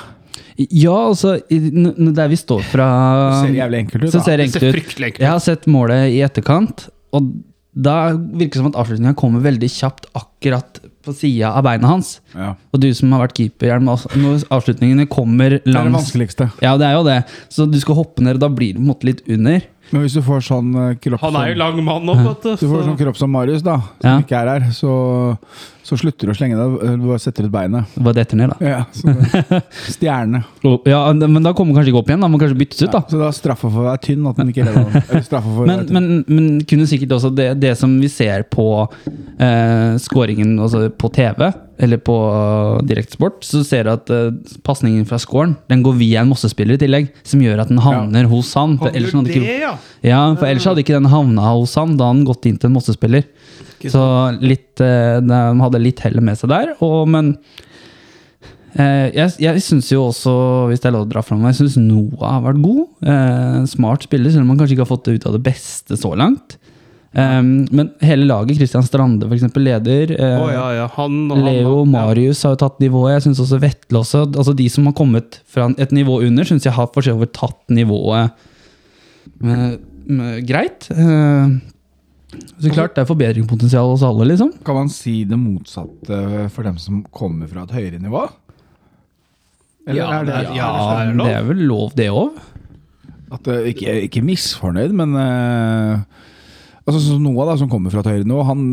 Ja, 0.69 1.07
altså 1.07 1.39
Der 1.49 2.27
vi 2.29 2.37
står 2.37 2.61
fra 2.69 2.85
Det 3.31 3.39
ser 3.47 3.55
jævlig 3.57 3.79
enkelt 3.79 4.03
ut. 4.03 4.11
Så 4.13 4.19
da. 4.19 4.23
ser 4.27 4.37
det 4.37 4.45
Det 4.51 4.59
ser 4.61 4.75
fryktelig 4.75 5.07
enkelt 5.09 5.23
ut. 5.23 5.25
Jeg 5.25 5.31
har 5.31 5.41
sett 5.47 5.65
målet 5.73 6.13
i 6.13 6.21
etterkant, 6.27 6.85
og 7.17 7.31
da 7.73 8.13
virker 8.13 8.59
det 8.59 8.61
som 8.61 8.69
at 8.69 8.79
avslutninga 8.83 9.15
kommer 9.17 9.41
veldig 9.43 9.69
kjapt 9.73 10.09
akkurat 10.17 10.77
på 11.03 11.13
sida 11.17 11.51
av 11.57 11.65
beina 11.65 11.89
hans. 11.89 12.15
Ja. 12.37 12.53
Og 12.71 12.81
du 12.83 12.87
som 12.95 13.11
har 13.15 13.25
vært 13.25 13.39
keeper, 13.39 13.73
altså, 13.81 14.11
når 14.19 14.45
avslutningene 14.53 15.07
kommer 15.11 15.57
langs 15.57 15.65
Det 15.65 15.79
er 15.79 15.89
det 15.89 15.95
vanskeligste. 15.97 16.49
Ja, 16.63 16.75
det 16.79 16.87
er 16.87 16.97
jo 16.99 17.05
det. 17.07 17.19
Så 17.51 17.65
du 17.69 17.79
skal 17.81 17.97
hoppe 17.99 18.23
ned, 18.23 18.37
og 18.37 18.45
da 18.45 18.51
blir 18.53 18.75
det 18.75 18.79
på 18.81 18.85
en 18.85 18.91
måte 18.93 19.09
litt 19.09 19.23
under. 19.27 19.65
Men 19.93 20.01
hvis 20.07 20.15
du 20.17 20.23
får 20.25 20.41
sånn 20.47 20.71
eh, 20.73 20.95
kropp 21.03 21.21
Han 21.21 21.35
er 21.37 21.51
jo 21.53 21.59
lang 21.61 21.77
mann 21.85 22.03
nå, 22.09 22.15
vet 22.25 22.41
du. 22.41 22.49
du 22.57 22.65
får 22.71 22.83
sånn 22.87 22.97
kropp 22.97 23.19
som 23.19 23.29
Marius, 23.29 23.61
da, 23.65 23.75
som 24.01 24.09
Ja. 24.09 24.15
ikke 24.23 24.39
er 24.41 24.49
her, 24.55 24.65
så, 24.73 24.93
så 25.85 25.97
slutter 26.01 26.25
du 26.27 26.33
å 26.33 26.35
slenge 26.37 26.57
deg. 26.57 26.75
eh, 26.87 26.95
Du 26.97 27.05
bare 27.11 27.21
setter 27.21 27.45
ut 27.45 27.53
beinet. 27.53 27.85
Det 27.93 28.03
bare 28.07 28.17
detter 28.17 28.39
ned, 28.41 28.55
da. 28.55 28.57
Ja, 28.65 28.79
så, 28.91 29.13
stjerne. 29.93 30.41
Ja, 30.89 31.03
Men 31.13 31.43
da 31.45 31.53
kommer 31.53 31.73
den 31.73 31.77
kanskje 31.79 31.93
ikke 31.93 32.01
opp 32.01 32.09
igjen. 32.09 32.23
Da 32.25 32.29
må 32.33 32.39
kanskje 32.41 32.57
byttes 32.63 32.81
ut, 32.87 32.91
da. 32.95 33.03
Så 33.09 33.19
da 33.21 33.29
straffa 33.35 33.69
for 33.69 33.83
å 33.83 33.87
være 33.91 34.01
tynn 34.07 34.25
at 34.31 34.41
den 34.41 34.49
ikke 34.53 34.65
å 34.73 35.67
Men, 35.67 35.85
tynn. 35.85 35.93
men, 35.93 36.09
men 36.27 36.49
kunne 36.69 36.89
sikkert 36.89 37.13
også 37.19 37.29
det, 37.37 37.51
det 37.61 37.75
som 37.77 37.93
vi 38.01 38.09
ser 38.11 38.47
på 38.49 38.67
eh, 39.37 39.93
scoringen 40.01 40.57
altså 40.59 40.87
på 40.89 41.11
TV, 41.13 41.51
eller 41.83 41.99
på 42.01 42.13
uh, 42.15 42.81
Direktsport, 42.87 43.41
så 43.45 43.63
ser 43.67 43.87
du 43.87 43.93
at 43.93 44.11
uh, 44.13 44.31
pasningen 44.65 45.03
fra 45.09 45.19
scoren 45.21 45.57
den 45.71 45.83
går 45.85 45.97
via 45.99 46.23
en 46.23 46.31
Mosse-spiller 46.31 46.77
i 46.77 46.81
tillegg, 46.81 47.09
som 47.27 47.43
gjør 47.43 47.63
at 47.63 47.71
den 47.71 47.81
havner 47.83 48.29
hos 48.31 48.53
han. 48.59 48.77
For 48.81 48.95
ellers, 48.95 49.15
hadde 49.17 49.35
ikke, 49.35 49.57
ja. 49.65 49.73
ja, 50.05 50.21
for 50.39 50.47
ellers 50.49 50.67
hadde 50.69 50.83
ikke 50.85 50.95
den 50.97 51.11
havna 51.11 51.51
hos 51.57 51.75
han 51.79 51.97
da 51.99 52.09
han 52.13 52.23
gått 52.27 52.47
inn 52.49 52.57
til 52.59 52.71
en 52.71 52.77
Mosse-spiller. 52.77 53.27
Så 53.83 54.01
litt, 54.39 54.71
uh, 54.79 55.19
de 55.19 55.43
hadde 55.65 55.83
litt 55.83 56.01
hellet 56.05 56.23
med 56.23 56.39
seg 56.39 56.53
der. 56.53 56.73
Og, 56.85 57.03
men 57.11 57.33
uh, 58.79 59.07
jeg, 59.11 59.35
jeg 59.43 59.63
syns 59.67 59.91
jo 59.91 60.07
også, 60.07 60.33
hvis 60.71 60.83
det 60.83 60.91
er 60.91 60.97
lov 60.97 61.07
å 61.07 61.11
dra 61.13 61.23
fram, 61.25 61.43
jeg 61.51 61.59
syns 61.61 61.79
Noah 61.81 62.37
har 62.37 62.45
vært 62.47 62.63
god. 62.63 62.83
Eh, 63.03 63.61
smart 63.75 64.07
spiller, 64.07 64.31
selv 64.31 64.47
om 64.47 64.53
han 64.53 64.61
kanskje 64.63 64.77
ikke 64.77 64.87
har 64.87 64.93
fått 64.95 65.09
det 65.09 65.19
ut 65.19 65.31
av 65.31 65.35
det 65.35 65.43
beste 65.51 65.99
så 65.99 66.13
langt. 66.15 66.57
Um, 67.13 67.67
men 67.69 67.91
hele 68.01 68.25
laget, 68.25 68.55
Christian 68.57 68.81
Strande 68.87 69.27
for 69.27 69.35
eksempel, 69.37 69.61
leder. 69.67 70.15
Uh, 70.17 70.39
oh, 70.41 70.49
ja, 70.49 70.63
ja. 70.79 70.87
Han, 70.95 71.27
Leo 71.29 71.83
han- 71.83 71.91
Marius 71.93 72.41
har 72.43 72.55
jo 72.55 72.61
tatt 72.63 72.79
nivået. 72.81 73.11
Jeg 73.13 73.25
syns 73.27 73.41
også 73.43 73.59
Vetle 73.61 73.99
også. 74.01 74.23
Altså 74.33 74.55
De 74.57 74.65
som 74.73 74.87
har 74.89 74.95
kommet 74.97 75.37
fra 75.45 75.67
et 75.77 75.91
nivå 75.93 76.19
under, 76.25 76.43
syns 76.49 76.65
jeg 76.65 76.73
har 76.73 76.89
for 76.93 77.05
så 77.05 77.13
vidt 77.19 77.35
tatt 77.37 77.59
nivået 77.69 78.31
med, 79.45 79.77
med, 80.09 80.41
greit. 80.49 80.87
Uh, 80.89 81.53
så 82.57 82.71
klart 82.73 82.95
det 82.97 83.03
er 83.03 83.09
forbedringspotensial 83.11 83.91
hos 83.93 84.01
alle, 84.01 84.25
liksom. 84.31 84.49
Kan 84.65 84.79
man 84.79 84.89
si 84.89 85.19
det 85.29 85.37
motsatte 85.37 86.49
for 86.49 86.65
dem 86.65 86.79
som 86.81 87.03
kommer 87.13 87.45
fra 87.51 87.67
et 87.67 87.75
høyere 87.77 88.01
nivå? 88.01 88.23
Eller 89.85 89.99
Ja, 90.01 90.09
er 90.17 90.25
det, 90.25 90.33
ja, 90.33 90.41
er- 90.41 90.55
Ja, 90.57 90.71
det 90.73 91.13
er 91.13 91.23
det 91.27 91.35
er 91.37 91.47
vel 91.51 91.61
lov, 91.69 91.93
det 91.93 92.09
òg. 92.09 92.41
Ikke, 93.69 93.93
ikke 94.09 94.21
misfornøyd, 94.25 94.91
men 94.93 95.13
eh, 95.17 96.01
Altså 96.83 97.15
Noah, 97.15 97.47
da, 97.47 97.53
som 97.59 97.69
kommer 97.71 97.93
fra 97.93 98.01
et 98.03 98.09
høyere 98.11 98.27
nivå, 98.27 98.41
han, 98.43 98.63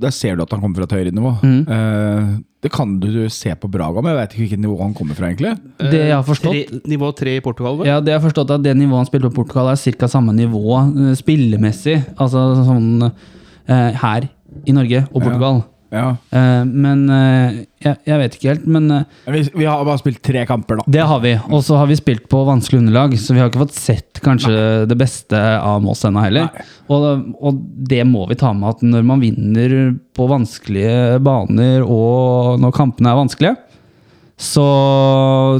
der 0.00 0.12
ser 0.16 0.38
du 0.38 0.46
at 0.46 0.52
han 0.54 0.62
kommer 0.62 0.80
fra 0.80 0.86
et 0.88 0.94
høyere 0.96 1.12
nivå. 1.12 1.32
Mm. 1.44 1.58
Eh, 1.68 2.30
det 2.64 2.70
kan 2.72 2.94
du 3.00 3.08
se 3.32 3.52
på 3.56 3.68
Braga, 3.72 4.00
men 4.00 4.14
jeg 4.14 4.18
vet 4.18 4.32
ikke 4.32 4.42
hvilket 4.44 4.62
nivå 4.64 4.78
han 4.80 4.94
kommer 4.96 5.18
fra, 5.18 5.28
egentlig. 5.28 5.52
Det 5.80 6.00
jeg 6.00 6.14
har 6.14 6.24
forstått 6.24 6.56
Tre, 6.56 6.80
nivå 6.88 7.10
tre 7.16 7.36
i 7.36 7.42
Portugal, 7.44 7.76
vel? 7.80 7.88
Ja, 7.88 7.98
det 8.04 8.14
jeg 8.14 8.20
har 8.20 8.24
forstått 8.24 8.54
at 8.56 8.64
det 8.64 8.74
nivået 8.78 9.02
han 9.02 9.10
spiller 9.10 9.28
på 9.28 9.42
Portugal, 9.42 9.68
er 9.72 9.80
ca. 10.00 10.08
samme 10.08 10.32
nivå 10.36 10.78
eh, 10.80 11.12
spillemessig. 11.20 11.98
Altså 12.16 12.46
sånn 12.64 13.10
eh, 13.10 14.00
her 14.04 14.30
i 14.64 14.76
Norge 14.76 15.04
og 15.10 15.20
Portugal. 15.20 15.60
Ja. 15.60 15.79
Eh, 15.90 16.64
men 16.64 17.02
uh, 17.10 17.56
jeg, 17.82 17.96
jeg 18.06 18.18
vet 18.20 18.36
ikke 18.36 18.50
helt. 18.52 18.66
Men 18.70 18.86
uh, 18.92 19.30
Vi, 19.34 19.42
vi 19.56 19.66
har 19.66 19.82
bare 19.86 20.00
spilt 20.00 20.20
tre 20.24 20.44
kamper, 20.48 20.80
da. 20.80 20.86
det 20.98 21.06
har 21.10 21.22
vi. 21.24 21.34
Og 21.50 21.64
så 21.66 21.78
har 21.80 21.90
vi 21.90 21.98
spilt 21.98 22.28
på 22.30 22.42
vanskelig 22.46 22.82
underlag, 22.82 23.16
så 23.18 23.34
vi 23.34 23.42
har 23.42 23.50
ikke 23.50 23.64
fått 23.64 23.78
sett 23.78 24.22
kanskje 24.24 24.84
det 24.90 24.98
beste 25.00 25.38
av 25.38 25.82
Moss 25.84 26.04
ennå 26.06 26.22
heller. 26.22 26.62
Og, 26.92 27.08
og 27.40 27.64
det 27.90 28.04
må 28.08 28.26
vi 28.30 28.38
ta 28.40 28.52
med 28.56 28.76
at 28.76 28.86
når 28.86 29.08
man 29.08 29.24
vinner 29.24 29.76
på 30.16 30.28
vanskelige 30.30 31.18
baner, 31.24 31.82
og 31.82 32.60
når 32.62 32.76
kampene 32.76 33.12
er 33.12 33.20
vanskelige, 33.22 33.56
så 34.40 34.66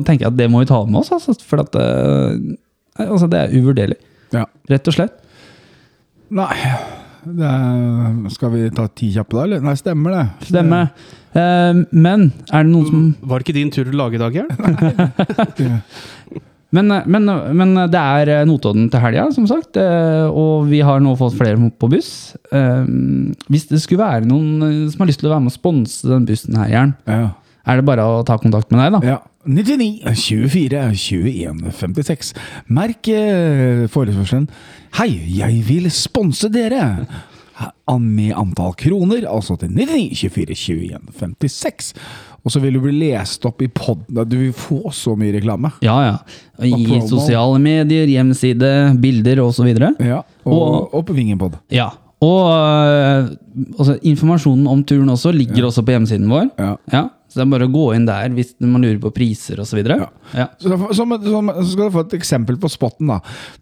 tenker 0.07 0.25
jeg 0.25 0.33
at 0.33 0.39
det 0.39 0.49
må 0.53 0.63
vi 0.63 0.71
ta 0.71 0.79
med 0.87 1.03
oss, 1.03 1.11
altså, 1.13 1.35
for 1.45 1.65
at 1.65 1.77
altså, 1.77 3.29
det 3.29 3.43
er 3.43 3.59
uvurderlig. 3.59 4.01
Ja. 4.33 4.47
Rett 4.71 4.89
og 4.89 4.97
slett. 4.97 5.21
Nei 6.31 6.55
er, 7.27 8.31
Skal 8.35 8.51
vi 8.55 8.63
ta 8.75 8.87
ti 8.89 9.11
kjappe, 9.15 9.37
da? 9.37 9.45
Eller? 9.49 9.61
Nei, 9.65 9.75
stemmer 9.79 10.15
det. 10.17 10.25
Stemmer. 10.49 10.91
Uh, 11.31 11.85
men 11.95 12.33
er 12.51 12.65
det 12.67 12.73
noen 12.73 12.87
som 12.89 13.03
Var 13.23 13.39
det 13.39 13.47
ikke 13.47 13.55
din 13.61 13.71
tur 13.71 13.85
til 13.87 13.95
å 13.95 14.01
lage 14.01 14.19
i 14.19 14.23
dag, 14.23 14.35
Jern? 14.35 14.51
Men, 16.71 16.87
men, 17.11 17.25
men 17.59 17.73
det 17.91 17.99
er 17.99 18.29
eh, 18.31 18.45
Notodden 18.47 18.85
til 18.93 19.01
helga, 19.03 19.25
som 19.35 19.43
sagt. 19.51 19.75
eh, 19.81 20.29
Og 20.31 20.69
vi 20.71 20.79
har 20.87 21.01
nå 21.03 21.17
fått 21.19 21.35
flere 21.35 21.59
på 21.83 21.89
buss. 21.91 22.37
Uh, 22.55 22.87
Hvis 23.51 23.65
det 23.73 23.81
skulle 23.83 24.05
være 24.05 24.29
noen 24.31 24.63
eh, 24.69 24.77
som 24.93 25.03
har 25.03 25.11
lyst 25.11 25.19
til 25.19 25.27
å 25.27 25.33
være 25.33 25.43
med 25.49 25.51
og 25.51 25.57
sponse 25.57 26.07
den 26.07 26.29
bussen 26.29 26.55
her, 26.61 26.71
Jern, 26.71 26.93
Ja. 27.11 27.33
er 27.67 27.81
det 27.81 27.87
bare 27.91 28.07
å 28.07 28.23
ta 28.23 28.39
kontakt 28.39 28.71
med 28.71 28.85
deg, 28.85 28.95
da? 28.95 29.01
Ja. 29.17 29.19
99 29.51 30.15
24 30.15 30.81
21 30.95 31.73
56. 31.75 32.33
Merk 32.71 33.09
eh, 33.11 33.85
forespørselen 33.91 34.47
Hei, 35.01 35.11
jeg 35.41 35.61
vil 35.69 35.91
sponse 35.95 36.51
dere! 36.53 37.07
Med 38.01 38.31
antall 38.39 38.73
kroner, 38.79 39.27
altså 39.29 39.57
til 39.61 39.73
99 39.75 40.17
24 40.23 40.55
21 40.57 41.01
56. 41.19 41.91
Og 42.41 42.55
så 42.55 42.61
vil 42.63 42.79
du 42.79 42.81
bli 42.87 42.95
lest 43.03 43.45
opp 43.45 43.61
i 43.61 43.69
poden. 43.69 44.17
Du 44.31 44.37
vil 44.41 44.55
få 44.57 44.93
så 44.97 45.13
mye 45.19 45.35
reklame. 45.35 45.69
Ja, 45.85 45.97
ja. 46.07 46.15
I 46.65 47.01
sosiale 47.05 47.59
medier, 47.61 48.09
hjemmeside, 48.09 48.71
bilder 49.03 49.43
osv. 49.45 49.69
Ja, 50.01 50.23
og, 50.47 50.55
Og- 50.55 50.95
og 50.95 51.05
på 51.11 51.13
Vingenpod. 51.19 51.59
Ja. 51.75 51.91
Og 52.25 52.49
øh, 52.53 53.29
altså, 53.79 53.99
informasjonen 54.09 54.67
om 54.67 54.83
turen 54.85 55.09
også 55.13 55.33
ligger 55.33 55.65
også 55.69 55.83
på 55.85 55.91
hjemmesiden 55.99 56.29
vår. 56.33 56.49
Ja. 56.59 56.75
Ja, 56.93 57.05
så 57.31 57.39
det 57.39 57.45
er 57.45 57.51
bare 57.53 57.67
å 57.69 57.71
gå 57.71 57.85
inn 57.95 58.09
der 58.09 58.33
hvis 58.35 58.49
man 58.59 58.83
lurer 58.83 58.99
på 58.99 59.13
priser 59.15 59.61
osv. 59.63 59.79
Ja. 59.87 60.09
Ja. 60.35 60.49
Så, 60.59 60.75
så, 60.91 61.05
så, 61.07 61.07
så 61.23 61.67
skal 61.71 61.85
du 61.85 61.95
få 61.95 62.03
et 62.09 62.17
eksempel 62.19 62.57
på 62.59 62.71
spotten. 62.73 63.13
da. 63.13 63.21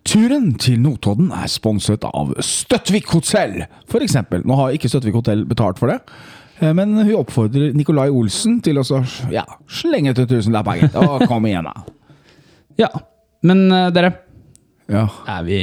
Turen 0.09 0.55
til 0.57 0.81
Notodden 0.81 1.29
er 1.37 1.51
sponset 1.53 2.07
av 2.09 2.33
Støttvik 2.41 3.12
hotell, 3.12 3.59
eksempel. 4.01 4.41
Nå 4.49 4.57
har 4.57 4.73
ikke 4.73 4.89
Støttvik 4.89 5.19
hotell 5.21 5.45
betalt 5.49 5.81
for 5.83 5.93
det, 5.93 5.99
eh, 6.62 6.73
men 6.73 6.97
hun 7.03 7.12
oppfordrer 7.21 7.77
Nikolai 7.77 8.09
Olsen 8.09 8.62
til 8.64 8.81
å 8.81 8.87
ja, 9.35 9.45
slenge 9.69 10.16
til 10.16 10.31
tusenlapper, 10.33 10.81
gitt. 10.81 10.97
Og 10.97 11.27
kom 11.29 11.45
igjen, 11.51 11.69
da. 11.69 11.85
ja. 12.87 12.89
Men 13.45 13.66
øh, 13.69 13.91
dere, 13.95 14.14
Ja. 14.89 15.05
er 15.29 15.45
vi 15.45 15.61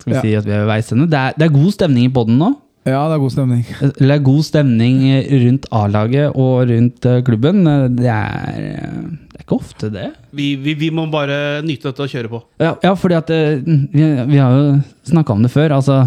Skal 0.00 0.10
vi 0.12 0.20
si 0.24 0.34
at 0.34 0.44
vi 0.48 0.52
er 0.56 0.64
ved 0.64 0.72
veis 0.72 0.90
ende? 0.90 1.06
Det, 1.06 1.22
det 1.38 1.46
er 1.46 1.54
god 1.54 1.70
stemning 1.78 2.08
i 2.08 2.12
poden 2.12 2.42
nå. 2.42 2.50
Ja, 2.88 3.00
det 3.10 3.16
er 3.16 3.22
god 3.22 3.34
stemning. 3.34 3.64
Det 3.98 4.10
er 4.10 4.22
god 4.24 4.44
stemning 4.46 5.02
rundt 5.44 5.66
A-laget 5.76 6.32
og 6.32 6.70
rundt 6.70 7.06
øh, 7.10 7.18
klubben. 7.26 7.64
Det 7.98 8.08
er, 8.08 8.54
øh, 8.56 9.02
det 9.30 9.36
er 9.36 9.44
ikke 9.44 9.58
ofte, 9.58 9.90
det. 9.92 10.08
Vi, 10.32 10.54
vi, 10.56 10.74
vi 10.74 10.90
må 10.94 11.04
bare 11.12 11.60
nyte 11.66 11.90
dette 11.90 12.06
og 12.06 12.12
kjøre 12.12 12.32
på. 12.32 12.42
Ja, 12.62 12.74
ja 12.84 12.94
fordi 12.96 13.18
at 13.18 13.30
øh, 13.36 13.60
vi, 13.66 14.08
vi 14.32 14.40
har 14.40 14.56
jo 14.56 14.80
snakka 15.12 15.36
om 15.36 15.44
det 15.44 15.52
før. 15.52 15.76
Altså, 15.76 16.06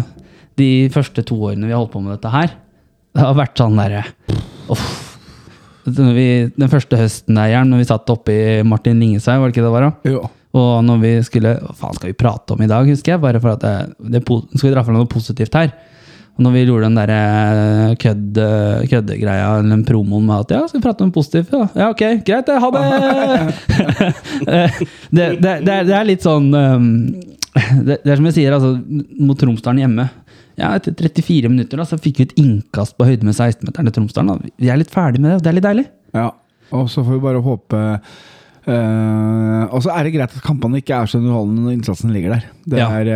de 0.58 0.90
første 0.94 1.22
to 1.22 1.38
årene 1.50 1.66
vi 1.66 1.74
har 1.74 1.82
holdt 1.82 1.94
på 1.94 2.02
med 2.02 2.16
dette 2.16 2.30
her, 2.34 2.54
det 3.14 3.22
har 3.22 3.36
vært 3.38 3.58
sånn 3.58 3.78
derre 3.78 4.04
Uff. 4.72 4.86
Når 5.84 6.14
vi, 6.16 6.28
den 6.56 6.70
første 6.72 6.96
høsten 6.96 7.36
der, 7.36 7.50
Jern, 7.52 7.68
når 7.68 7.82
vi 7.82 7.86
satt 7.90 8.10
oppe 8.10 8.32
i 8.32 8.62
Martin 8.64 9.02
Lingesvei, 9.02 9.36
var 9.36 9.50
det 9.50 9.54
ikke 9.54 9.66
det 9.66 9.72
var? 9.74 9.84
da? 9.84 10.14
Jo. 10.14 10.22
Og 10.54 10.70
når 10.86 11.00
vi 11.02 11.10
skulle 11.26 11.56
Hva 11.60 11.74
faen 11.76 11.98
skal 11.98 12.12
vi 12.12 12.16
prate 12.16 12.54
om 12.54 12.62
i 12.64 12.70
dag, 12.70 12.88
husker 12.88 13.14
jeg? 13.14 13.22
Bare 13.22 13.42
for 13.42 13.56
at 13.56 13.64
det, 13.64 13.74
det 14.14 14.22
Skal 14.24 14.68
vi 14.68 14.72
dra 14.72 14.84
fram 14.86 14.96
noe 14.96 15.10
positivt 15.10 15.58
her? 15.58 15.74
Og 16.34 16.42
når 16.42 16.54
vi 16.54 16.64
gjorde 16.66 16.88
den 16.88 16.96
derre 16.98 17.94
kødd, 18.02 18.38
køddegreia, 18.90 19.52
eller 19.60 19.70
den 19.70 19.84
promoen 19.86 20.24
med 20.26 20.42
at 20.42 20.56
ja, 20.56 20.62
skal 20.66 20.80
vi 20.80 20.86
prate 20.88 21.06
om 21.06 21.12
positivt? 21.14 21.52
Ja, 21.54 21.68
ja 21.78 21.90
ok, 21.92 22.02
greit, 22.26 22.48
det, 22.48 22.56
ha 22.58 22.70
det! 22.74 22.82
det, 25.14 25.28
det, 25.38 25.54
det, 25.62 25.76
er, 25.76 25.86
det 25.86 25.94
er 25.94 26.08
litt 26.10 26.26
sånn 26.26 26.50
um, 26.50 26.90
det 27.54 28.02
er 28.02 28.18
som 28.18 28.26
jeg 28.28 28.36
sier, 28.40 28.54
altså, 28.56 28.74
mot 29.22 29.38
Tromsdalen 29.38 29.84
hjemme. 29.84 30.08
Ja, 30.58 30.72
etter 30.74 30.94
34 30.94 31.50
minutter 31.50 31.78
da, 31.78 31.86
så 31.86 31.98
fikk 31.98 32.20
vi 32.20 32.28
et 32.28 32.36
innkast 32.40 32.96
på 32.98 33.06
høyde 33.06 33.26
med 33.26 33.34
16-meteren 33.34 33.90
til 33.90 33.96
Tromsdalen. 33.98 34.42
Da. 34.42 34.54
Vi 34.62 34.70
er 34.70 34.80
litt 34.80 34.92
ferdig 34.94 35.22
med 35.22 35.30
det, 35.30 35.38
og 35.38 35.44
det 35.44 35.50
er 35.50 35.58
litt 35.58 35.66
deilig. 35.66 35.86
Ja, 36.14 36.28
og 36.74 36.88
så 36.90 37.04
får 37.04 37.16
vi 37.16 37.22
bare 37.22 37.42
håpe 37.44 37.82
eh, 38.66 39.64
Og 39.74 39.82
så 39.84 39.90
er 39.94 40.04
det 40.06 40.12
greit 40.14 40.36
at 40.36 40.44
kampene 40.44 40.80
ikke 40.80 40.94
er 41.02 41.06
så 41.10 41.18
underholdende 41.20 41.64
når 41.66 41.76
innsatsen 41.78 42.12
ligger 42.14 42.36
der. 42.36 42.44
Det 42.66 42.78
Ja. 42.78 42.88
er, 43.00 43.10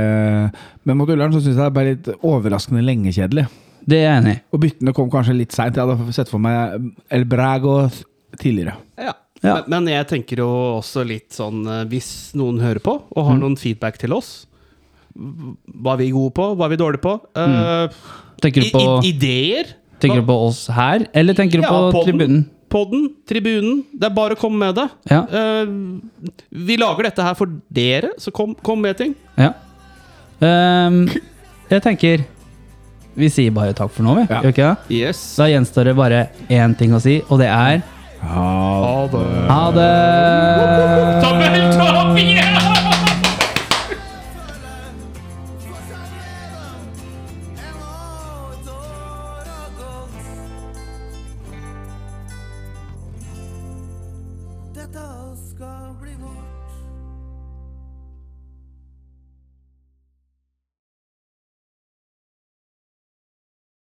uh, 0.49 0.51
men 0.85 0.97
mot 0.99 1.09
Ullern 1.09 1.33
så 1.33 1.41
syns 1.41 1.57
jeg 1.57 1.63
det 1.63 1.67
er 1.67 1.77
bare 1.79 1.95
litt 1.95 2.09
overraskende 2.23 2.83
lengekjedelig. 2.85 3.47
Det 3.89 3.97
er 3.99 4.05
jeg 4.09 4.23
enig 4.23 4.35
i. 4.37 4.41
Og 4.53 4.61
byttene 4.61 4.93
kom 4.95 5.11
kanskje 5.11 5.37
litt 5.39 5.53
seint. 5.57 5.77
Jeg 5.77 5.87
hadde 5.87 6.13
sett 6.13 6.29
for 6.29 6.39
meg 6.39 6.93
El 7.11 7.25
Brago 7.25 7.89
tidligere. 8.39 8.75
Ja. 8.99 9.15
Ja. 9.43 9.63
Men, 9.69 9.85
men 9.85 9.93
jeg 9.95 10.07
tenker 10.11 10.37
jo 10.43 10.49
også 10.81 11.05
litt 11.07 11.31
sånn 11.31 11.61
eh, 11.71 11.85
Hvis 11.87 12.35
noen 12.35 12.59
hører 12.59 12.81
på 12.83 12.97
og 13.15 13.25
har 13.29 13.37
noen 13.39 13.55
feedback 13.57 13.95
til 14.03 14.11
oss 14.17 14.49
Hva 15.15 15.93
er 15.95 16.01
vi 16.01 16.09
gode 16.11 16.33
på? 16.35 16.47
Hva 16.59 16.67
er 16.67 16.73
vi 16.73 16.79
dårlige 16.81 17.03
på? 17.05 17.13
Eh, 17.39 18.01
Tenker 18.43 18.65
du 18.67 18.71
på, 18.75 18.83
i, 19.05 19.13
ideer? 19.13 19.71
tenker 20.03 20.21
du 20.23 20.27
på 20.27 20.37
oss 20.49 20.65
her, 20.75 21.07
eller 21.15 21.35
tenker 21.39 21.59
du 21.63 21.65
Ja, 21.67 21.71
på 21.71 21.93
podden. 21.93 22.19
tribunen? 22.19 22.43
Podden, 22.69 23.09
tribunen. 23.29 23.83
Det 23.93 24.09
er 24.11 24.15
bare 24.17 24.37
å 24.37 24.41
komme 24.41 24.61
med 24.61 24.77
det. 24.79 24.87
Ja. 25.11 25.23
Uh, 25.29 26.01
vi 26.69 26.77
lager 26.81 27.09
dette 27.09 27.25
her 27.25 27.37
for 27.39 27.51
dere, 27.73 28.13
så 28.21 28.33
kom, 28.35 28.55
kom 28.65 28.83
med 28.85 28.99
ting. 29.01 29.15
Ja. 29.39 29.55
Um, 30.39 31.09
jeg 31.67 31.83
tenker 31.83 32.21
Vi 33.19 33.27
sier 33.35 33.51
bare 33.51 33.75
takk 33.75 33.91
for 33.91 34.07
nå, 34.07 34.15
vi. 34.21 34.27
Ja. 34.31 34.43
Gjør 34.45 34.55
ikke 34.55 34.69
det? 34.69 34.99
Yes. 35.01 35.23
Da 35.41 35.49
gjenstår 35.51 35.91
det 35.91 35.97
bare 35.99 36.21
én 36.47 36.77
ting 36.79 36.95
å 36.95 37.01
si, 37.03 37.19
og 37.27 37.43
det 37.43 37.51
er 37.51 37.83
Ha 38.23 39.07
det. 39.11 39.25
ha 39.51 39.65
det! 39.75 39.91
Ha 41.25 41.33
yeah! 42.19 42.58